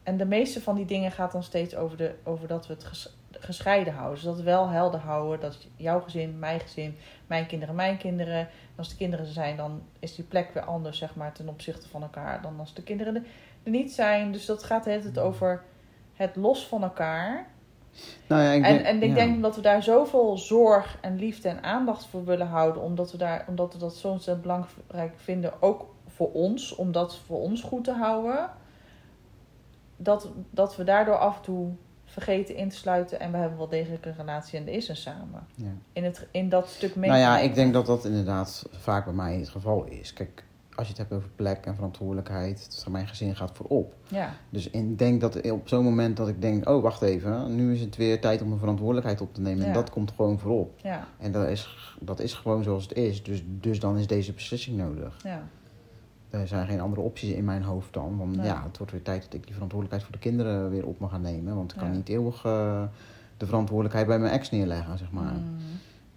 en 0.04 0.18
de 0.18 0.26
meeste 0.26 0.62
van 0.62 0.76
die 0.76 0.86
dingen 0.86 1.12
gaat 1.12 1.32
dan 1.32 1.44
steeds 1.44 1.76
over, 1.76 1.98
de, 1.98 2.16
over 2.24 2.48
dat 2.48 2.68
we 2.68 2.74
het 2.74 2.84
ges- 2.84 3.16
gescheiden 3.32 3.94
houden. 3.94 4.16
Dus 4.16 4.24
dat 4.24 4.38
we 4.38 4.44
wel 4.44 4.70
helder 4.70 5.00
houden. 5.00 5.40
Dat 5.40 5.68
jouw 5.76 6.00
gezin, 6.02 6.40
mijn 6.40 6.60
gezin, 6.60 6.98
mijn 7.28 7.46
kinderen, 7.48 7.76
mijn 7.76 7.98
kinderen. 7.98 8.40
En 8.40 8.50
als 8.76 8.90
de 8.90 8.96
kinderen 8.96 9.26
er 9.26 9.32
zijn, 9.32 9.58
dan 9.58 9.82
is 10.00 10.16
die 10.16 10.26
plek 10.26 10.54
weer 10.54 10.64
anders, 10.64 10.98
zeg 10.98 11.16
maar, 11.16 11.32
ten 11.34 11.48
opzichte 11.50 11.88
van 11.90 12.02
elkaar. 12.02 12.42
Dan 12.42 12.60
als 12.60 12.74
de 12.74 12.84
kinderen 12.84 13.16
er, 13.64 13.72
niet 13.72 13.92
zijn. 13.92 14.32
Dus 14.32 14.46
dat 14.46 14.64
gaat 14.64 14.84
tijd 14.84 15.20
over 15.20 15.64
het 16.14 16.36
los 16.36 16.68
van 16.68 16.84
elkaar. 16.84 17.48
Nou 18.28 18.42
ja, 18.44 18.52
ik 18.52 18.64
En, 18.64 18.74
denk- 18.74 18.86
en 18.86 19.02
ik 19.02 19.10
ja. 19.10 19.16
denk 19.16 19.42
dat 19.42 19.56
we 19.56 19.62
daar 19.62 19.84
zoveel 19.84 20.38
zorg 20.38 20.98
en 21.02 21.16
liefde 21.20 21.50
en 21.50 21.64
aandacht 21.64 22.06
voor 22.06 22.26
willen 22.26 22.48
houden. 22.48 22.82
Omdat 22.82 23.12
we, 23.12 23.18
daar, 23.18 23.46
omdat 23.48 23.74
we 23.74 23.80
dat 23.80 23.96
zo 23.96 24.10
ontzettend 24.10 24.42
belangrijk 24.42 25.14
vinden. 25.20 25.62
Ook 25.62 25.96
voor 26.18 26.32
ons. 26.32 26.76
Om 26.76 26.92
dat 26.92 27.18
voor 27.26 27.40
ons 27.40 27.62
goed 27.62 27.84
te 27.84 27.92
houden. 27.92 28.50
Dat, 29.98 30.30
dat 30.50 30.76
we 30.76 30.84
daardoor 30.84 31.18
af 31.18 31.36
en 31.36 31.42
toe 31.42 31.72
vergeten 32.06 32.56
in 32.56 32.70
te 32.70 32.76
sluiten. 32.76 33.20
En 33.20 33.32
we 33.32 33.38
hebben 33.38 33.58
wel 33.58 33.70
degelijk 33.70 34.06
een 34.06 34.16
relatie 34.18 34.60
en 34.60 34.68
er 34.68 34.74
is 34.74 34.88
een 34.88 34.96
samen. 34.96 35.48
Ja. 35.56 35.72
In, 35.94 36.04
het, 36.04 36.28
in 36.32 36.50
dat 36.50 36.68
stuk 36.68 36.96
mee. 36.96 37.10
Nou 37.10 37.22
ja, 37.22 37.40
ik 37.40 37.56
denk 37.56 37.74
dat 37.74 37.86
dat 37.86 38.06
inderdaad 38.06 38.70
vaak 38.72 39.06
bij 39.06 39.14
mij 39.14 39.36
het 39.36 39.50
geval 39.50 39.84
is. 39.84 40.14
Kijk, 40.14 40.44
als 40.76 40.88
je 40.88 40.94
het 40.94 41.02
hebt 41.02 41.14
over 41.14 41.30
plek 41.36 41.66
en 41.66 41.76
verantwoordelijkheid, 41.76 42.80
van 42.84 42.92
mijn 42.92 43.08
gezin 43.08 43.36
gaat 43.36 43.52
voorop. 43.54 43.94
Ja, 44.08 44.34
Dus 44.50 44.70
ik 44.70 44.98
denk 44.98 45.22
dat 45.22 45.52
op 45.52 45.68
zo'n 45.68 45.84
moment 45.84 46.18
dat 46.18 46.28
ik 46.28 46.42
denk, 46.42 46.70
oh 46.70 46.82
wacht 46.82 47.02
even, 47.02 47.56
nu 47.56 47.74
is 47.74 47.82
het 47.82 47.96
weer 47.96 48.22
tijd 48.22 48.42
om 48.42 48.52
een 48.52 48.60
verantwoordelijkheid 48.60 49.22
op 49.22 49.34
te 49.34 49.42
nemen. 49.42 49.66
En 49.66 49.74
dat 49.74 49.90
komt 49.90 50.12
gewoon 50.16 50.40
voorop. 50.40 50.80
ja, 50.84 51.08
En 51.18 51.32
dat 51.32 51.48
is, 51.48 51.96
dat 52.00 52.20
is 52.20 52.34
gewoon 52.34 52.64
zoals 52.64 52.84
het 52.84 52.94
is. 52.94 53.24
Dus, 53.24 53.44
dus 53.46 53.80
dan 53.80 53.98
is 53.98 54.08
deze 54.08 54.34
beslissing 54.34 54.78
nodig. 54.78 55.20
ja. 55.24 55.48
Er 56.42 56.48
zijn 56.48 56.68
geen 56.68 56.80
andere 56.82 57.02
opties 57.02 57.30
in 57.32 57.44
mijn 57.46 57.64
hoofd 57.64 57.94
dan. 57.94 58.18
Want 58.18 58.36
Nee. 58.36 58.46
ja, 58.46 58.64
het 58.64 58.78
wordt 58.78 58.92
weer 58.92 59.02
tijd 59.02 59.24
dat 59.24 59.34
ik 59.34 59.44
die 59.44 59.54
verantwoordelijkheid 59.54 60.04
voor 60.04 60.12
de 60.22 60.30
kinderen 60.30 60.70
weer 60.70 60.86
op 60.86 61.00
mag 61.00 61.12
gaan 61.12 61.22
nemen. 61.22 61.56
Want 61.56 61.72
ik 61.72 61.78
kan 61.78 61.88
Ja. 61.90 61.96
niet 61.96 62.10
eeuwig 62.10 62.46
eh, 62.46 62.84
de 63.38 63.46
verantwoordelijkheid 63.46 64.08
bij 64.08 64.20
mijn 64.20 64.34
ex 64.34 64.52
neerleggen, 64.52 64.98
zeg 64.98 65.12
maar. 65.12 65.34
Mm, 65.34 65.58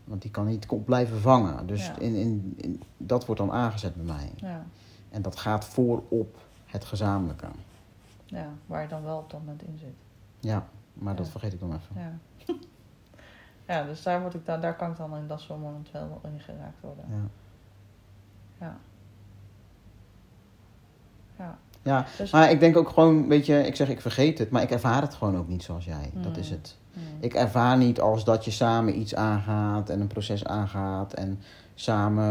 Want 0.04 0.22
die 0.22 0.30
kan 0.30 0.46
niet 0.46 0.84
blijven 0.84 1.20
vangen. 1.20 1.66
Dus 1.66 1.86
Ja. 1.86 1.98
in, 1.98 2.14
in, 2.14 2.54
in- 2.56 2.82
dat 2.96 3.26
wordt 3.26 3.40
dan 3.40 3.52
aangezet 3.52 3.94
bij 3.94 4.04
mij. 4.04 4.30
ja, 4.36 4.64
En 5.10 5.22
dat 5.22 5.36
gaat 5.36 5.64
voorop 5.64 6.36
het 6.66 6.84
gezamenlijke. 6.84 7.46
ja, 8.24 8.48
waar 8.66 8.82
je 8.82 8.88
dan 8.88 9.02
wel 9.02 9.18
op 9.18 9.30
dat 9.30 9.40
moment 9.40 9.62
in 9.62 9.78
zit. 9.78 9.94
Ja, 10.40 10.66
maar 10.94 11.16
dat 11.16 11.28
vergeet 11.28 11.52
ik 11.52 11.60
dan 11.60 11.72
even. 11.74 12.00
Ja. 12.02 12.12
ja, 13.74 13.82
dus 13.84 14.02
daar, 14.02 14.20
word 14.20 14.34
ik 14.34 14.46
dan, 14.46 14.60
daar 14.60 14.76
kan 14.76 14.90
ik 14.90 14.96
dan 14.96 15.16
in 15.16 15.26
dat 15.26 15.40
soort 15.40 15.60
moment 15.60 15.90
wel 15.90 16.20
in 16.22 16.40
geraakt 16.40 16.80
worden. 16.80 17.04
Ja. 18.60 18.76
Ja. 21.41 21.59
Ja. 21.82 22.07
Dus, 22.18 22.30
maar 22.32 22.51
ik 22.51 22.61
denk 22.61 22.76
ook 22.76 22.88
gewoon, 22.88 23.28
weet 23.28 23.47
je, 23.47 23.66
ik 23.66 23.76
zeg 23.76 23.88
ik 23.88 24.01
vergeet 24.01 24.38
het, 24.38 24.51
maar 24.51 24.62
ik 24.62 24.70
ervaar 24.70 25.03
het 25.03 25.14
gewoon 25.14 25.36
ook 25.38 25.49
niet 25.49 25.62
zoals 25.62 25.84
jij. 25.84 26.11
Dat 26.14 26.36
is 26.36 26.49
Mm. 26.51 26.55
het. 26.57 26.76
mm, 26.95 27.03
Ik 27.20 27.34
ervaar 27.34 27.76
niet 27.76 28.01
als 28.01 28.24
dat 28.24 28.45
je 28.45 28.51
samen 28.51 28.99
iets 29.01 29.14
aangaat 29.14 29.88
en 29.88 30.01
een 30.01 30.07
proces 30.07 30.45
aangaat 30.45 31.12
en 31.12 31.38
samen 31.74 32.24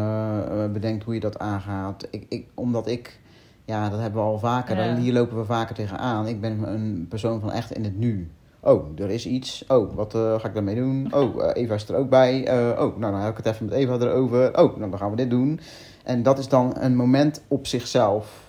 eh, 0.51 0.71
bedenkt 0.71 1.03
hoe 1.03 1.13
je 1.13 1.19
dat 1.19 1.39
aangaat. 1.39 2.07
Ik, 2.11 2.25
ik, 2.29 2.47
omdat 2.53 2.87
ik, 2.87 3.19
ja, 3.65 3.89
dat 3.89 3.99
hebben 3.99 4.21
we 4.21 4.27
al 4.27 4.39
vaker, 4.39 4.77
Ja. 4.77 4.85
daar- 4.87 4.97
hier 4.97 5.13
lopen 5.13 5.37
we 5.37 5.45
vaker 5.45 5.75
tegenaan. 5.75 6.27
Ik 6.27 6.41
ben 6.41 6.73
een 6.73 7.05
persoon 7.09 7.39
van 7.39 7.51
echt 7.51 7.71
in 7.71 7.83
het 7.83 7.97
nu. 7.97 8.31
Oh, 8.59 8.99
er 8.99 9.09
is 9.09 9.25
iets. 9.25 9.65
Oh, 9.67 9.95
wat 9.95 10.15
eh, 10.15 10.39
ga 10.39 10.47
ik 10.47 10.53
daarmee 10.53 10.75
doen? 10.75 11.13
Oh, 11.13 11.43
eh, 11.43 11.63
Eva 11.63 11.73
is 11.73 11.89
er 11.89 11.95
ook 11.95 12.09
bij. 12.09 12.41
Oh, 12.79 12.97
nou 12.97 13.11
dan 13.11 13.15
heb 13.21 13.31
ik 13.31 13.37
het 13.37 13.45
even 13.53 13.65
met 13.65 13.73
Eva 13.73 13.93
erover. 13.97 14.47
Oh, 14.59 14.77
nou 14.77 14.89
dan 14.89 14.97
gaan 14.99 15.09
we 15.09 15.15
dit 15.15 15.29
doen. 15.29 15.59
En 16.03 16.23
dat 16.23 16.39
is 16.39 16.47
dan 16.47 16.73
een 16.79 16.95
moment 16.95 17.41
op 17.47 17.67
zichzelf. 17.67 18.47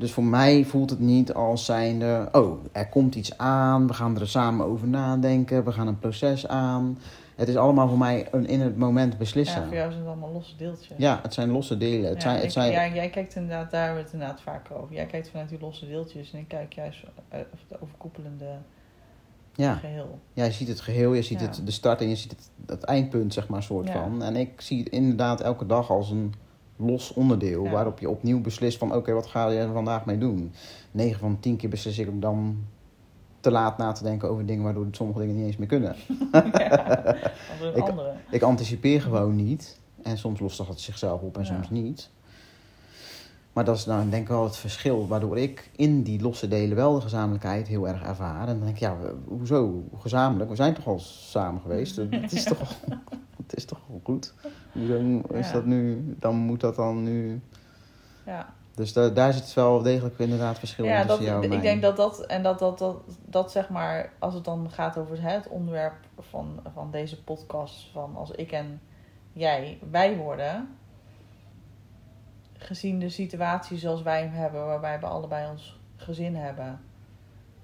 Dus 0.00 0.12
voor 0.12 0.24
mij 0.24 0.64
voelt 0.64 0.90
het 0.90 0.98
niet 1.00 1.34
als 1.34 1.64
zijnde, 1.64 2.28
oh, 2.32 2.64
er 2.72 2.88
komt 2.88 3.14
iets 3.14 3.38
aan, 3.38 3.86
we 3.86 3.92
gaan 3.94 4.20
er 4.20 4.28
samen 4.28 4.66
over 4.66 4.88
nadenken, 4.88 5.64
we 5.64 5.72
gaan 5.72 5.86
een 5.86 5.98
proces 5.98 6.46
aan. 6.48 6.98
Het 7.36 7.48
is 7.48 7.56
allemaal 7.56 7.88
voor 7.88 7.98
mij 7.98 8.28
een 8.30 8.46
in 8.46 8.60
het 8.60 8.76
moment 8.76 9.12
ja, 9.12 9.18
beslissen. 9.18 9.64
voor 9.66 9.74
jou 9.74 9.90
zijn 9.90 10.02
het 10.02 10.10
allemaal 10.12 10.32
losse 10.32 10.56
deeltjes. 10.56 10.98
Ja, 10.98 11.18
het 11.22 11.34
zijn 11.34 11.50
losse 11.50 11.76
delen. 11.76 12.04
Het 12.08 12.14
Ja, 12.14 12.20
zijn, 12.20 12.34
het 12.34 12.44
ik- 12.44 12.50
zijn, 12.50 12.70
ja, 12.72 12.88
jij 12.94 13.10
kijkt 13.10 13.34
inderdaad, 13.34 13.70
daar 13.70 13.80
hebben 13.84 13.98
we 13.98 14.04
het 14.04 14.12
inderdaad 14.12 14.40
vaker 14.40 14.76
over. 14.76 14.94
Jij 14.94 15.06
kijkt 15.06 15.30
vanuit 15.30 15.48
die 15.48 15.58
losse 15.60 15.86
deeltjes 15.86 16.32
en 16.32 16.38
ik 16.38 16.48
kijk 16.48 16.72
juist 16.72 17.02
eh, 17.28 17.40
of 17.52 17.58
het 17.68 17.80
overkoepelende 17.82 18.46
ja, 19.54 19.74
geheel. 19.74 20.18
ja, 20.32 20.44
je 20.44 20.52
ziet 20.52 20.68
het 20.68 20.80
geheel, 20.80 21.12
je 21.12 21.22
ziet 21.22 21.40
Ja. 21.40 21.46
het, 21.46 21.62
de 21.64 21.70
start 21.70 22.00
en 22.00 22.08
je 22.08 22.16
ziet 22.16 22.30
het, 22.30 22.50
het 22.66 22.84
eindpunt, 22.84 23.32
zeg 23.32 23.48
maar, 23.48 23.62
soort 23.62 23.86
Ja. 23.86 23.92
van. 23.92 24.22
En 24.22 24.36
ik 24.36 24.60
zie 24.60 24.78
het 24.78 24.88
inderdaad 24.88 25.40
elke 25.40 25.66
dag 25.66 25.90
als 25.90 26.10
een 26.10 26.34
los 26.80 27.12
onderdeel, 27.12 27.64
Ja. 27.64 27.70
waarop 27.70 27.98
je 27.98 28.10
opnieuw 28.10 28.40
beslist 28.40 28.78
van, 28.78 28.94
oké, 28.94 29.12
wat 29.12 29.26
ga 29.26 29.48
je 29.48 29.58
er 29.58 29.72
vandaag 29.72 30.04
mee 30.04 30.18
doen? 30.18 30.52
9 30.90 31.18
van 31.20 31.40
10 31.40 31.56
keer 31.56 31.68
beslis 31.70 31.98
ik 31.98 32.08
ook 32.08 32.20
dan 32.20 32.56
te 33.40 33.50
laat 33.50 33.78
na 33.78 33.92
te 33.92 34.02
denken 34.02 34.28
over 34.30 34.46
dingen 34.46 34.64
waardoor 34.64 34.86
sommige 34.90 35.18
dingen 35.20 35.36
niet 35.36 35.46
eens 35.46 35.56
meer 35.56 35.68
kunnen. 35.68 35.96
ja, 36.32 37.14
Ik- 37.74 37.88
andere. 37.88 38.12
Ik 38.30 38.42
anticipeer 38.42 39.02
gewoon 39.02 39.36
niet. 39.36 39.78
En 40.02 40.18
soms 40.18 40.40
lost 40.40 40.56
dat 40.66 40.80
zichzelf 40.80 41.20
op 41.20 41.36
en 41.38 41.44
Ja. 41.44 41.46
soms 41.54 41.70
niet. 41.70 42.10
Maar 43.52 43.64
dat 43.64 43.76
is 43.76 43.86
nou 43.86 44.08
denk 44.10 44.22
ik 44.22 44.28
wel 44.28 44.44
het 44.44 44.56
verschil. 44.56 45.06
Waardoor 45.08 45.38
ik 45.38 45.70
in 45.76 46.02
die 46.02 46.20
losse 46.20 46.48
delen 46.48 46.76
wel 46.76 46.94
de 46.94 47.00
gezamenlijkheid 47.00 47.66
heel 47.68 47.88
erg 47.88 48.02
ervaar. 48.02 48.40
En 48.40 48.46
dan 48.56 48.60
denk 48.64 48.70
ik, 48.74 48.78
ja, 48.78 48.96
hoezo 49.26 49.84
gezamenlijk? 49.98 50.50
We 50.50 50.56
zijn 50.56 50.74
toch 50.74 50.86
al 50.86 50.98
samen 50.98 51.60
geweest? 51.60 51.96
Het 52.10 52.32
is 52.32 52.44
toch 52.44 52.60
al, 52.60 52.96
het 53.46 53.56
is 53.56 53.64
toch 53.64 53.80
goed? 54.02 54.34
Hoezo 54.72 55.22
is 55.32 55.46
Ja. 55.46 55.52
dat 55.52 55.64
nu? 55.64 56.14
Dan 56.18 56.36
moet 56.36 56.60
dat 56.60 56.76
dan 56.76 57.02
nu... 57.02 57.40
Ja. 58.26 58.52
Dus 58.74 58.92
da- 58.92 59.08
daar 59.08 59.32
zit 59.32 59.54
wel 59.54 59.82
degelijk 59.82 60.18
inderdaad 60.18 60.58
verschil 60.58 60.84
in 60.84 60.90
Ja, 60.90 60.98
dat, 60.98 61.06
tussen 61.08 61.24
jou 61.26 61.42
en 61.42 61.48
mij. 61.48 61.56
ik 61.58 61.62
denk 61.64 61.82
dat 61.82 61.96
dat, 61.96 62.26
en 62.26 62.42
dat, 62.42 62.58
dat, 62.58 62.78
dat, 62.78 62.96
dat 63.26 63.50
zeg 63.52 63.68
maar, 63.68 64.12
als 64.18 64.34
het 64.34 64.44
dan 64.44 64.70
gaat 64.70 64.96
over 64.98 65.22
hè, 65.22 65.30
het 65.30 65.48
onderwerp 65.48 65.94
van, 66.18 66.60
van 66.74 66.90
deze 66.90 67.22
podcast, 67.24 67.90
van 67.92 68.16
als 68.16 68.30
ik 68.30 68.52
en 68.52 68.80
jij 69.32 69.78
wij 69.90 70.16
worden, 70.16 70.68
gezien 72.56 72.98
de 72.98 73.08
situatie 73.08 73.78
zoals 73.78 74.02
wij 74.02 74.20
hem 74.22 74.32
hebben, 74.32 74.66
waarbij 74.66 75.00
we 75.00 75.06
allebei 75.06 75.50
ons 75.50 75.80
gezin 75.96 76.36
hebben, 76.36 76.80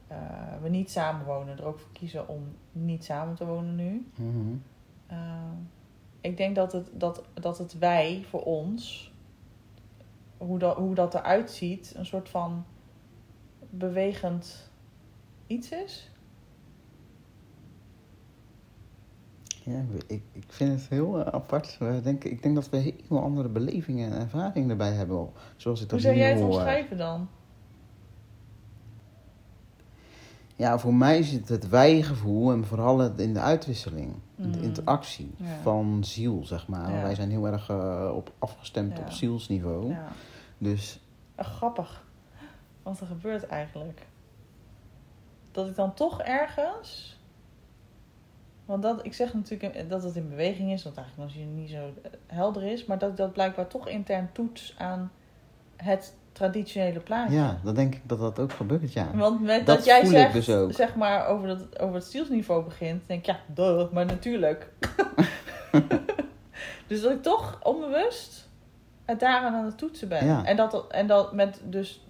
eh, 0.09 0.17
we 0.63 0.69
niet 0.69 0.91
samenwonen, 0.91 1.59
er 1.59 1.65
ook 1.67 1.79
voor 1.79 1.93
kiezen 1.93 2.29
om 2.29 2.43
niet 2.73 3.05
samen 3.05 3.35
te 3.35 3.47
wonen 3.47 3.75
nu. 3.77 4.11
Mhm. 4.15 4.55
Uh, 5.11 5.17
ik 6.21 6.37
denk 6.37 6.55
dat 6.55 6.73
het, 6.73 6.89
dat, 6.93 7.23
dat 7.35 7.59
het 7.59 7.79
wij 7.79 8.25
voor 8.29 8.43
ons, 8.43 9.13
hoe 10.37 10.59
dat, 10.59 10.77
hoe 10.77 10.95
dat 10.95 11.15
eruit 11.15 11.51
ziet, 11.51 11.93
een 11.97 12.07
soort 12.07 12.29
van 12.29 12.65
bewegend 13.71 14.71
iets 15.47 15.71
is. 15.71 16.11
Ja, 19.65 19.85
ik, 20.07 20.23
ik 20.33 20.45
vind 20.49 20.81
het 20.81 20.89
heel 20.89 21.21
eh, 21.21 21.33
apart. 21.33 21.79
We 21.79 22.01
denken, 22.03 22.31
ik 22.31 22.43
denk 22.43 22.55
dat 22.55 22.69
we 22.71 22.77
heel 22.77 23.23
andere 23.23 23.49
belevingen 23.49 24.13
en 24.13 24.21
ervaringen 24.21 24.71
erbij 24.71 24.93
hebben. 24.93 25.31
Zoals 25.57 25.83
ik 25.83 25.91
Hoe 25.91 26.01
zou 26.01 26.17
jij 26.17 26.33
het 26.33 26.43
omschrijven 26.43 26.97
dan? 26.97 27.29
Ja, 30.57 30.79
voor 30.79 30.95
mij 30.95 31.23
zit 31.23 31.49
het 31.49 31.69
wij-gevoel 31.69 32.53
en 32.53 32.65
vooral 32.65 32.99
het 32.99 33.19
in 33.21 33.33
de 33.35 33.41
uitwisseling. 33.41 34.15
De 34.37 34.47
Mm. 34.59 34.63
interactie 34.63 35.35
Ja. 35.37 35.47
van 35.63 36.05
ziel, 36.05 36.45
zeg 36.45 36.69
maar. 36.69 36.93
Ja. 36.93 37.03
Wij 37.03 37.15
zijn 37.15 37.31
heel 37.31 37.47
erg 37.47 37.69
eh, 37.69 38.11
op, 38.15 38.33
afgestemd 38.39 38.97
Ja. 38.97 39.03
op 39.03 39.11
zielsniveau. 39.11 39.89
Ja. 39.89 40.09
Dus 40.59 41.01
Ach, 41.35 41.57
grappig. 41.57 42.05
Wat 42.83 43.01
er 43.01 43.07
gebeurt 43.07 43.47
eigenlijk. 43.47 44.07
Dat 45.53 45.67
ik 45.69 45.75
dan 45.77 45.95
toch 45.95 46.21
ergens. 46.21 47.19
Want 48.65 48.83
dat, 48.83 49.05
ik 49.05 49.15
zeg 49.15 49.35
natuurlijk 49.35 49.89
dat 49.91 50.03
het 50.03 50.17
in 50.17 50.29
beweging 50.29 50.73
is, 50.73 50.83
wat 50.85 50.97
eigenlijk 50.97 51.29
als 51.31 51.39
je 51.39 51.45
niet 51.47 51.71
zo 51.71 51.77
eh, 52.03 52.11
helder 52.27 52.63
is. 52.63 52.85
Maar 52.85 52.99
dat 52.99 53.11
ik 53.11 53.17
dat 53.17 53.33
blijkbaar 53.33 53.67
toch 53.67 53.89
intern 53.89 54.29
toets 54.33 54.75
aan 54.79 55.11
het 55.77 56.15
traditionele 56.37 57.01
plaatje. 57.01 57.37
ja, 57.37 57.59
dan 57.65 57.75
denk 57.75 57.95
ik 57.95 58.01
dat 58.09 58.19
dat 58.19 58.39
ook 58.39 58.53
gebeurt, 58.53 58.93
ja. 58.93 59.11
Want 59.15 59.41
met 59.41 59.67
Dat 59.67 59.77
dat, 59.77 59.85
jij 59.85 60.01
voel 60.01 60.11
ik 60.11 60.17
zegt, 60.17 60.33
dus 60.33 60.51
ook. 60.51 60.73
zeg 60.73 60.95
maar, 60.95 61.27
over, 61.27 61.49
dat, 61.49 61.81
over 61.81 61.95
het 61.95 62.05
zielsniveau 62.05 62.65
begint, 62.65 63.03
denk 63.07 63.21
ik, 63.21 63.27
ja, 63.27 63.39
duh, 63.47 63.91
maar 63.93 64.07
natuurlijk. 64.07 64.69
dus 66.87 67.03
dat 67.03 67.13
ik 67.13 67.23
toch 67.23 67.59
onbewust 67.63 68.49
het 69.05 69.21
daaraan 69.21 69.55
aan 69.55 69.65
het 69.65 69.79
toetsen 69.79 70.09
ben. 70.09 70.27
Ja. 70.27 70.45
En, 70.45 70.57
dat, 70.57 70.87
en 70.91 71.07
dat 71.07 71.33
met 71.33 71.61
dus 71.65 72.05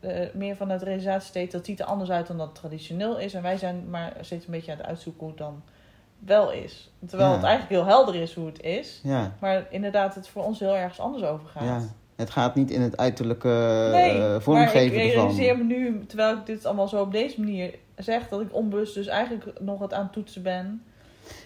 eh, 0.00 0.26
meer 0.34 0.56
van 0.56 0.68
het 0.70 0.82
realisatiestate, 0.82 1.56
dat 1.56 1.64
ziet 1.66 1.80
er 1.80 1.86
anders 1.86 2.10
uit 2.10 2.26
dan 2.26 2.36
dat 2.38 2.46
het 2.46 2.54
traditioneel 2.56 3.18
is. 3.18 3.34
En 3.34 3.42
wij 3.42 3.56
zijn 3.56 3.90
maar 3.90 4.12
steeds 4.20 4.44
een 4.46 4.50
beetje 4.52 4.72
aan 4.72 4.78
het 4.78 4.86
uitzoeken 4.86 5.20
hoe 5.20 5.28
het 5.30 5.38
dan 5.38 5.62
wel 6.18 6.52
is. 6.52 6.90
Terwijl 7.06 7.28
Ja. 7.30 7.34
het 7.36 7.44
eigenlijk 7.44 7.74
heel 7.74 7.84
helder 7.94 8.14
is 8.14 8.34
hoe 8.34 8.46
het 8.46 8.62
is. 8.62 9.00
Ja, 9.02 9.32
Maar 9.40 9.66
inderdaad, 9.70 10.14
het 10.14 10.28
voor 10.28 10.44
ons 10.44 10.58
heel 10.58 10.76
ergens 10.76 11.00
anders 11.00 11.22
over 11.24 11.48
gaat. 11.48 11.94
Het 12.18 12.30
gaat 12.30 12.54
niet 12.54 12.70
in 12.70 12.80
het 12.80 12.96
uiterlijke 12.96 13.88
Nee, 13.92 14.10
eh, 14.10 14.18
maar 14.18 14.34
ik 14.36 14.42
vormgeven 14.42 15.00
ervan. 15.00 15.10
realiseer 15.20 15.56
me 15.58 15.64
nu, 15.64 16.04
terwijl 16.06 16.36
ik 16.36 16.46
dit 16.46 16.64
allemaal 16.66 16.88
zo 16.88 17.00
op 17.00 17.12
deze 17.12 17.40
manier 17.40 17.74
zeg, 17.96 18.28
dat 18.28 18.40
ik 18.40 18.54
onbewust 18.54 18.94
dus 18.94 19.06
eigenlijk 19.06 19.60
nog 19.60 19.80
het 19.80 19.92
aan 19.92 20.02
het 20.02 20.12
toetsen 20.12 20.42
ben. 20.42 20.82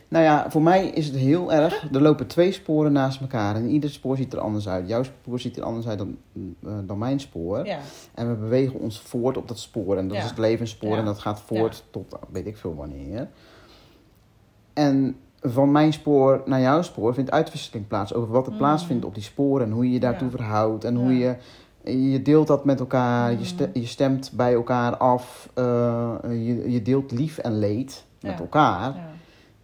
Nou 0.09 0.25
ja, 0.25 0.51
voor 0.51 0.63
mij 0.63 0.87
is 0.87 1.07
het 1.07 1.17
heel 1.17 1.53
erg. 1.53 1.89
Er 1.93 2.03
lopen 2.03 2.27
twee 2.27 2.53
sporen 2.53 2.93
naast 2.93 3.21
elkaar 3.21 3.55
en 3.57 3.69
ieder 3.69 3.91
spoor 3.91 4.17
ziet 4.17 4.33
er 4.33 4.39
anders 4.41 4.69
uit. 4.69 4.89
Jouw 4.89 5.03
spoor 5.03 5.41
ziet 5.41 5.57
er 5.57 5.63
anders 5.63 5.87
uit 5.87 5.99
dan, 5.99 6.17
eh, 6.65 6.73
dan 6.85 6.99
mijn 6.99 7.21
spoor. 7.21 7.67
Ja, 7.67 7.79
En 8.15 8.29
we 8.29 8.35
bewegen 8.35 8.81
ons 8.81 9.01
voort 9.01 9.37
op 9.37 9.49
dat 9.49 9.59
spoor. 9.59 9.97
En 9.97 10.09
dat 10.09 10.17
Ja. 10.17 10.23
is 10.23 10.29
het 10.29 10.39
levensspoor 10.39 10.91
Ja. 10.93 10.97
en 10.99 11.05
dat 11.05 11.19
gaat 11.19 11.41
voort 11.41 11.85
tot 11.91 12.15
weet 12.33 12.47
ik 12.47 12.57
veel 12.57 12.75
wanneer. 12.75 13.29
En 14.73 15.17
van 15.43 15.71
mijn 15.73 15.93
spoor 15.93 16.43
naar 16.47 16.61
jouw 16.61 16.83
spoor 16.83 17.15
vindt 17.15 17.31
uitwisseling 17.31 17.87
plaats 17.87 18.15
over 18.15 18.31
wat 18.33 18.47
er 18.47 18.53
Mm. 18.53 18.59
plaatsvindt 18.59 19.05
op 19.05 19.15
die 19.15 19.23
sporen 19.23 19.67
en 19.67 19.73
hoe 19.73 19.85
je 19.87 19.93
je 19.93 20.01
daartoe 20.01 20.31
Ja. 20.31 20.37
verhoudt 20.37 20.85
en 20.85 20.95
hoe 20.97 21.19
je, 21.19 21.37
je 22.11 22.23
deelt 22.23 22.47
dat 22.47 22.65
met 22.65 22.81
elkaar, 22.81 23.31
je, 23.33 23.53
Mm. 23.61 23.71
je 23.73 23.87
stemt 23.87 24.31
bij 24.35 24.53
elkaar 24.55 24.97
af, 24.97 25.49
eh, 25.55 26.13
je, 26.23 26.71
je 26.71 26.83
deelt 26.83 27.13
lief 27.13 27.39
en 27.39 27.59
leed 27.59 28.05
met 28.21 28.41
elkaar. 28.41 28.95
ja, 28.95 29.11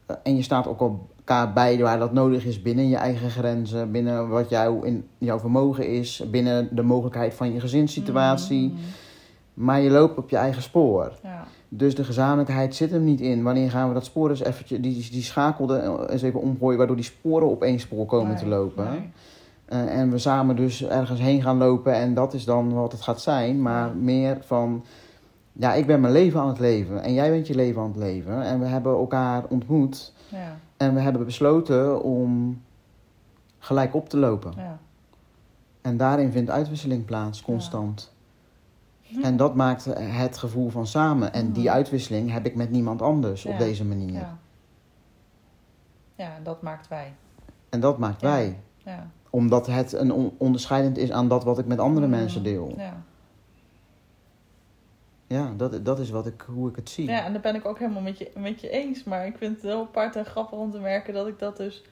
Eh, 0.07 0.17
En 0.23 0.37
je 0.37 0.43
staat 0.43 0.67
ook 0.67 0.81
elkaar 0.81 1.53
bij 1.53 1.79
waar 1.79 1.99
dat 1.99 2.13
nodig 2.13 2.45
is 2.45 2.63
binnen 2.63 2.89
je 2.89 2.97
eigen 2.97 3.31
grenzen, 3.31 3.91
binnen 3.93 4.29
wat 4.29 4.49
jou 4.49 4.87
in 4.87 5.07
jouw 5.19 5.39
vermogen 5.39 5.89
is, 5.89 6.25
binnen 6.31 6.69
de 6.77 6.83
mogelijkheid 6.83 7.35
van 7.35 7.53
je 7.53 7.61
gezinssituatie. 7.61 8.69
Mm, 8.69 8.77
Maar 9.55 9.81
je 9.81 9.91
loopt 9.91 10.19
op 10.19 10.31
je 10.31 10.37
eigen 10.37 10.63
spoor. 10.63 11.13
ja, 11.23 11.45
Dus 11.69 11.95
de 11.95 12.05
gezamenlijkheid 12.05 12.75
zit 12.75 12.91
hem 12.91 13.05
niet 13.05 13.21
in. 13.21 13.43
Wanneer 13.43 13.71
gaan 13.71 13.89
we 13.89 13.95
dat 13.95 14.05
spoor 14.05 14.31
eens 14.31 14.43
eventjes, 14.45 14.81
die, 14.81 15.11
die 15.11 15.23
schakelde 15.23 16.07
eens 16.11 16.23
even 16.23 16.41
omgooien, 16.41 16.79
waardoor 16.79 16.97
die 16.97 17.05
sporen 17.05 17.49
op 17.49 17.63
één 17.63 17.81
spoor 17.81 18.07
komen 18.07 18.29
Nee, 18.29 18.37
te 18.43 18.47
lopen. 18.49 18.91
nee. 18.91 19.11
Eh, 19.65 19.99
en 19.99 20.11
we 20.11 20.19
samen 20.19 20.57
dus 20.57 20.85
ergens 20.87 21.21
heen 21.21 21.43
gaan 21.43 21.57
lopen 21.57 21.95
en 21.95 22.15
dat 22.15 22.35
is 22.35 22.45
dan 22.45 22.73
wat 22.73 22.93
het 22.93 23.01
gaat 23.01 23.21
zijn. 23.21 23.63
Maar 23.63 23.97
meer 23.97 24.39
van, 24.41 24.85
ja, 25.53 25.75
ik 25.75 25.87
ben 25.87 26.01
mijn 26.01 26.13
leven 26.13 26.41
aan 26.41 26.49
het 26.49 26.59
leven 26.59 27.03
en 27.03 27.13
jij 27.15 27.31
bent 27.31 27.47
je 27.47 27.55
leven 27.55 27.83
aan 27.83 27.89
het 27.89 27.97
leven. 27.97 28.43
En 28.43 28.61
we 28.61 28.67
hebben 28.67 28.93
elkaar 28.93 29.45
ontmoet 29.49 30.13
Ja, 30.29 30.57
en 30.77 30.95
we 30.95 31.01
hebben 31.01 31.25
besloten 31.25 32.03
om 32.03 32.61
gelijk 33.59 33.95
op 33.95 34.09
te 34.09 34.17
lopen. 34.17 34.53
ja. 34.57 34.79
En 35.81 35.97
daarin 35.97 36.33
vindt 36.33 36.51
uitwisseling 36.51 37.05
plaats, 37.05 37.43
constant. 37.43 38.13
En 39.23 39.37
dat 39.37 39.55
maakt 39.55 39.85
het 39.99 40.39
gevoel 40.39 40.69
van 40.69 40.87
samen. 40.87 41.33
En 41.33 41.53
die 41.53 41.65
Mhm. 41.65 41.73
uitwisseling 41.73 42.31
heb 42.33 42.47
ik 42.47 42.55
met 42.55 42.71
niemand 42.71 43.03
anders 43.03 43.45
op 43.45 43.59
deze 43.59 43.85
manier. 43.85 44.13
Ja. 44.13 44.39
ja, 46.15 46.31
dat 46.43 46.63
maakt 46.63 46.89
wij. 46.89 47.15
En 47.69 47.81
dat 47.81 47.99
maakt 47.99 48.21
Ja. 48.21 48.29
wij. 48.29 48.59
Ja. 48.77 49.07
Omdat 49.31 49.67
het 49.67 49.93
een 49.93 50.13
on- 50.13 50.35
onderscheidend 50.39 50.97
is 50.99 51.11
aan 51.11 51.29
dat 51.29 51.45
wat 51.45 51.59
ik 51.59 51.67
met 51.67 51.79
andere 51.79 52.07
Mm, 52.07 52.13
mensen 52.13 52.43
deel. 52.43 52.75
Ja. 52.77 53.03
Ja, 55.27 55.53
dat, 55.57 55.85
dat 55.85 55.99
is 55.99 56.11
wat 56.11 56.27
ik, 56.27 56.45
hoe 56.47 56.69
ik 56.69 56.77
het 56.77 56.91
zie. 56.91 57.09
ja, 57.09 57.25
en 57.25 57.33
daar 57.33 57.41
ben 57.43 57.55
ik 57.55 57.65
ook 57.67 57.79
helemaal 57.79 58.03
met 58.03 58.19
je, 58.19 58.31
met 58.37 58.61
je 58.61 58.69
eens. 58.71 59.05
Maar 59.05 59.27
ik 59.27 59.37
vind 59.37 59.55
het 59.55 59.63
heel 59.65 59.81
apart 59.81 60.17
en 60.17 60.25
grappig 60.25 60.59
om 60.59 60.71
te 60.71 60.79
merken 60.79 61.15
dat 61.15 61.27
ik 61.27 61.39
dat 61.39 61.57
dus... 61.57 61.85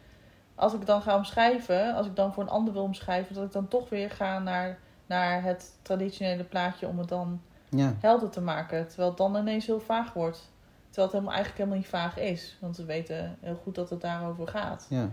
Als 0.55 0.75
ik 0.75 0.87
dan 0.87 1.03
ga 1.03 1.17
omschrijven, 1.17 1.95
als 1.95 2.07
ik 2.07 2.17
dan 2.17 2.33
voor 2.35 2.43
een 2.43 2.49
ander 2.49 2.73
wil 2.73 2.83
omschrijven... 2.83 3.35
dat 3.35 3.45
ik 3.45 3.53
dan 3.53 3.69
toch 3.69 3.89
weer 3.89 4.11
ga 4.11 4.39
naar, 4.39 4.79
naar 5.07 5.43
het 5.43 5.73
traditionele 5.83 6.45
plaatje 6.45 6.87
om 6.89 6.99
het 6.99 7.09
dan 7.09 7.41
Ja. 7.69 7.97
helder 8.01 8.29
te 8.31 8.41
maken. 8.41 8.87
Terwijl 8.89 9.09
het 9.09 9.19
dan 9.19 9.37
ineens 9.37 9.67
heel 9.67 9.81
vaag 9.81 10.13
wordt. 10.13 10.51
Terwijl 10.91 11.07
het 11.07 11.13
helemaal, 11.13 11.35
eigenlijk 11.35 11.59
helemaal 11.59 11.79
niet 11.79 11.89
vaag 11.89 12.19
is. 12.19 12.57
Want 12.61 12.77
we 12.77 12.85
weten 12.85 13.37
heel 13.41 13.61
goed 13.63 13.75
dat 13.75 13.91
het 13.91 14.01
daarover 14.01 14.49
gaat. 14.49 14.87
ja. 14.91 15.11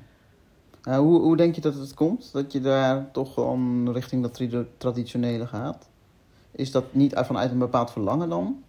Eh, 0.84 0.98
hoe, 0.98 1.20
hoe 1.22 1.38
denk 1.38 1.56
je 1.56 1.62
dat 1.62 1.74
het 1.74 1.94
komt? 1.94 2.32
Dat 2.34 2.52
je 2.52 2.62
daar 2.62 3.12
toch 3.12 3.34
gewoon 3.34 3.92
richting 3.94 4.22
dat 4.22 4.42
traditionele 4.78 5.48
gaat? 5.48 5.90
Is 6.52 6.72
dat 6.72 6.94
niet 6.94 7.14
vanuit 7.16 7.52
een 7.52 7.58
bepaald 7.60 7.92
verlangen 7.92 8.30
dan? 8.30 8.64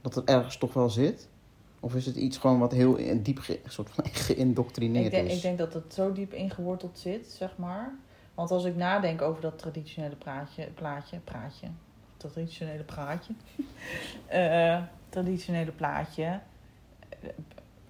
Dat 0.00 0.14
het 0.14 0.24
ergens 0.24 0.56
toch 0.58 0.72
wel 0.72 0.90
zit? 0.90 1.28
Of 1.80 1.94
is 1.94 2.06
het 2.06 2.16
iets 2.16 2.38
gewoon 2.38 2.58
wat 2.58 2.72
heel 2.72 2.98
diep 3.22 3.38
ge, 3.38 3.60
soort 3.66 3.90
van 3.90 4.04
geïndoctrineerd 4.28 5.04
Ik 5.04 5.10
denk, 5.10 5.26
is? 5.28 5.36
ik 5.36 5.42
denk 5.42 5.58
dat 5.58 5.74
het 5.74 5.94
zo 5.94 6.12
diep 6.12 6.32
ingeworteld 6.32 6.98
zit, 6.98 7.26
zeg 7.26 7.56
maar. 7.56 7.94
Want 8.38 8.50
als 8.50 8.64
ik 8.64 8.76
nadenk 8.76 9.22
over 9.22 9.42
dat 9.42 9.58
traditionele 9.58 10.16
praatje, 10.16 10.66
plaatje, 10.74 11.18
praatje, 11.18 11.66
traditionele 12.16 12.82
praatje, 12.82 13.32
eh, 14.26 14.82
traditionele 15.08 15.70
plaatje, 15.70 16.40
eh, 17.08 17.28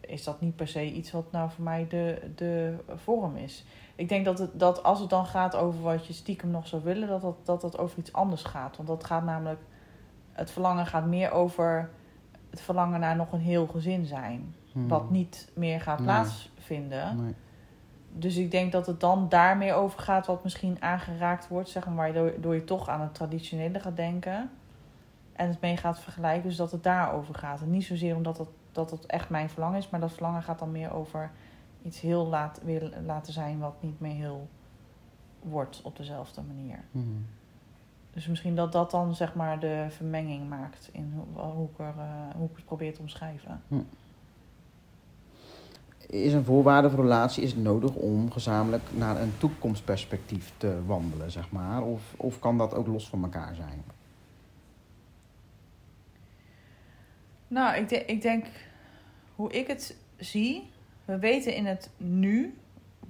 is 0.01 0.24
dat 0.24 0.40
niet 0.40 0.57
per 0.57 0.68
se 0.68 0.92
iets 0.92 1.11
wat 1.11 1.32
nou 1.32 1.51
voor 1.51 1.64
mij 1.64 1.86
de, 1.88 2.30
de 2.34 2.76
vorm 2.94 3.36
is. 3.36 3.64
Ik 3.94 4.09
denk 4.09 4.24
dat, 4.24 4.38
het, 4.38 4.51
dat 4.59 4.82
als 4.82 5.01
het 5.01 5.11
dan 5.11 5.26
gaat 5.26 5.57
over 5.57 5.80
wat 5.80 6.07
je 6.07 6.12
stiekem 6.12 6.51
nog 6.51 6.66
zou 6.66 6.82
willen, 6.82 7.09
dat 7.09 7.20
dat, 7.20 7.36
dat 7.46 7.61
dat 7.61 7.78
over 7.78 7.99
iets 7.99 8.12
anders 8.12 8.42
gaat. 8.42 8.76
Want 8.76 8.88
dat 8.88 9.05
gaat 9.05 9.24
namelijk, 9.24 9.61
het 10.32 10.51
verlangen 10.51 10.86
gaat 10.86 11.07
meer 11.07 11.30
over 11.30 11.90
het 12.51 12.61
verlangen 12.61 13.01
naar 13.01 13.16
nog 13.16 13.32
een 13.32 13.40
heel 13.40 13.66
gezin 13.66 14.07
zijn. 14.07 14.55
Hmm. 14.72 14.88
Wat 14.88 15.11
niet 15.11 15.51
meer 15.55 15.80
gaat 15.80 15.99
Nee. 15.99 16.07
plaatsvinden. 16.07 17.24
Nee. 17.24 17.34
Dus 18.12 18.36
ik 18.36 18.50
denk 18.50 18.72
dat 18.72 18.86
het 18.86 19.00
dan 19.00 19.28
daar 19.28 19.56
meer 19.56 19.74
over 19.74 20.00
gaat, 20.00 20.26
wat 20.26 20.42
misschien 20.42 20.82
aangeraakt 20.82 21.48
wordt, 21.48 21.68
zeg 21.68 21.86
maar, 21.86 21.94
waardoor 21.94 22.32
door 22.40 22.54
je 22.54 22.64
toch 22.64 22.88
aan 22.88 23.00
het 23.00 23.14
traditionele 23.14 23.80
gaat 23.80 23.96
denken. 23.96 24.50
En 25.32 25.48
het 25.48 25.61
mee 25.61 25.76
gaat 25.76 26.00
vergelijken, 26.00 26.48
dus 26.48 26.56
dat 26.56 26.72
het 26.72 26.82
daarover 26.82 27.34
gaat. 27.34 27.61
En 27.61 27.70
niet 27.70 27.84
zozeer 27.84 28.16
omdat 28.16 28.38
het, 28.38 28.48
dat 28.72 28.90
het 28.90 29.06
echt 29.06 29.30
mijn 29.30 29.50
verlangen 29.50 29.78
is, 29.78 29.90
maar 29.90 30.00
dat 30.00 30.12
verlangen 30.12 30.42
gaat 30.42 30.59
dan 30.59 30.72
meer 30.72 30.92
over 30.92 31.30
iets 31.82 32.00
heel 32.00 32.26
laat, 32.26 32.61
weer 32.64 32.92
laten 33.06 33.32
zijn 33.32 33.59
wat 33.59 33.82
niet 33.82 34.00
meer 34.00 34.14
heel 34.14 34.48
wordt 35.42 35.80
op 35.82 35.96
dezelfde 35.96 36.42
manier. 36.42 36.84
Hmm. 36.90 37.26
Dus 38.11 38.26
misschien 38.26 38.54
dat 38.54 38.72
dat 38.72 38.90
dan 38.90 39.14
zeg 39.14 39.34
maar 39.34 39.61
de 39.61 39.86
vermenging 39.88 40.48
maakt 40.48 40.88
in 40.92 41.12
hoe, 41.14 41.44
hoe, 41.44 41.68
ik, 41.68 41.78
er, 41.78 41.94
eh, 41.98 42.34
hoe 42.36 42.48
ik 42.48 42.56
het 42.56 42.64
probeer 42.64 42.94
te 42.94 43.00
omschrijven. 43.00 43.62
Is 46.11 46.32
een 46.32 46.44
voorwaarde 46.44 46.90
voor 46.90 47.02
relatie 47.02 47.42
is 47.42 47.50
het 47.52 47.62
nodig 47.62 47.94
om 47.94 48.30
gezamenlijk 48.32 48.82
naar 48.94 49.20
een 49.20 49.32
toekomstperspectief 49.38 50.52
te 50.56 50.84
wandelen, 50.86 51.30
zeg 51.30 51.50
maar? 51.50 51.82
Of, 51.82 52.02
of 52.16 52.38
kan 52.38 52.59
dat 52.59 52.74
ook 52.74 52.86
los 52.86 53.09
van 53.09 53.22
elkaar 53.22 53.54
zijn? 53.54 53.82
Nou, 57.48 57.76
ik, 57.76 57.88
de- 57.88 58.04
ik 58.04 58.22
denk, 58.22 58.46
hoe 59.34 59.50
ik 59.52 59.66
het 59.66 59.96
zie, 60.16 60.70
we 61.04 61.18
weten 61.18 61.54
in 61.54 61.66
het 61.66 61.90
nu 61.96 62.59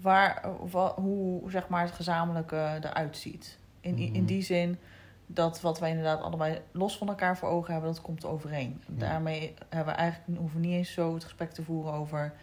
waar, 0.00 0.44
wa- 0.70 0.94
hoe 0.94 1.50
zeg 1.50 1.68
maar, 1.68 1.82
het 1.82 1.92
gezamenlijke 1.92 2.78
eruit 2.80 3.16
ziet. 3.16 3.58
In, 3.80 3.96
in 3.98 4.12
Mhm. 4.12 4.24
die 4.24 4.42
zin 4.42 4.78
dat 5.26 5.60
wat 5.60 5.78
wij 5.78 5.88
inderdaad 5.90 6.20
allebei 6.20 6.58
los 6.72 6.98
van 6.98 7.08
elkaar 7.08 7.36
voor 7.36 7.48
ogen 7.48 7.72
hebben, 7.72 7.92
dat 7.92 8.00
komt 8.02 8.24
overeen. 8.24 8.80
Ja. 8.86 8.94
Daarmee 8.98 9.54
hebben 9.68 9.94
we 9.94 10.00
eigenlijk, 10.00 10.38
hoeven 10.40 10.60
we 10.60 10.66
niet 10.66 10.76
eens 10.76 10.92
zo 10.92 11.14
het 11.14 11.24
gesprek 11.24 11.50
te 11.52 11.62
voeren 11.62 11.92
over 11.92 12.34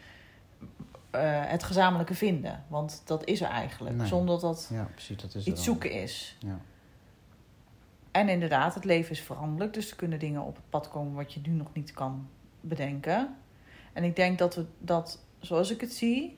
het 1.23 1.63
gezamenlijke 1.63 2.13
vinden. 2.13 2.63
Want 2.67 3.01
dat 3.05 3.25
is 3.25 3.41
er 3.41 3.49
eigenlijk, 3.49 3.95
Nee. 3.95 4.07
zonder 4.07 4.39
dat 4.39 4.41
dat 4.41 4.69
Ja, 4.73 4.87
precies. 4.91 5.17
Dat 5.17 5.35
is 5.35 5.45
iets 5.45 5.63
zoeken 5.63 5.91
is. 5.91 6.37
Ja. 6.39 6.59
En 8.11 8.29
inderdaad, 8.29 8.73
het 8.75 8.85
leven 8.85 9.11
is 9.11 9.21
veranderlijk. 9.21 9.73
Dus 9.73 9.89
er 9.89 9.95
kunnen 9.95 10.19
dingen 10.19 10.41
op 10.41 10.55
het 10.55 10.69
pad 10.69 10.89
komen 10.89 11.13
wat 11.13 11.33
je 11.33 11.41
nu 11.43 11.51
nog 11.51 11.73
niet 11.73 11.91
kan 11.93 12.27
bedenken. 12.61 13.35
En 13.93 14.03
ik 14.03 14.15
denk 14.15 14.37
dat 14.37 14.55
we 14.55 14.65
dat 14.79 15.19
zoals 15.39 15.71
ik 15.71 15.81
het 15.81 15.93
zie, 15.93 16.37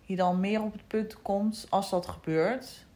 je 0.00 0.16
dan 0.16 0.40
meer 0.40 0.62
op 0.62 0.72
het 0.72 0.86
punt 0.86 1.22
komt 1.22 1.66
als 1.70 1.90
dat 1.90 2.06
gebeurt, 2.08 2.86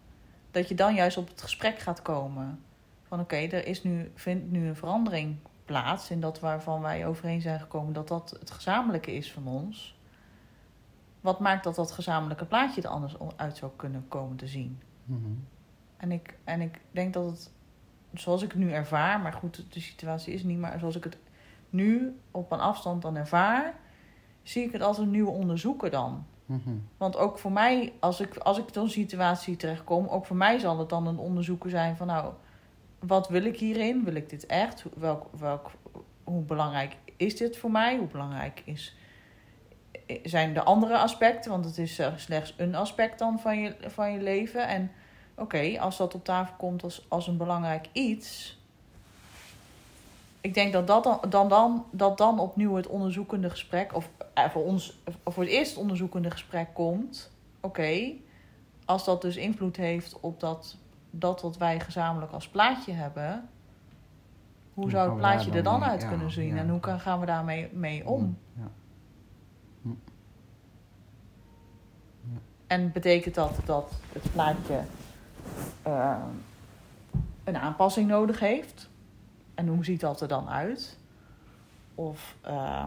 dat 0.50 0.68
je 0.68 0.74
dan 0.74 0.94
juist 0.94 1.16
op 1.16 1.28
het 1.28 1.42
gesprek 1.42 1.78
gaat 1.78 2.02
komen. 2.02 2.64
Van 3.02 3.20
oké, 3.20 3.36
er 3.36 3.66
is 3.66 3.82
nu, 3.82 4.10
vindt 4.14 4.50
nu 4.50 4.68
een 4.68 4.76
verandering 4.76 5.36
plaats 5.64 6.10
in 6.10 6.20
dat 6.20 6.40
waarvan 6.40 6.80
wij 6.80 7.06
overeen 7.06 7.40
zijn 7.40 7.60
gekomen 7.60 7.92
dat 7.92 8.08
dat 8.08 8.36
het 8.38 8.50
gezamenlijke 8.50 9.14
is 9.14 9.32
van 9.32 9.46
ons. 9.46 9.95
Wat 11.26 11.40
maakt 11.40 11.64
dat 11.64 11.74
dat 11.74 11.90
gezamenlijke 11.90 12.44
plaatje 12.44 12.82
er 12.82 12.88
anders 12.88 13.16
uit 13.36 13.56
zou 13.56 13.72
kunnen 13.76 14.04
komen 14.08 14.36
te 14.36 14.46
zien? 14.46 14.80
Mhm. 15.04 15.30
En 15.96 16.12
ik, 16.12 16.38
en 16.44 16.60
ik 16.60 16.80
denk 16.90 17.14
dat 17.14 17.30
het, 17.30 17.50
zoals 18.14 18.42
ik 18.42 18.52
het 18.52 18.60
nu 18.60 18.70
ervaar, 18.72 19.20
maar 19.20 19.32
goed, 19.32 19.64
de 19.72 19.80
situatie 19.80 20.34
is 20.34 20.42
niet, 20.42 20.58
maar 20.58 20.78
zoals 20.78 20.96
ik 20.96 21.04
het 21.04 21.18
nu 21.70 22.18
op 22.30 22.52
een 22.52 22.60
afstand 22.60 23.02
dan 23.02 23.16
ervaar, 23.16 23.74
zie 24.42 24.64
ik 24.64 24.72
het 24.72 24.82
als 24.82 24.98
een 24.98 25.10
nieuwe 25.10 25.30
onderzoeker 25.30 25.90
dan. 25.90 26.26
Mhm. 26.46 26.74
Want 26.96 27.16
ook 27.16 27.38
voor 27.38 27.52
mij, 27.52 27.92
als 28.00 28.20
ik, 28.20 28.36
als 28.36 28.58
ik 28.58 28.68
tot 28.68 28.84
een 28.84 28.90
situatie 28.90 29.56
terechtkom, 29.56 30.06
ook 30.06 30.26
voor 30.26 30.36
mij 30.36 30.58
zal 30.58 30.78
het 30.78 30.88
dan 30.88 31.06
een 31.06 31.18
onderzoeker 31.18 31.70
zijn 31.70 31.96
van 31.96 32.06
nou, 32.06 32.32
wat 32.98 33.28
wil 33.28 33.44
ik 33.44 33.58
hierin? 33.58 34.04
Wil 34.04 34.14
ik 34.14 34.30
dit 34.30 34.46
echt? 34.46 34.84
Welk, 34.96 35.26
welk, 35.38 35.70
hoe 36.24 36.42
belangrijk 36.42 36.96
is 37.16 37.36
dit 37.36 37.56
voor 37.56 37.70
mij? 37.70 37.96
Hoe 37.96 38.08
belangrijk 38.08 38.62
is, 38.64 38.96
zijn 40.22 40.54
de 40.54 40.62
andere 40.62 40.98
aspecten? 40.98 41.50
Want 41.50 41.64
het 41.64 41.78
is 41.78 41.98
eh, 41.98 42.12
slechts 42.16 42.54
een 42.56 42.74
aspect 42.74 43.18
dan 43.18 43.38
van 43.38 43.60
je, 43.60 43.76
van 43.86 44.12
je 44.12 44.20
leven. 44.22 44.68
En 44.68 44.90
oké, 45.34 45.80
als 45.80 45.96
dat 45.96 46.14
op 46.14 46.24
tafel 46.24 46.54
komt 46.56 46.82
als, 46.82 47.06
als 47.08 47.26
een 47.26 47.36
belangrijk 47.36 47.88
iets. 47.92 48.58
Ik 50.40 50.54
denk 50.54 50.72
dat 50.72 50.86
dat 50.86 51.04
dan, 51.04 51.20
dan, 51.28 51.48
dan, 51.48 51.84
dat 51.90 52.18
dan 52.18 52.38
opnieuw 52.38 52.74
het 52.74 52.86
onderzoekende 52.86 53.50
gesprek, 53.50 53.94
of 53.94 54.08
eh, 54.34 54.48
voor 54.50 54.64
ons 54.64 54.98
of 55.24 55.34
voor 55.34 55.42
het 55.42 55.52
eerst 55.52 55.70
het 55.70 55.80
onderzoekende 55.80 56.30
gesprek 56.30 56.68
komt. 56.74 57.30
Oké, 57.60 58.12
als 58.84 59.04
dat 59.04 59.22
dus 59.22 59.36
invloed 59.36 59.76
heeft 59.76 60.20
op 60.20 60.40
dat, 60.40 60.76
dat 61.10 61.42
wat 61.42 61.56
wij 61.56 61.80
gezamenlijk 61.80 62.32
als 62.32 62.48
plaatje 62.48 62.92
hebben. 62.92 63.48
Hoe 64.74 64.84
Hoe 64.84 64.90
zou 64.92 65.08
het 65.08 65.18
plaatje 65.18 65.50
er 65.50 65.62
dan 65.62 65.64
dan 65.72 65.80
mee- 65.80 65.88
uit 65.88 66.02
ja, 66.02 66.08
kunnen 66.08 66.30
zien? 66.30 66.54
ja. 66.54 66.56
En 66.56 66.68
hoe 66.68 66.80
kan, 66.80 67.00
gaan 67.00 67.20
we 67.20 67.26
daarmee 67.26 67.68
mee 67.72 68.06
om? 68.06 68.38
Ja. 68.56 68.70
En 72.66 72.92
betekent 72.92 73.34
dat 73.34 73.58
dat 73.64 73.92
het 74.12 74.32
plaatje 74.32 74.80
eh, 75.82 76.16
een 77.44 77.56
aanpassing 77.56 78.08
nodig 78.08 78.40
heeft? 78.40 78.88
En 79.54 79.68
hoe 79.68 79.84
ziet 79.84 80.00
dat 80.00 80.20
er 80.20 80.28
dan 80.28 80.48
uit? 80.48 80.98
Of 81.94 82.36
eh, 82.40 82.84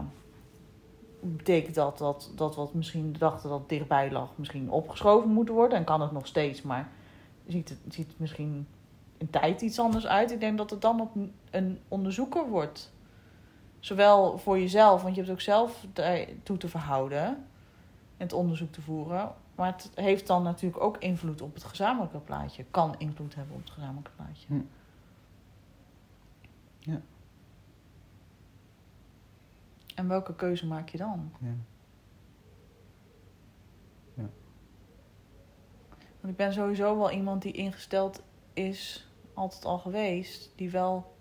betekent 1.20 1.74
dat, 1.74 1.98
dat 1.98 2.30
dat 2.34 2.56
wat 2.56 2.74
misschien 2.74 3.16
dachten 3.18 3.50
dat 3.50 3.68
dichtbij 3.68 4.10
lag, 4.10 4.28
misschien 4.34 4.70
opgeschoven 4.70 5.30
moet 5.30 5.48
worden? 5.48 5.78
En 5.78 5.84
kan 5.84 6.00
het 6.00 6.12
nog 6.12 6.26
steeds, 6.26 6.62
maar 6.62 6.88
ziet 7.46 7.68
het, 7.68 7.78
ziet 7.88 8.08
het 8.08 8.18
misschien 8.18 8.66
in 9.16 9.30
tijd 9.30 9.60
iets 9.60 9.78
anders 9.78 10.06
uit? 10.06 10.30
Ik 10.30 10.40
denk 10.40 10.58
dat 10.58 10.70
het 10.70 10.80
dan 10.80 11.00
op 11.00 11.10
een 11.50 11.78
onderzoeker 11.88 12.48
wordt. 12.48 12.92
Zowel 13.78 14.38
voor 14.38 14.58
jezelf, 14.58 15.02
want 15.02 15.14
je 15.14 15.20
hebt 15.20 15.32
ook 15.32 15.40
zelf 15.40 15.86
toe 16.42 16.56
te 16.56 16.68
verhouden 16.68 17.24
en 18.16 18.26
het 18.26 18.32
onderzoek 18.32 18.72
te 18.72 18.80
voeren. 18.80 19.32
Maar 19.60 19.72
het 19.72 19.90
heeft 19.94 20.26
dan 20.26 20.42
natuurlijk 20.42 20.82
ook 20.82 20.96
invloed 20.98 21.40
op 21.40 21.54
het 21.54 21.64
gezamenlijke 21.64 22.18
plaatje. 22.18 22.64
Kan 22.70 22.94
invloed 22.98 23.34
hebben 23.34 23.54
op 23.54 23.60
het 23.62 23.70
gezamenlijke 23.70 24.10
plaatje. 24.16 24.46
Hm. 24.46 24.60
Ja. 26.78 27.00
En 29.94 30.08
welke 30.08 30.34
keuze 30.34 30.66
maak 30.66 30.88
je 30.88 30.98
dan? 30.98 31.32
Ja. 31.38 31.54
Want 36.20 36.32
ik 36.32 36.36
ben 36.36 36.52
sowieso 36.52 36.96
wel 36.98 37.10
iemand 37.10 37.42
die 37.42 37.52
ingesteld 37.52 38.22
is, 38.52 39.08
altijd 39.34 39.64
al 39.64 39.78
geweest, 39.78 40.52
die 40.56 40.70
wel 40.70 41.14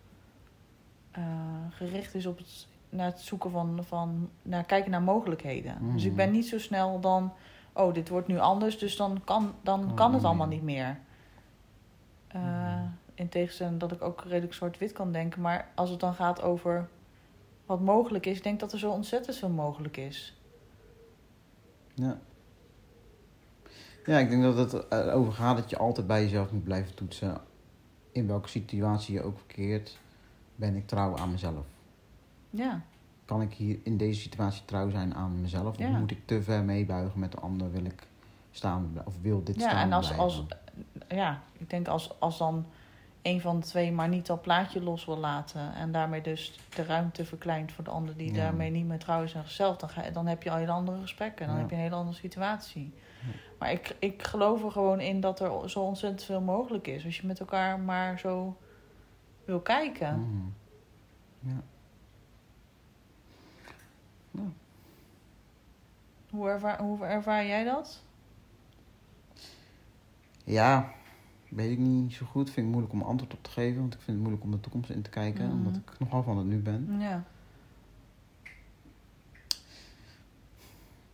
eh, 1.11 1.23
gericht 1.69 2.15
is 2.15 2.25
op 2.25 2.37
het, 2.37 2.67
naar 2.89 3.05
het 3.05 3.19
zoeken 3.19 3.51
van, 3.51 3.83
van 3.83 4.29
naar 4.41 4.63
kijken 4.63 4.91
naar 4.91 5.01
mogelijkheden. 5.01 5.93
Dus 5.93 6.03
ik 6.03 6.15
ben 6.15 6.27
Mhm. 6.27 6.35
niet 6.35 6.47
zo 6.47 6.59
snel 6.59 6.99
dan, 6.99 7.33
oh, 7.79 7.93
dit 7.93 8.09
wordt 8.09 8.27
nu 8.27 8.39
anders, 8.39 8.77
dus 8.77 8.95
dan 8.95 9.21
kan, 9.23 9.53
dan 9.61 9.85
Kan 9.85 9.95
kan 9.95 10.13
het 10.13 10.23
allemaal 10.23 10.47
niet. 10.47 10.63
meer. 10.63 10.99
Eh, 12.27 12.41
Mhm. 12.41 12.87
In 13.13 13.29
tegenstelling 13.29 13.79
dat 13.79 13.91
ik 13.91 14.01
ook 14.01 14.23
redelijk 14.23 14.53
zwart-wit 14.53 14.91
kan 14.91 15.11
denken, 15.11 15.41
maar 15.41 15.67
als 15.75 15.89
het 15.89 15.99
dan 15.99 16.13
gaat 16.13 16.41
over 16.41 16.87
wat 17.65 17.79
mogelijk 17.81 18.25
is, 18.25 18.37
ik 18.37 18.43
denk 18.43 18.59
dat 18.59 18.71
er 18.73 18.79
zo 18.79 18.91
ontzettend 18.91 19.37
veel 19.37 19.49
mogelijk 19.49 19.97
is. 19.97 20.37
Ja. 21.93 22.19
Ja, 24.05 24.17
ik 24.17 24.29
denk 24.29 24.43
dat 24.43 24.57
het 24.71 24.91
erover 24.91 25.33
gaat 25.33 25.57
dat 25.57 25.69
je 25.69 25.77
altijd 25.77 26.07
bij 26.07 26.21
jezelf 26.23 26.51
moet 26.51 26.63
blijven 26.63 26.95
toetsen. 26.95 27.37
In 28.11 28.27
welke 28.27 28.47
situatie 28.49 29.13
je 29.13 29.23
ook 29.23 29.37
verkeert, 29.37 29.99
ben 30.55 30.75
ik 30.75 30.87
trouw 30.87 31.17
aan 31.17 31.31
mezelf. 31.31 31.65
Ja, 32.49 32.81
Kan 33.29 33.41
ik 33.41 33.53
hier 33.53 33.79
in 33.83 33.97
deze 33.97 34.21
situatie 34.21 34.65
trouw 34.65 34.89
zijn 34.89 35.15
aan 35.15 35.41
mezelf? 35.41 35.77
Ja. 35.77 35.89
Of 35.89 35.97
moet 35.97 36.11
ik 36.11 36.21
te 36.25 36.41
ver 36.43 36.63
meebuigen 36.63 37.19
met 37.19 37.31
de 37.31 37.39
ander? 37.39 37.71
Wil 37.71 37.85
ik 37.85 38.07
staan 38.51 39.01
of 39.05 39.13
wil 39.21 39.43
dit 39.43 39.55
ja 39.55 39.61
staan 39.69 39.77
en 39.81 39.93
als, 39.93 40.05
blijven? 40.05 40.25
als, 40.25 40.45
ja, 41.07 41.41
ik 41.57 41.69
denk 41.69 41.87
als, 41.87 42.19
als 42.19 42.37
dan 42.37 42.65
een 43.21 43.41
van 43.41 43.59
de 43.59 43.65
twee 43.65 43.91
maar 43.91 44.07
niet 44.07 44.25
dat 44.25 44.41
plaatje 44.41 44.81
los 44.81 45.05
wil 45.05 45.17
laten 45.17 45.73
en 45.73 45.91
daarmee 45.91 46.21
dus 46.21 46.59
de 46.75 46.83
ruimte 46.83 47.25
verkleint 47.25 47.71
voor 47.71 47.83
de 47.83 47.89
ander 47.89 48.17
die 48.17 48.33
Ja. 48.33 48.37
daarmee 48.37 48.71
niet 48.71 48.85
meer 48.85 48.99
trouw 48.99 49.23
is 49.23 49.35
aan 49.35 49.43
zichzelf, 49.43 49.77
dan, 49.77 49.89
ga, 49.89 50.09
dan 50.09 50.27
heb 50.27 50.43
je 50.43 50.51
al 50.51 50.57
hele 50.57 50.71
andere 50.71 51.01
gesprekken. 51.01 51.45
Dan 51.45 51.55
Ja. 51.55 51.61
heb 51.61 51.69
je 51.69 51.75
een 51.75 51.81
hele 51.81 51.95
andere 51.95 52.17
situatie. 52.17 52.93
Ja. 53.21 53.27
Maar 53.59 53.71
ik, 53.71 53.95
ik 53.99 54.23
geloof 54.23 54.63
er 54.63 54.71
gewoon 54.71 54.99
in 54.99 55.19
dat 55.19 55.39
er 55.39 55.69
zo 55.69 55.79
ontzettend 55.79 56.23
veel 56.23 56.41
mogelijk 56.41 56.87
is. 56.87 57.05
Als 57.05 57.17
je 57.17 57.27
met 57.27 57.39
elkaar 57.39 57.79
maar 57.79 58.19
zo 58.19 58.57
wil 59.45 59.59
kijken. 59.59 60.19
Mhm. 60.19 61.51
Ja. 61.53 61.61
Hoe, 66.29 66.49
ervaar, 66.49 66.81
hoe 66.81 67.05
ervaar 67.05 67.45
jij 67.45 67.63
dat? 67.63 68.03
Ja, 70.43 70.91
weet 71.49 71.71
ik 71.71 71.77
niet 71.77 72.13
zo 72.13 72.25
goed. 72.25 72.49
Vind 72.49 72.65
ik 72.65 72.71
moeilijk 72.71 72.93
om 72.93 73.01
antwoord 73.01 73.33
op 73.33 73.43
te 73.43 73.49
geven. 73.49 73.79
Want 73.79 73.93
ik 73.93 73.99
vind 73.99 74.11
het 74.11 74.19
moeilijk 74.19 74.43
om 74.43 74.51
de 74.51 74.59
toekomst 74.59 74.89
in 74.89 75.01
te 75.01 75.09
kijken. 75.09 75.45
Mhm. 75.45 75.55
Omdat 75.55 75.75
ik 75.75 75.99
nogal 75.99 76.23
van 76.23 76.37
het 76.37 76.47
nu 76.47 76.57
ben. 76.57 76.99
Ja. 76.99 77.23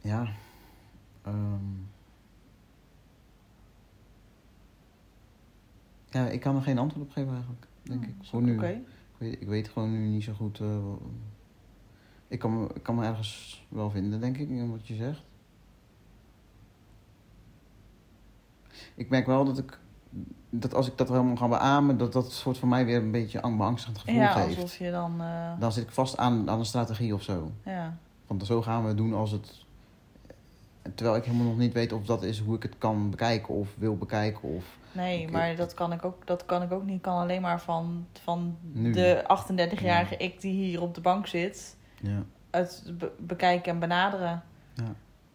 Ja. 0.01 0.27
ehm. 1.21 1.63
ja, 6.09 6.27
ik 6.27 6.39
kan 6.39 6.55
er 6.55 6.61
geen 6.61 6.77
antwoord 6.77 7.05
op 7.05 7.11
geven 7.11 7.33
eigenlijk. 7.33 7.67
Denk 7.83 8.03
Oh, 8.03 8.07
ik. 8.09 8.15
Voor 8.21 8.41
nu. 8.41 8.53
Ik, 8.53 8.83
weet, 9.17 9.41
ik 9.41 9.47
weet 9.47 9.67
gewoon 9.69 9.91
nu 9.91 10.07
niet 10.07 10.23
zo 10.23 10.33
goed. 10.33 10.59
eh, 10.59 10.93
ik, 12.35 12.41
kan 12.41 12.59
me, 12.59 12.67
ik 12.73 12.83
kan 12.83 12.95
me 12.95 13.05
ergens 13.05 13.65
wel 13.69 13.89
vinden, 13.89 14.19
denk 14.19 14.37
ik, 14.37 14.49
in 14.49 14.71
wat 14.71 14.87
je 14.87 14.95
zegt. 14.95 15.21
Ik 18.95 19.09
merk 19.09 19.25
wel 19.25 19.45
dat 19.45 19.57
ik. 19.57 19.79
Dat 20.49 20.73
als 20.73 20.87
ik 20.87 20.97
dat 20.97 21.07
helemaal 21.09 21.35
ga 21.35 21.47
beamen, 21.47 21.97
dat 21.97 22.13
dat 22.13 22.31
soort 22.31 22.57
van 22.57 22.69
mij 22.69 22.85
weer 22.85 22.97
een 22.97 23.11
beetje 23.11 23.41
ang- 23.41 23.57
beangstigend 23.57 23.97
gevoel 23.99 24.15
Ja, 24.15 24.31
geeft. 24.31 24.55
alsof 24.55 24.77
je 24.77 24.91
dan... 24.91 25.21
eh, 25.21 25.59
Dan 25.59 25.71
zit 25.71 25.83
ik 25.83 25.91
vast 25.91 26.17
aan, 26.17 26.49
aan 26.49 26.59
een 26.59 26.65
strategie 26.65 27.13
of 27.13 27.21
zo. 27.23 27.51
ja. 27.65 27.97
Want 28.27 28.45
zo 28.45 28.61
gaan 28.61 28.81
we 28.81 28.87
het 28.87 28.97
doen 28.97 29.13
als 29.13 29.31
het. 29.31 29.63
Terwijl 30.95 31.17
ik 31.17 31.23
helemaal 31.25 31.45
nog 31.47 31.57
niet 31.57 31.73
weet 31.73 31.91
of 31.91 32.05
dat 32.05 32.23
is 32.23 32.39
hoe 32.39 32.55
ik 32.55 32.63
het 32.63 32.77
kan 32.77 33.09
bekijken 33.09 33.53
of 33.53 33.69
wil 33.77 33.97
bekijken. 33.97 34.41
Of 34.49 34.77
Nee, 34.91 35.27
maar 35.31 35.55
dat 35.55 35.73
kan, 35.73 35.91
ik 35.91 36.05
ook, 36.05 36.27
dat 36.27 36.45
kan 36.45 36.61
ik 36.61 36.71
ook 36.71 36.83
niet. 36.83 36.95
Ik 36.95 37.01
kan 37.01 37.17
alleen 37.17 37.41
maar 37.41 37.61
van, 37.61 38.05
van 38.23 38.57
Nu. 38.61 38.91
de 38.91 39.23
38-jarige 39.23 40.17
ik 40.17 40.41
die 40.41 40.53
hier 40.53 40.81
op 40.81 40.95
de 40.95 41.01
bank 41.01 41.27
zit... 41.27 41.75
ja. 42.05 42.23
het 42.51 42.91
be- 42.97 43.11
bekijken 43.19 43.71
en 43.71 43.79
benaderen. 43.79 44.43
Ja. 44.73 44.83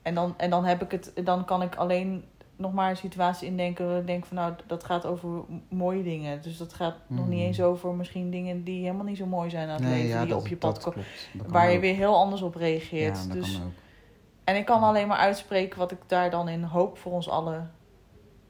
En, 0.03 0.15
dan, 0.15 0.35
en 0.37 0.51
dan, 0.51 0.65
heb 0.65 0.83
ik 0.83 0.91
het, 0.91 1.13
dan 1.25 1.45
kan 1.45 1.63
ik 1.63 1.75
alleen 1.77 2.25
nog 2.57 2.73
maar 2.73 2.91
een 2.91 2.97
situatie 2.97 3.49
indenken... 3.49 3.87
waar 3.87 3.99
ik 3.99 4.07
denk 4.07 4.25
van 4.27 4.37
nou, 4.37 4.53
dat 4.67 4.85
gaat 4.85 5.07
over 5.07 5.29
mooie 5.69 6.03
dingen. 6.03 6.43
Dus 6.43 6.57
dat 6.57 6.73
gaat 6.73 6.95
nog 7.07 7.29
niet 7.29 7.39
Mhm. 7.39 7.47
eens 7.47 7.61
over 7.61 7.95
misschien 7.95 8.31
dingen... 8.31 8.65
die 8.65 8.83
helemaal 8.83 9.05
niet 9.05 9.17
zo 9.17 9.27
mooi 9.27 9.51
zijn 9.51 9.69
aan 9.69 9.75
het 9.75 9.83
Nee, 9.83 9.93
leven... 9.93 10.09
ja, 10.09 10.21
die 10.21 10.29
dat, 10.29 10.41
op 10.41 10.47
je 10.49 10.57
pad 10.57 10.79
komen. 10.81 11.05
Waar 11.47 11.69
je 11.71 11.75
ook. 11.77 11.81
weer 11.83 11.95
heel 11.95 12.17
anders 12.17 12.43
op 12.43 12.55
reageert. 12.55 13.17
Ja, 13.19 13.25
dat 13.25 13.33
dus, 13.33 13.53
kan 13.57 13.67
ook. 13.67 13.73
en 14.45 14.57
ik 14.57 14.65
kan 14.65 14.83
alleen 14.83 15.09
maar 15.09 15.19
uitspreken 15.19 15.79
wat 15.79 15.91
ik 15.91 15.99
daar 16.07 16.31
dan 16.31 16.49
in 16.49 16.63
hoop 16.63 16.99
voor 16.99 17.13
ons 17.13 17.29
allen 17.29 17.71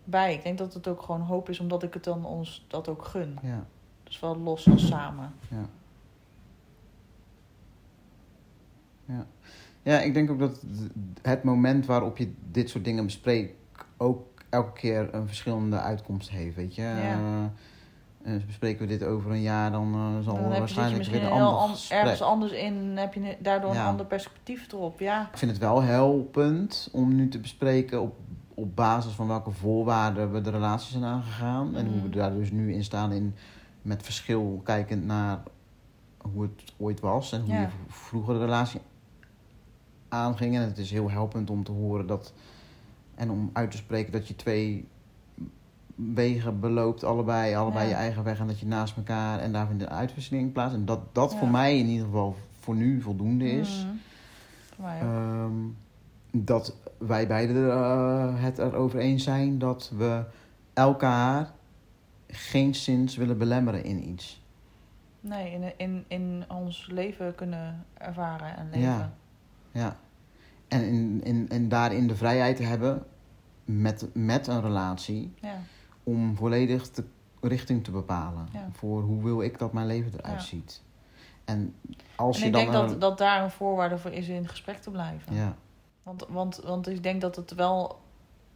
bij. 0.04 0.34
Ik 0.34 0.42
denk 0.42 0.58
dat 0.58 0.74
het 0.74 0.88
ook 0.88 1.02
gewoon 1.02 1.20
hoop 1.20 1.48
is, 1.48 1.60
omdat 1.60 1.82
ik 1.82 1.94
het 1.94 2.04
dan 2.04 2.24
ons 2.24 2.64
dat 2.68 2.88
ook 2.88 3.04
gun. 3.04 3.38
Ja, 3.42 3.64
Dus 4.04 4.20
wel 4.20 4.36
los 4.38 4.70
als 4.70 4.86
samen. 4.86 5.34
ja. 5.50 5.64
Ja. 9.10 9.26
ja, 9.82 10.00
ik 10.00 10.14
denk 10.14 10.30
ook 10.30 10.38
dat 10.38 10.62
het 11.22 11.42
moment 11.42 11.86
waarop 11.86 12.16
je 12.18 12.32
dit 12.50 12.70
soort 12.70 12.84
dingen 12.84 13.04
bespreekt 13.04 13.52
ook 13.96 14.28
elke 14.48 14.72
keer 14.72 15.14
een 15.14 15.26
verschillende 15.26 15.78
uitkomst 15.80 16.30
heeft, 16.30 16.56
weet 16.56 16.74
je. 16.74 16.82
Ja. 16.82 16.96
Eh, 16.98 17.44
En 18.22 18.42
bespreken 18.46 18.80
we 18.80 18.98
dit 18.98 19.04
over 19.04 19.30
een 19.30 19.40
jaar, 19.40 19.70
dan 19.72 19.94
uh, 19.94 20.24
zal 20.24 20.34
Dan 20.34 20.48
waarschijnlijk 20.48 21.04
weer 21.04 21.22
een 21.24 21.30
ander 21.30 21.46
an- 21.46 21.74
ergens 21.88 22.22
anders 22.22 22.52
in, 22.52 22.74
heb 22.96 23.14
je 23.14 23.36
daardoor 23.40 23.72
Ja. 23.74 23.80
een 23.82 23.86
ander 23.88 24.06
perspectief 24.06 24.72
erop. 24.72 25.00
Ja, 25.00 25.28
Ik 25.32 25.38
vind 25.38 25.50
het 25.50 25.60
wel 25.60 25.82
helpend 25.82 26.88
om 26.92 27.14
nu 27.14 27.28
te 27.28 27.38
bespreken 27.38 28.00
op, 28.02 28.14
op 28.54 28.76
basis 28.76 29.12
van 29.12 29.26
welke 29.28 29.50
voorwaarden 29.50 30.32
we 30.32 30.40
de 30.40 30.50
relatie 30.50 30.90
zijn 30.90 31.04
aangegaan. 31.04 31.76
En 31.76 31.86
hoe 31.86 31.94
Mhm. 31.96 32.04
we 32.04 32.10
daar 32.10 32.34
dus 32.34 32.50
nu 32.50 32.72
in 32.72 32.84
staan 32.84 33.12
in 33.12 33.34
met 33.82 34.02
verschil 34.02 34.60
kijkend 34.64 35.04
naar 35.04 35.38
hoe 36.18 36.42
het 36.42 36.72
ooit 36.76 37.00
was 37.00 37.32
en 37.32 37.40
hoe 37.40 37.54
Ja. 37.54 37.60
je 37.60 37.68
vroeger 37.88 38.34
de 38.34 38.40
relatie 38.40 38.80
aanging. 40.10 40.54
En 40.56 40.62
het 40.62 40.78
is 40.78 40.90
heel 40.90 41.10
helpend 41.10 41.50
om 41.50 41.64
te 41.64 41.72
horen 41.72 42.06
dat 42.06 42.32
en 43.14 43.30
om 43.30 43.50
uit 43.52 43.70
te 43.70 43.76
spreken 43.76 44.12
dat 44.12 44.28
je 44.28 44.36
twee 44.36 44.88
wegen 45.94 46.60
beloopt, 46.60 47.04
allebei, 47.04 47.54
allebei 47.54 47.84
Ja. 47.84 47.90
je 47.90 47.96
eigen 47.96 48.24
weg 48.24 48.38
en 48.38 48.46
dat 48.46 48.60
je 48.60 48.66
naast 48.66 48.96
elkaar 48.96 49.38
en 49.38 49.52
daar 49.52 49.66
vindt 49.66 49.82
een 49.82 49.88
uitwisseling 49.88 50.52
plaats. 50.52 50.74
En 50.74 50.84
dat 50.84 51.14
dat 51.14 51.32
Ja. 51.32 51.38
voor 51.38 51.48
mij 51.48 51.78
in 51.78 51.86
ieder 51.86 52.04
geval 52.06 52.36
voor 52.60 52.74
nu 52.74 53.00
voldoende 53.00 53.50
is. 53.50 53.86
Voor 54.74 54.84
mij 54.84 54.96
ook. 55.02 55.08
Ehm, 55.08 55.52
dat 56.32 56.76
wij 56.98 57.26
beiden 57.26 57.70
eh, 57.72 58.42
het 58.42 58.58
erover 58.58 58.98
eens 58.98 59.24
zijn 59.24 59.58
dat 59.58 59.92
we 59.96 60.24
elkaar 60.72 61.50
geen 62.28 62.74
zins 62.74 63.16
willen 63.16 63.38
belemmeren 63.38 63.84
in 63.84 64.08
iets. 64.08 64.38
nee, 65.20 65.52
in, 65.52 65.72
in, 65.76 66.04
in 66.08 66.44
ons 66.48 66.88
leven 66.92 67.34
kunnen 67.34 67.84
ervaren 67.98 68.56
en 68.56 68.64
leven. 68.70 68.80
Ja. 68.80 69.12
Ja. 69.72 69.96
En, 70.68 70.84
in, 70.84 71.20
in, 71.24 71.48
en 71.48 71.68
daarin 71.68 72.06
de 72.06 72.16
vrijheid 72.16 72.56
te 72.56 72.62
hebben 72.62 73.04
met, 73.64 74.08
met 74.14 74.46
een 74.46 74.60
relatie 74.60 75.34
Ja. 75.40 75.58
om 76.04 76.36
volledig 76.36 76.90
de 76.90 77.04
richting 77.40 77.84
te 77.84 77.90
bepalen. 77.90 78.48
Ja. 78.52 78.68
Voor 78.72 79.02
hoe 79.02 79.22
wil 79.24 79.42
ik 79.42 79.58
dat 79.58 79.72
mijn 79.72 79.86
leven 79.86 80.12
eruit 80.18 80.40
Ja. 80.40 80.46
ziet. 80.46 80.82
En 81.44 81.74
als 82.16 82.36
En 82.36 82.40
je 82.42 82.46
ik 82.46 82.52
dan 82.52 82.62
denk 82.72 82.74
een- 82.84 82.88
dat, 82.90 83.00
dat 83.00 83.18
daar 83.18 83.42
een 83.42 83.50
voorwaarde 83.50 83.98
voor 83.98 84.10
is 84.10 84.28
in 84.28 84.48
gesprek 84.48 84.76
te 84.78 84.90
blijven. 84.90 85.34
Ja, 85.34 85.56
Want, 86.02 86.26
want, 86.28 86.56
want 86.56 86.88
ik 86.88 87.02
denk 87.02 87.20
dat 87.20 87.36
het 87.36 87.54
wel 87.54 88.00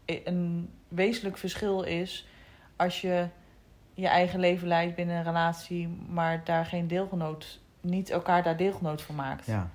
een 0.04 0.70
wezenlijk 0.88 1.36
verschil 1.36 1.82
is 1.82 2.28
als 2.76 3.00
je 3.00 3.28
je 3.94 4.08
eigen 4.08 4.40
leven 4.40 4.68
leidt 4.68 4.94
binnen 4.94 5.16
een 5.16 5.22
relatie, 5.24 5.88
maar 6.08 6.44
daar 6.44 6.66
geen 6.66 6.86
deelgenoot, 6.88 7.60
niet 7.80 8.10
elkaar 8.10 8.42
daar 8.42 8.56
deelgenoot 8.56 9.02
van 9.02 9.14
maakt. 9.14 9.46
ja. 9.46 9.70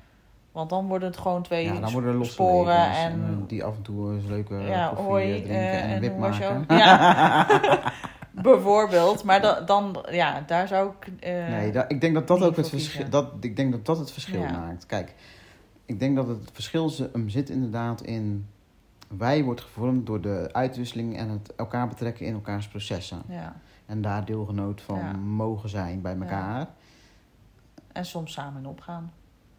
Want 0.59 0.71
dan 0.71 0.87
worden 0.87 1.07
het 1.07 1.17
gewoon 1.17 1.43
twee 1.43 1.65
ja, 1.65 1.79
dan 1.79 1.91
worden 1.91 2.09
er 2.11 2.17
losse 2.17 2.33
sporen 2.33 2.75
en, 2.91 3.11
en, 3.11 3.37
eh, 3.41 3.47
die 3.47 3.63
af 3.63 3.75
en 3.75 3.81
toe 3.81 4.13
eens 4.13 4.25
leuke 4.25 4.55
Ja, 4.55 4.91
koffie 4.95 5.13
eh, 5.15 5.29
drinken 5.31 5.49
eh, 5.51 5.83
en 5.83 5.89
en 5.89 5.99
wip 5.99 6.17
maken. 6.17 6.65
Ja. 6.67 7.47
bijvoorbeeld. 8.31 9.23
Maar 9.23 9.41
da- 9.41 9.61
dan, 9.61 10.05
ja, 10.11 10.43
daar 10.47 10.67
zou 10.67 10.91
ik. 10.99 11.11
Nee, 11.49 11.71
da- 11.71 11.87
ik 11.87 12.01
denk 12.01 12.13
dat 12.13 12.27
dat 12.27 12.41
ook 12.43 12.55
het 12.55 12.69
verschil, 12.69 13.09
dat, 13.09 13.31
ik 13.39 13.55
denk 13.55 13.71
dat 13.71 13.85
dat 13.85 13.97
het 13.97 14.11
verschil 14.11 14.41
Ja. 14.41 14.51
maakt. 14.51 14.85
Kijk, 14.85 15.15
ik 15.85 15.99
denk 15.99 16.15
dat 16.15 16.27
het 16.27 16.49
verschil 16.53 16.91
hem 17.11 17.29
zit 17.29 17.49
inderdaad 17.49 18.01
in 18.01 18.47
wij 19.17 19.43
wordt 19.43 19.61
gevormd 19.61 20.05
door 20.05 20.21
de 20.21 20.49
uitwisseling 20.51 21.17
en 21.17 21.29
het 21.29 21.55
elkaar 21.55 21.87
betrekken 21.87 22.25
in 22.25 22.33
elkaars 22.33 22.67
processen 22.67 23.21
Ja, 23.27 23.55
en 23.85 24.01
daar 24.01 24.25
deelgenoot 24.25 24.81
van 24.81 25.19
mogen 25.19 25.69
zijn 25.69 26.01
bij 26.01 26.17
elkaar 26.19 26.67
en 27.91 28.05
soms 28.05 28.33
samen 28.33 28.61
in 28.61 28.67
opgaan. 28.69 29.11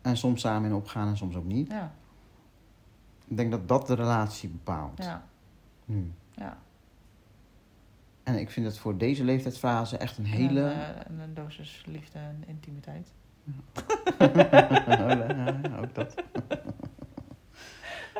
En 0.03 0.16
soms 0.16 0.40
samen 0.40 0.70
in 0.70 0.76
opgaan 0.76 1.09
en 1.09 1.16
soms 1.16 1.36
ook 1.36 1.44
niet. 1.44 1.68
Ja, 1.70 1.92
Ik 3.28 3.36
denk 3.36 3.51
dat 3.51 3.68
dat 3.68 3.86
de 3.86 3.94
relatie 3.94 4.48
bepaalt 4.48 5.05
ja, 5.05 5.24
nu. 5.84 6.12
ja. 6.34 6.59
En 8.22 8.38
ik 8.38 8.51
vind 8.51 8.66
het 8.66 8.78
voor 8.78 8.96
deze 8.96 9.24
leeftijdsfase 9.24 9.96
echt 9.96 10.18
een 10.18 10.24
En 10.24 10.30
hele. 10.30 10.61
een, 10.61 10.70
eh, 10.72 11.07
en 11.07 11.18
een 11.18 11.34
dosis 11.34 11.82
liefde 11.86 12.18
en 12.18 12.44
intimiteit. 12.46 13.12
Ja, 14.18 15.78
ook 15.82 15.94
dat. 15.94 16.14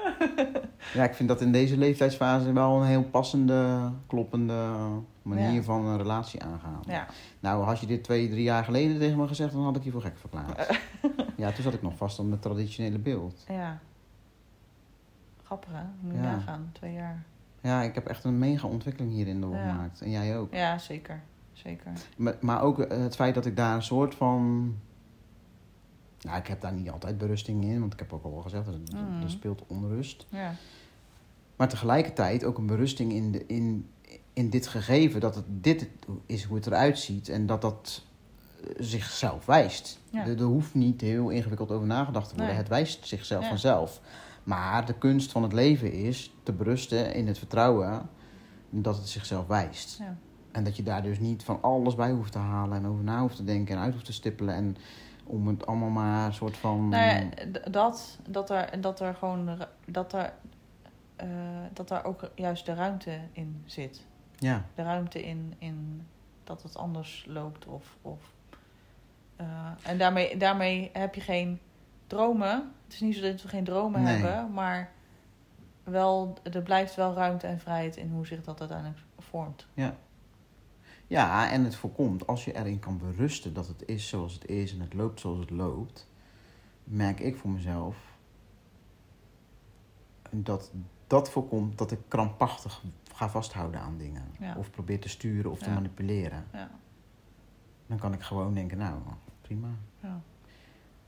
ja, 0.95 1.05
ik 1.05 1.15
vind 1.15 1.29
dat 1.29 1.41
in 1.41 1.53
deze 1.53 1.77
leeftijdsfase 1.77 2.53
wel 2.53 2.81
een 2.81 2.87
heel 2.87 3.03
passende, 3.05 3.91
kloppende 4.07 4.69
manier 5.23 5.53
Ja. 5.53 5.63
van 5.63 5.85
een 5.87 5.97
relatie 5.97 6.43
aangaan. 6.43 6.81
Ja, 6.87 7.07
Nou, 7.41 7.65
had 7.65 7.81
je 7.81 7.87
dit 7.87 8.05
twee, 8.05 8.29
drie 8.29 8.43
jaar 8.43 8.65
geleden 8.65 8.99
tegen 8.99 9.19
me 9.19 9.27
gezegd, 9.29 9.53
dan 9.53 9.63
had 9.63 9.77
ik 9.77 9.85
je 9.85 9.91
voor 9.91 10.03
gek 10.03 10.19
verklaard. 10.19 10.81
ja, 11.37 11.51
toen 11.53 11.63
zat 11.63 11.75
ik 11.75 11.83
nog 11.83 11.97
vast 11.97 12.19
aan 12.19 12.31
het 12.31 12.43
traditionele 12.43 12.99
beeld. 12.99 13.45
ja. 13.49 13.79
Grappig 15.45 15.73
hè? 15.73 15.83
Moet 16.01 16.15
je 16.15 16.21
Ja. 16.23 16.31
nagaan, 16.35 16.71
twee 16.73 16.93
jaar. 16.93 17.23
Ja, 17.61 17.83
ik 17.83 17.95
heb 17.95 18.07
echt 18.07 18.25
een 18.25 18.39
mega 18.39 18.67
ontwikkeling 18.69 19.13
hierin 19.13 19.41
doorgemaakt. 19.41 20.01
En 20.01 20.11
jij 20.11 20.39
ook. 20.39 20.55
Ja, 20.55 20.79
zeker. 20.79 21.21
Zeker. 21.53 21.93
Maar, 22.17 22.35
maar 22.41 22.63
ook 22.63 22.79
eh, 22.81 22.99
het 22.99 23.15
feit 23.15 23.35
dat 23.35 23.47
ik 23.47 23.57
daar 23.57 23.75
een 23.75 23.83
soort 23.83 24.15
van. 24.15 24.75
Nou, 26.21 26.39
ik 26.39 26.47
heb 26.47 26.61
daar 26.61 26.73
niet 26.73 26.91
altijd 26.91 27.18
berusting 27.18 27.64
in, 27.64 27.81
want 27.81 27.93
ik 27.93 27.99
heb 27.99 28.12
ook 28.12 28.25
al 28.25 28.41
gezegd, 28.41 28.66
er, 28.66 28.75
Mhm. 28.93 29.23
er 29.23 29.31
speelt 29.31 29.62
onrust. 29.66 30.27
Ja, 30.29 30.55
Maar 31.57 31.68
tegelijkertijd 31.68 32.45
ook 32.45 32.59
een 32.59 32.66
berusting 32.66 33.12
in, 33.12 33.33
de, 33.33 33.47
in, 33.47 33.89
in 34.33 34.51
dit 34.51 34.66
gegeven, 34.66 35.21
dat 35.21 35.35
het 35.35 35.45
dit 35.49 35.89
is 36.27 36.45
hoe 36.45 36.57
het 36.57 36.66
eruit 36.66 36.99
ziet 36.99 37.29
en 37.29 37.47
dat 37.47 37.61
dat 37.62 38.03
eh, 38.64 38.71
zichzelf 38.79 39.47
wijst. 39.47 39.99
Ja. 40.11 40.27
Er, 40.27 40.37
er 40.39 40.43
hoeft 40.45 40.75
niet 40.75 41.01
heel 41.01 41.29
ingewikkeld 41.29 41.71
over 41.71 41.87
nagedacht 41.87 42.29
te 42.29 42.35
worden, 42.35 42.49
Nee. 42.55 42.62
het 42.62 42.68
wijst 42.71 43.07
zichzelf 43.07 43.43
Ja. 43.43 43.49
vanzelf. 43.49 44.01
Maar 44.45 44.87
de 44.87 44.95
kunst 44.95 45.31
van 45.33 45.43
het 45.43 45.53
leven 45.53 45.93
is 45.93 46.35
te 46.43 46.53
berusten 46.53 47.14
in 47.14 47.27
het 47.27 47.39
vertrouwen 47.39 48.09
dat 48.71 48.97
het 48.97 49.09
zichzelf 49.09 49.47
wijst. 49.47 49.99
ja. 49.99 50.16
En 50.53 50.64
dat 50.64 50.77
je 50.77 50.83
daar 50.83 51.03
dus 51.03 51.18
niet 51.18 51.43
van 51.45 51.62
alles 51.62 51.95
bij 51.95 52.11
hoeft 52.11 52.33
te 52.33 52.39
halen 52.39 52.77
en 52.79 52.87
over 52.87 53.05
na 53.05 53.21
hoeft 53.21 53.37
te 53.37 53.45
denken 53.45 53.77
en 53.77 53.83
uit 53.83 53.93
hoeft 53.93 54.05
te 54.05 54.12
stippelen. 54.12 54.55
En 54.55 54.77
om 55.31 55.47
het 55.49 55.66
allemaal 55.66 55.89
maar 55.89 56.26
een 56.26 56.35
soort 56.35 56.57
van. 56.57 56.89
Nou 56.89 57.05
ja, 57.05 57.28
dat, 57.70 58.18
dat 58.28 58.51
er, 58.51 58.81
dat 58.81 59.01
er 59.01 59.14
gewoon, 59.14 59.59
dat 59.87 60.12
er, 60.12 60.33
eh, 61.16 61.28
dat 61.72 61.89
daar 61.89 62.05
ook 62.05 62.31
juist 62.35 62.66
de 62.66 62.74
ruimte 62.74 63.18
in 63.33 63.62
zit. 63.66 64.07
ja, 64.39 64.64
De 64.74 64.83
ruimte 64.83 65.22
in, 65.22 65.55
in 65.59 66.07
dat 66.45 66.62
het 66.62 66.76
anders 66.76 67.24
loopt 67.28 67.66
of, 67.66 67.97
of 68.03 68.33
eh, 69.37 69.47
en 69.83 69.99
daarmee, 69.99 70.37
daarmee 70.37 70.91
heb 70.93 71.14
je 71.14 71.20
geen 71.20 71.61
dromen. 72.07 72.72
Het 72.85 72.93
is 72.93 73.01
niet 73.01 73.14
zo 73.16 73.20
dat 73.22 73.43
we 73.43 73.49
geen 73.49 73.64
dromen 73.64 74.03
Nee. 74.03 74.16
hebben, 74.16 74.53
maar 74.53 74.91
wel, 75.85 76.35
er 76.53 76.62
blijft 76.62 76.95
wel 76.95 77.14
ruimte 77.14 77.47
en 77.47 77.61
vrijheid 77.61 77.97
in 77.97 78.11
hoe 78.11 78.26
zich 78.26 78.43
dat 78.45 78.61
uiteindelijk 78.61 78.99
vormt. 79.18 79.66
ja, 79.74 79.95
en 81.11 81.65
het 81.65 81.77
voorkomt 81.77 82.27
als 82.27 82.45
je 82.45 82.55
erin 82.57 82.79
kan 82.79 82.99
berusten 82.99 83.55
dat 83.55 83.67
het 83.69 83.83
is 83.89 84.09
zoals 84.09 84.35
het 84.35 84.47
is 84.47 84.73
en 84.75 84.81
het 84.81 84.95
loopt 84.95 85.21
zoals 85.21 85.39
het 85.39 85.51
loopt. 85.51 86.09
Merk 86.85 87.21
ik 87.21 87.37
voor 87.37 87.51
mezelf 87.51 87.97
dat 90.31 90.73
dat 91.07 91.31
voorkomt 91.31 91.79
dat 91.79 91.91
ik 91.91 91.99
krampachtig 92.09 92.83
ga 93.13 93.29
vasthouden 93.29 93.81
aan 93.81 93.99
dingen. 93.99 94.23
Ja. 94.39 94.55
Of 94.57 94.71
probeer 94.71 95.01
te 95.01 95.09
sturen 95.09 95.51
of 95.51 95.59
te 95.59 95.69
Ja. 95.69 95.75
manipuleren. 95.75 96.45
Ja, 96.53 96.71
Dan 97.87 97.99
kan 97.99 98.13
ik 98.13 98.23
gewoon 98.23 98.55
denken, 98.55 98.79
nou, 98.79 99.01
prima. 99.41 99.69
ja, 100.01 100.21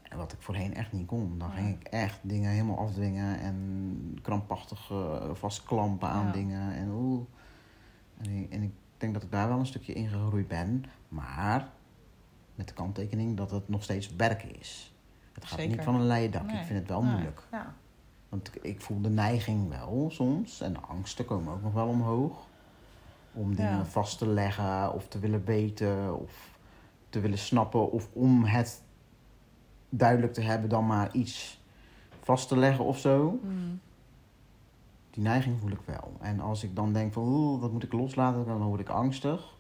En 0.03 0.19
wat 0.19 0.33
ik 0.33 0.41
voorheen 0.43 0.75
echt 0.75 0.93
niet 0.93 1.07
kon. 1.07 1.39
Dan 1.39 1.49
Ja. 1.49 1.55
ging 1.55 1.81
ik 1.81 1.87
echt 1.87 2.19
dingen 2.23 2.51
helemaal 2.51 2.79
afdwingen 2.79 3.39
en 3.41 4.19
krampachtig 4.23 4.93
vastklampen 5.33 6.09
aan 6.09 6.27
Ja. 6.27 6.33
dingen. 6.33 6.73
En, 6.75 6.91
oeh. 6.91 7.25
En, 8.19 8.31
ik, 8.31 8.53
en 8.53 8.63
ik 8.63 8.73
denk 9.03 9.15
dat 9.15 9.23
ik 9.23 9.31
daar 9.31 9.49
wel 9.49 9.59
een 9.59 9.67
stukje 9.67 9.93
in 9.93 10.09
gegroeid 10.09 10.49
ben. 10.49 10.85
Maar 11.09 11.69
met 12.55 12.69
de 12.69 12.75
kanttekening 12.75 13.37
dat 13.37 13.51
het 13.51 13.69
nog 13.69 13.83
steeds 13.83 14.17
werken 14.17 14.59
is. 14.61 14.95
Het 15.33 15.45
gaat 15.45 15.59
Zeker. 15.59 15.77
niet 15.77 15.85
van 15.85 15.95
een 15.95 16.07
leien 16.07 16.31
dak. 16.31 16.47
Nee. 16.47 16.61
Ik 16.61 16.67
vind 16.67 16.79
het 16.79 16.89
wel 16.89 17.03
Nee. 17.03 17.13
moeilijk. 17.13 17.43
Ja, 17.53 17.75
Want 18.29 18.49
ik, 18.55 18.63
ik 18.63 18.81
voel 18.81 19.01
de 19.01 19.11
neiging 19.11 19.69
wel 19.69 20.09
soms. 20.13 20.61
En 20.61 20.73
de 20.73 20.81
angsten 20.81 21.25
komen 21.25 21.53
ook 21.55 21.63
nog 21.63 21.73
wel 21.73 21.87
omhoog. 21.87 22.47
Om 23.33 23.55
dingen 23.55 23.77
Ja. 23.77 23.85
vast 23.85 24.19
te 24.19 24.27
leggen 24.27 24.93
of 24.93 25.09
te 25.09 25.19
willen 25.19 25.45
weten 25.45 26.21
of 26.21 26.51
te 27.09 27.21
willen 27.21 27.39
snappen. 27.39 27.91
Of 27.93 28.09
om 28.13 28.45
het 28.45 28.83
duidelijk 29.89 30.33
te 30.35 30.41
hebben 30.41 30.69
dan 30.69 30.87
maar 30.87 31.15
iets 31.15 31.61
vast 32.21 32.49
te 32.49 32.57
leggen 32.57 32.85
of 32.85 32.99
zo. 32.99 33.39
Mm. 33.43 33.72
Die 35.13 35.23
neiging 35.23 35.61
voel 35.61 35.71
ik 35.71 35.81
wel. 35.85 36.17
En 36.21 36.41
als 36.41 36.63
ik 36.65 36.77
dan 36.77 36.93
denk 36.93 37.13
van 37.13 37.23
oeh, 37.23 37.61
dat 37.61 37.73
moet 37.73 37.83
ik 37.83 37.93
loslaten, 37.93 38.47
dan 38.47 38.63
word 38.63 38.81
ik 38.81 38.89
angstig. 38.89 39.57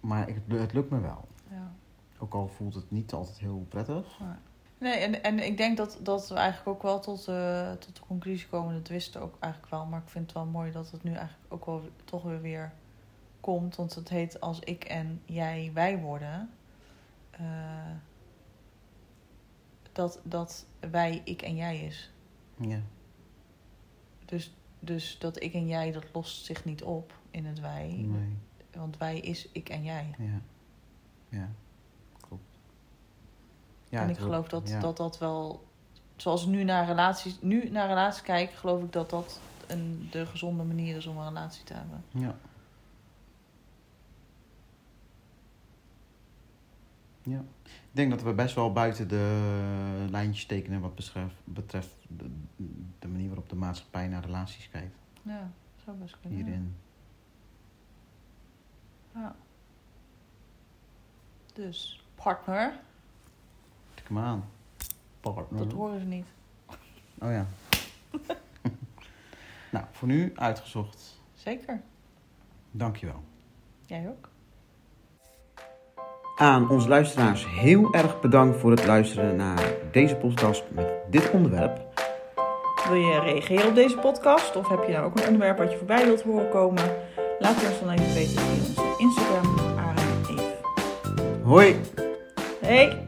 Maar 0.00 0.28
ik, 0.28 0.36
het 0.48 0.72
lukt 0.72 0.90
me 0.90 1.00
wel. 1.00 1.28
ja. 1.50 1.72
Ook 2.18 2.34
al 2.34 2.48
voelt 2.48 2.74
het 2.74 2.90
niet 2.90 3.12
altijd 3.12 3.38
heel 3.38 3.66
prettig. 3.68 4.18
Nee, 4.78 4.92
en, 4.94 5.22
en 5.22 5.46
ik 5.46 5.56
denk 5.56 5.76
dat, 5.76 5.98
dat 6.02 6.28
we 6.28 6.34
eigenlijk 6.34 6.68
ook 6.68 6.82
wel 6.82 7.00
tot, 7.00 7.24
tot 7.80 7.94
de 7.96 8.02
conclusie 8.06 8.48
komen. 8.48 8.74
Dat 8.74 8.88
wisten 8.88 9.20
we 9.20 9.26
ook 9.26 9.36
eigenlijk 9.40 9.72
wel. 9.72 9.86
Maar 9.86 10.00
ik 10.02 10.08
vind 10.08 10.24
het 10.24 10.34
wel 10.34 10.46
mooi 10.46 10.72
dat 10.72 10.90
het 10.90 11.02
nu 11.02 11.10
eigenlijk 11.12 11.52
ook 11.52 11.66
wel 11.66 11.82
toch 12.04 12.22
weer 12.22 12.40
weer 12.40 12.72
komt. 13.40 13.76
Want 13.76 13.94
het 13.94 14.08
heet 14.08 14.40
als 14.40 14.58
ik 14.60 14.84
en 14.84 15.20
jij 15.24 15.70
wij 15.74 15.98
worden. 15.98 16.50
eh, 17.30 17.40
dat, 19.92 20.20
dat 20.22 20.66
wij 20.90 21.20
ik 21.24 21.42
en 21.42 21.56
jij 21.56 21.78
is. 21.78 22.12
Ja. 22.56 22.78
Dus, 24.28 24.52
dus 24.80 25.16
dat 25.18 25.42
ik 25.42 25.54
en 25.54 25.66
jij, 25.66 25.92
dat 25.92 26.04
lost 26.12 26.44
zich 26.44 26.64
niet 26.64 26.82
op 26.82 27.12
in 27.30 27.46
het 27.46 27.60
wij. 27.60 27.86
Nee. 27.86 28.36
Want 28.72 28.96
wij 28.96 29.18
is 29.18 29.48
ik 29.52 29.68
en 29.68 29.84
jij. 29.84 30.14
Ja. 30.18 30.40
Ja, 31.28 31.48
klopt. 32.20 32.42
Ja, 33.88 34.02
en 34.02 34.10
ik 34.10 34.18
geloof 34.18 34.48
dat, 34.48 34.68
ja. 34.68 34.80
dat 34.80 34.96
dat 34.96 35.18
wel... 35.18 35.66
Zoals 36.16 36.42
ik 36.42 36.48
nu 36.48 36.64
naar 36.64 36.86
relaties, 36.86 37.38
nu 37.40 37.70
naar 37.70 37.88
relaties 37.88 38.22
kijk, 38.22 38.50
geloof 38.50 38.82
ik 38.82 38.92
dat 38.92 39.10
dat 39.10 39.40
een, 39.66 40.08
de 40.10 40.26
gezonde 40.26 40.62
manier 40.62 40.96
is 40.96 41.06
om 41.06 41.16
een 41.16 41.28
relatie 41.28 41.64
te 41.64 41.74
hebben. 41.74 42.04
Ja. 42.10 42.36
Ja. 47.28 47.44
Ik 47.64 47.90
denk 47.90 48.10
dat 48.10 48.22
we 48.22 48.32
best 48.32 48.54
wel 48.54 48.72
buiten 48.72 49.08
de 49.08 50.06
lijntjes 50.10 50.46
tekenen 50.46 50.80
wat 50.80 50.94
betreft, 50.94 51.34
betreft 51.44 51.94
de, 52.08 52.30
de 52.98 53.08
manier 53.08 53.26
waarop 53.26 53.48
de 53.48 53.56
maatschappij 53.56 54.08
naar 54.08 54.24
relaties 54.24 54.68
kijkt. 54.70 54.96
Ja, 55.22 55.50
zou 55.84 55.96
best 55.96 56.20
kunnen. 56.20 56.38
Hierin. 56.38 56.76
Ja. 59.14 59.36
Dus, 61.54 62.06
partner, 62.14 62.80
Tik 63.94 64.08
hem 64.08 64.18
aan. 64.18 64.44
Partner. 65.20 65.58
dat 65.58 65.72
horen 65.72 66.00
ze 66.00 66.06
niet. 66.06 66.26
Oh 67.18 67.30
ja. 67.30 67.46
nou, 69.72 69.84
voor 69.90 70.08
nu 70.08 70.32
uitgezocht. 70.34 71.20
Zeker. 71.34 71.80
Dankjewel. 72.70 73.22
Jij 73.86 74.08
ook. 74.08 74.28
Aan 76.38 76.70
onze 76.70 76.88
luisteraars 76.88 77.46
heel 77.48 77.94
erg 77.94 78.20
bedankt 78.20 78.58
voor 78.58 78.70
het 78.70 78.86
luisteren 78.86 79.36
naar 79.36 79.72
deze 79.90 80.16
podcast 80.16 80.64
met 80.68 80.86
dit 81.10 81.30
onderwerp. 81.30 81.80
Wil 82.88 82.96
je 82.96 83.20
reageren 83.20 83.68
op 83.68 83.74
deze 83.74 83.96
podcast? 83.96 84.56
Of 84.56 84.68
heb 84.68 84.84
je 84.86 84.92
nou 84.92 85.04
ook 85.04 85.16
een 85.18 85.26
onderwerp 85.26 85.58
wat 85.58 85.70
je 85.70 85.76
voorbij 85.76 86.04
wilt 86.04 86.22
horen 86.22 86.48
komen? 86.48 86.84
Laat 87.38 87.54
het 87.54 87.70
ons 87.70 87.80
dan 87.80 87.90
even 87.90 88.14
weten 88.14 88.38
via 88.38 88.82
onze 88.82 89.02
Instagram, 89.02 89.58
Aaron 89.78 89.96
en 89.96 90.36
Eve. 90.36 91.42
Hoi! 91.42 91.76
Hey! 92.60 93.07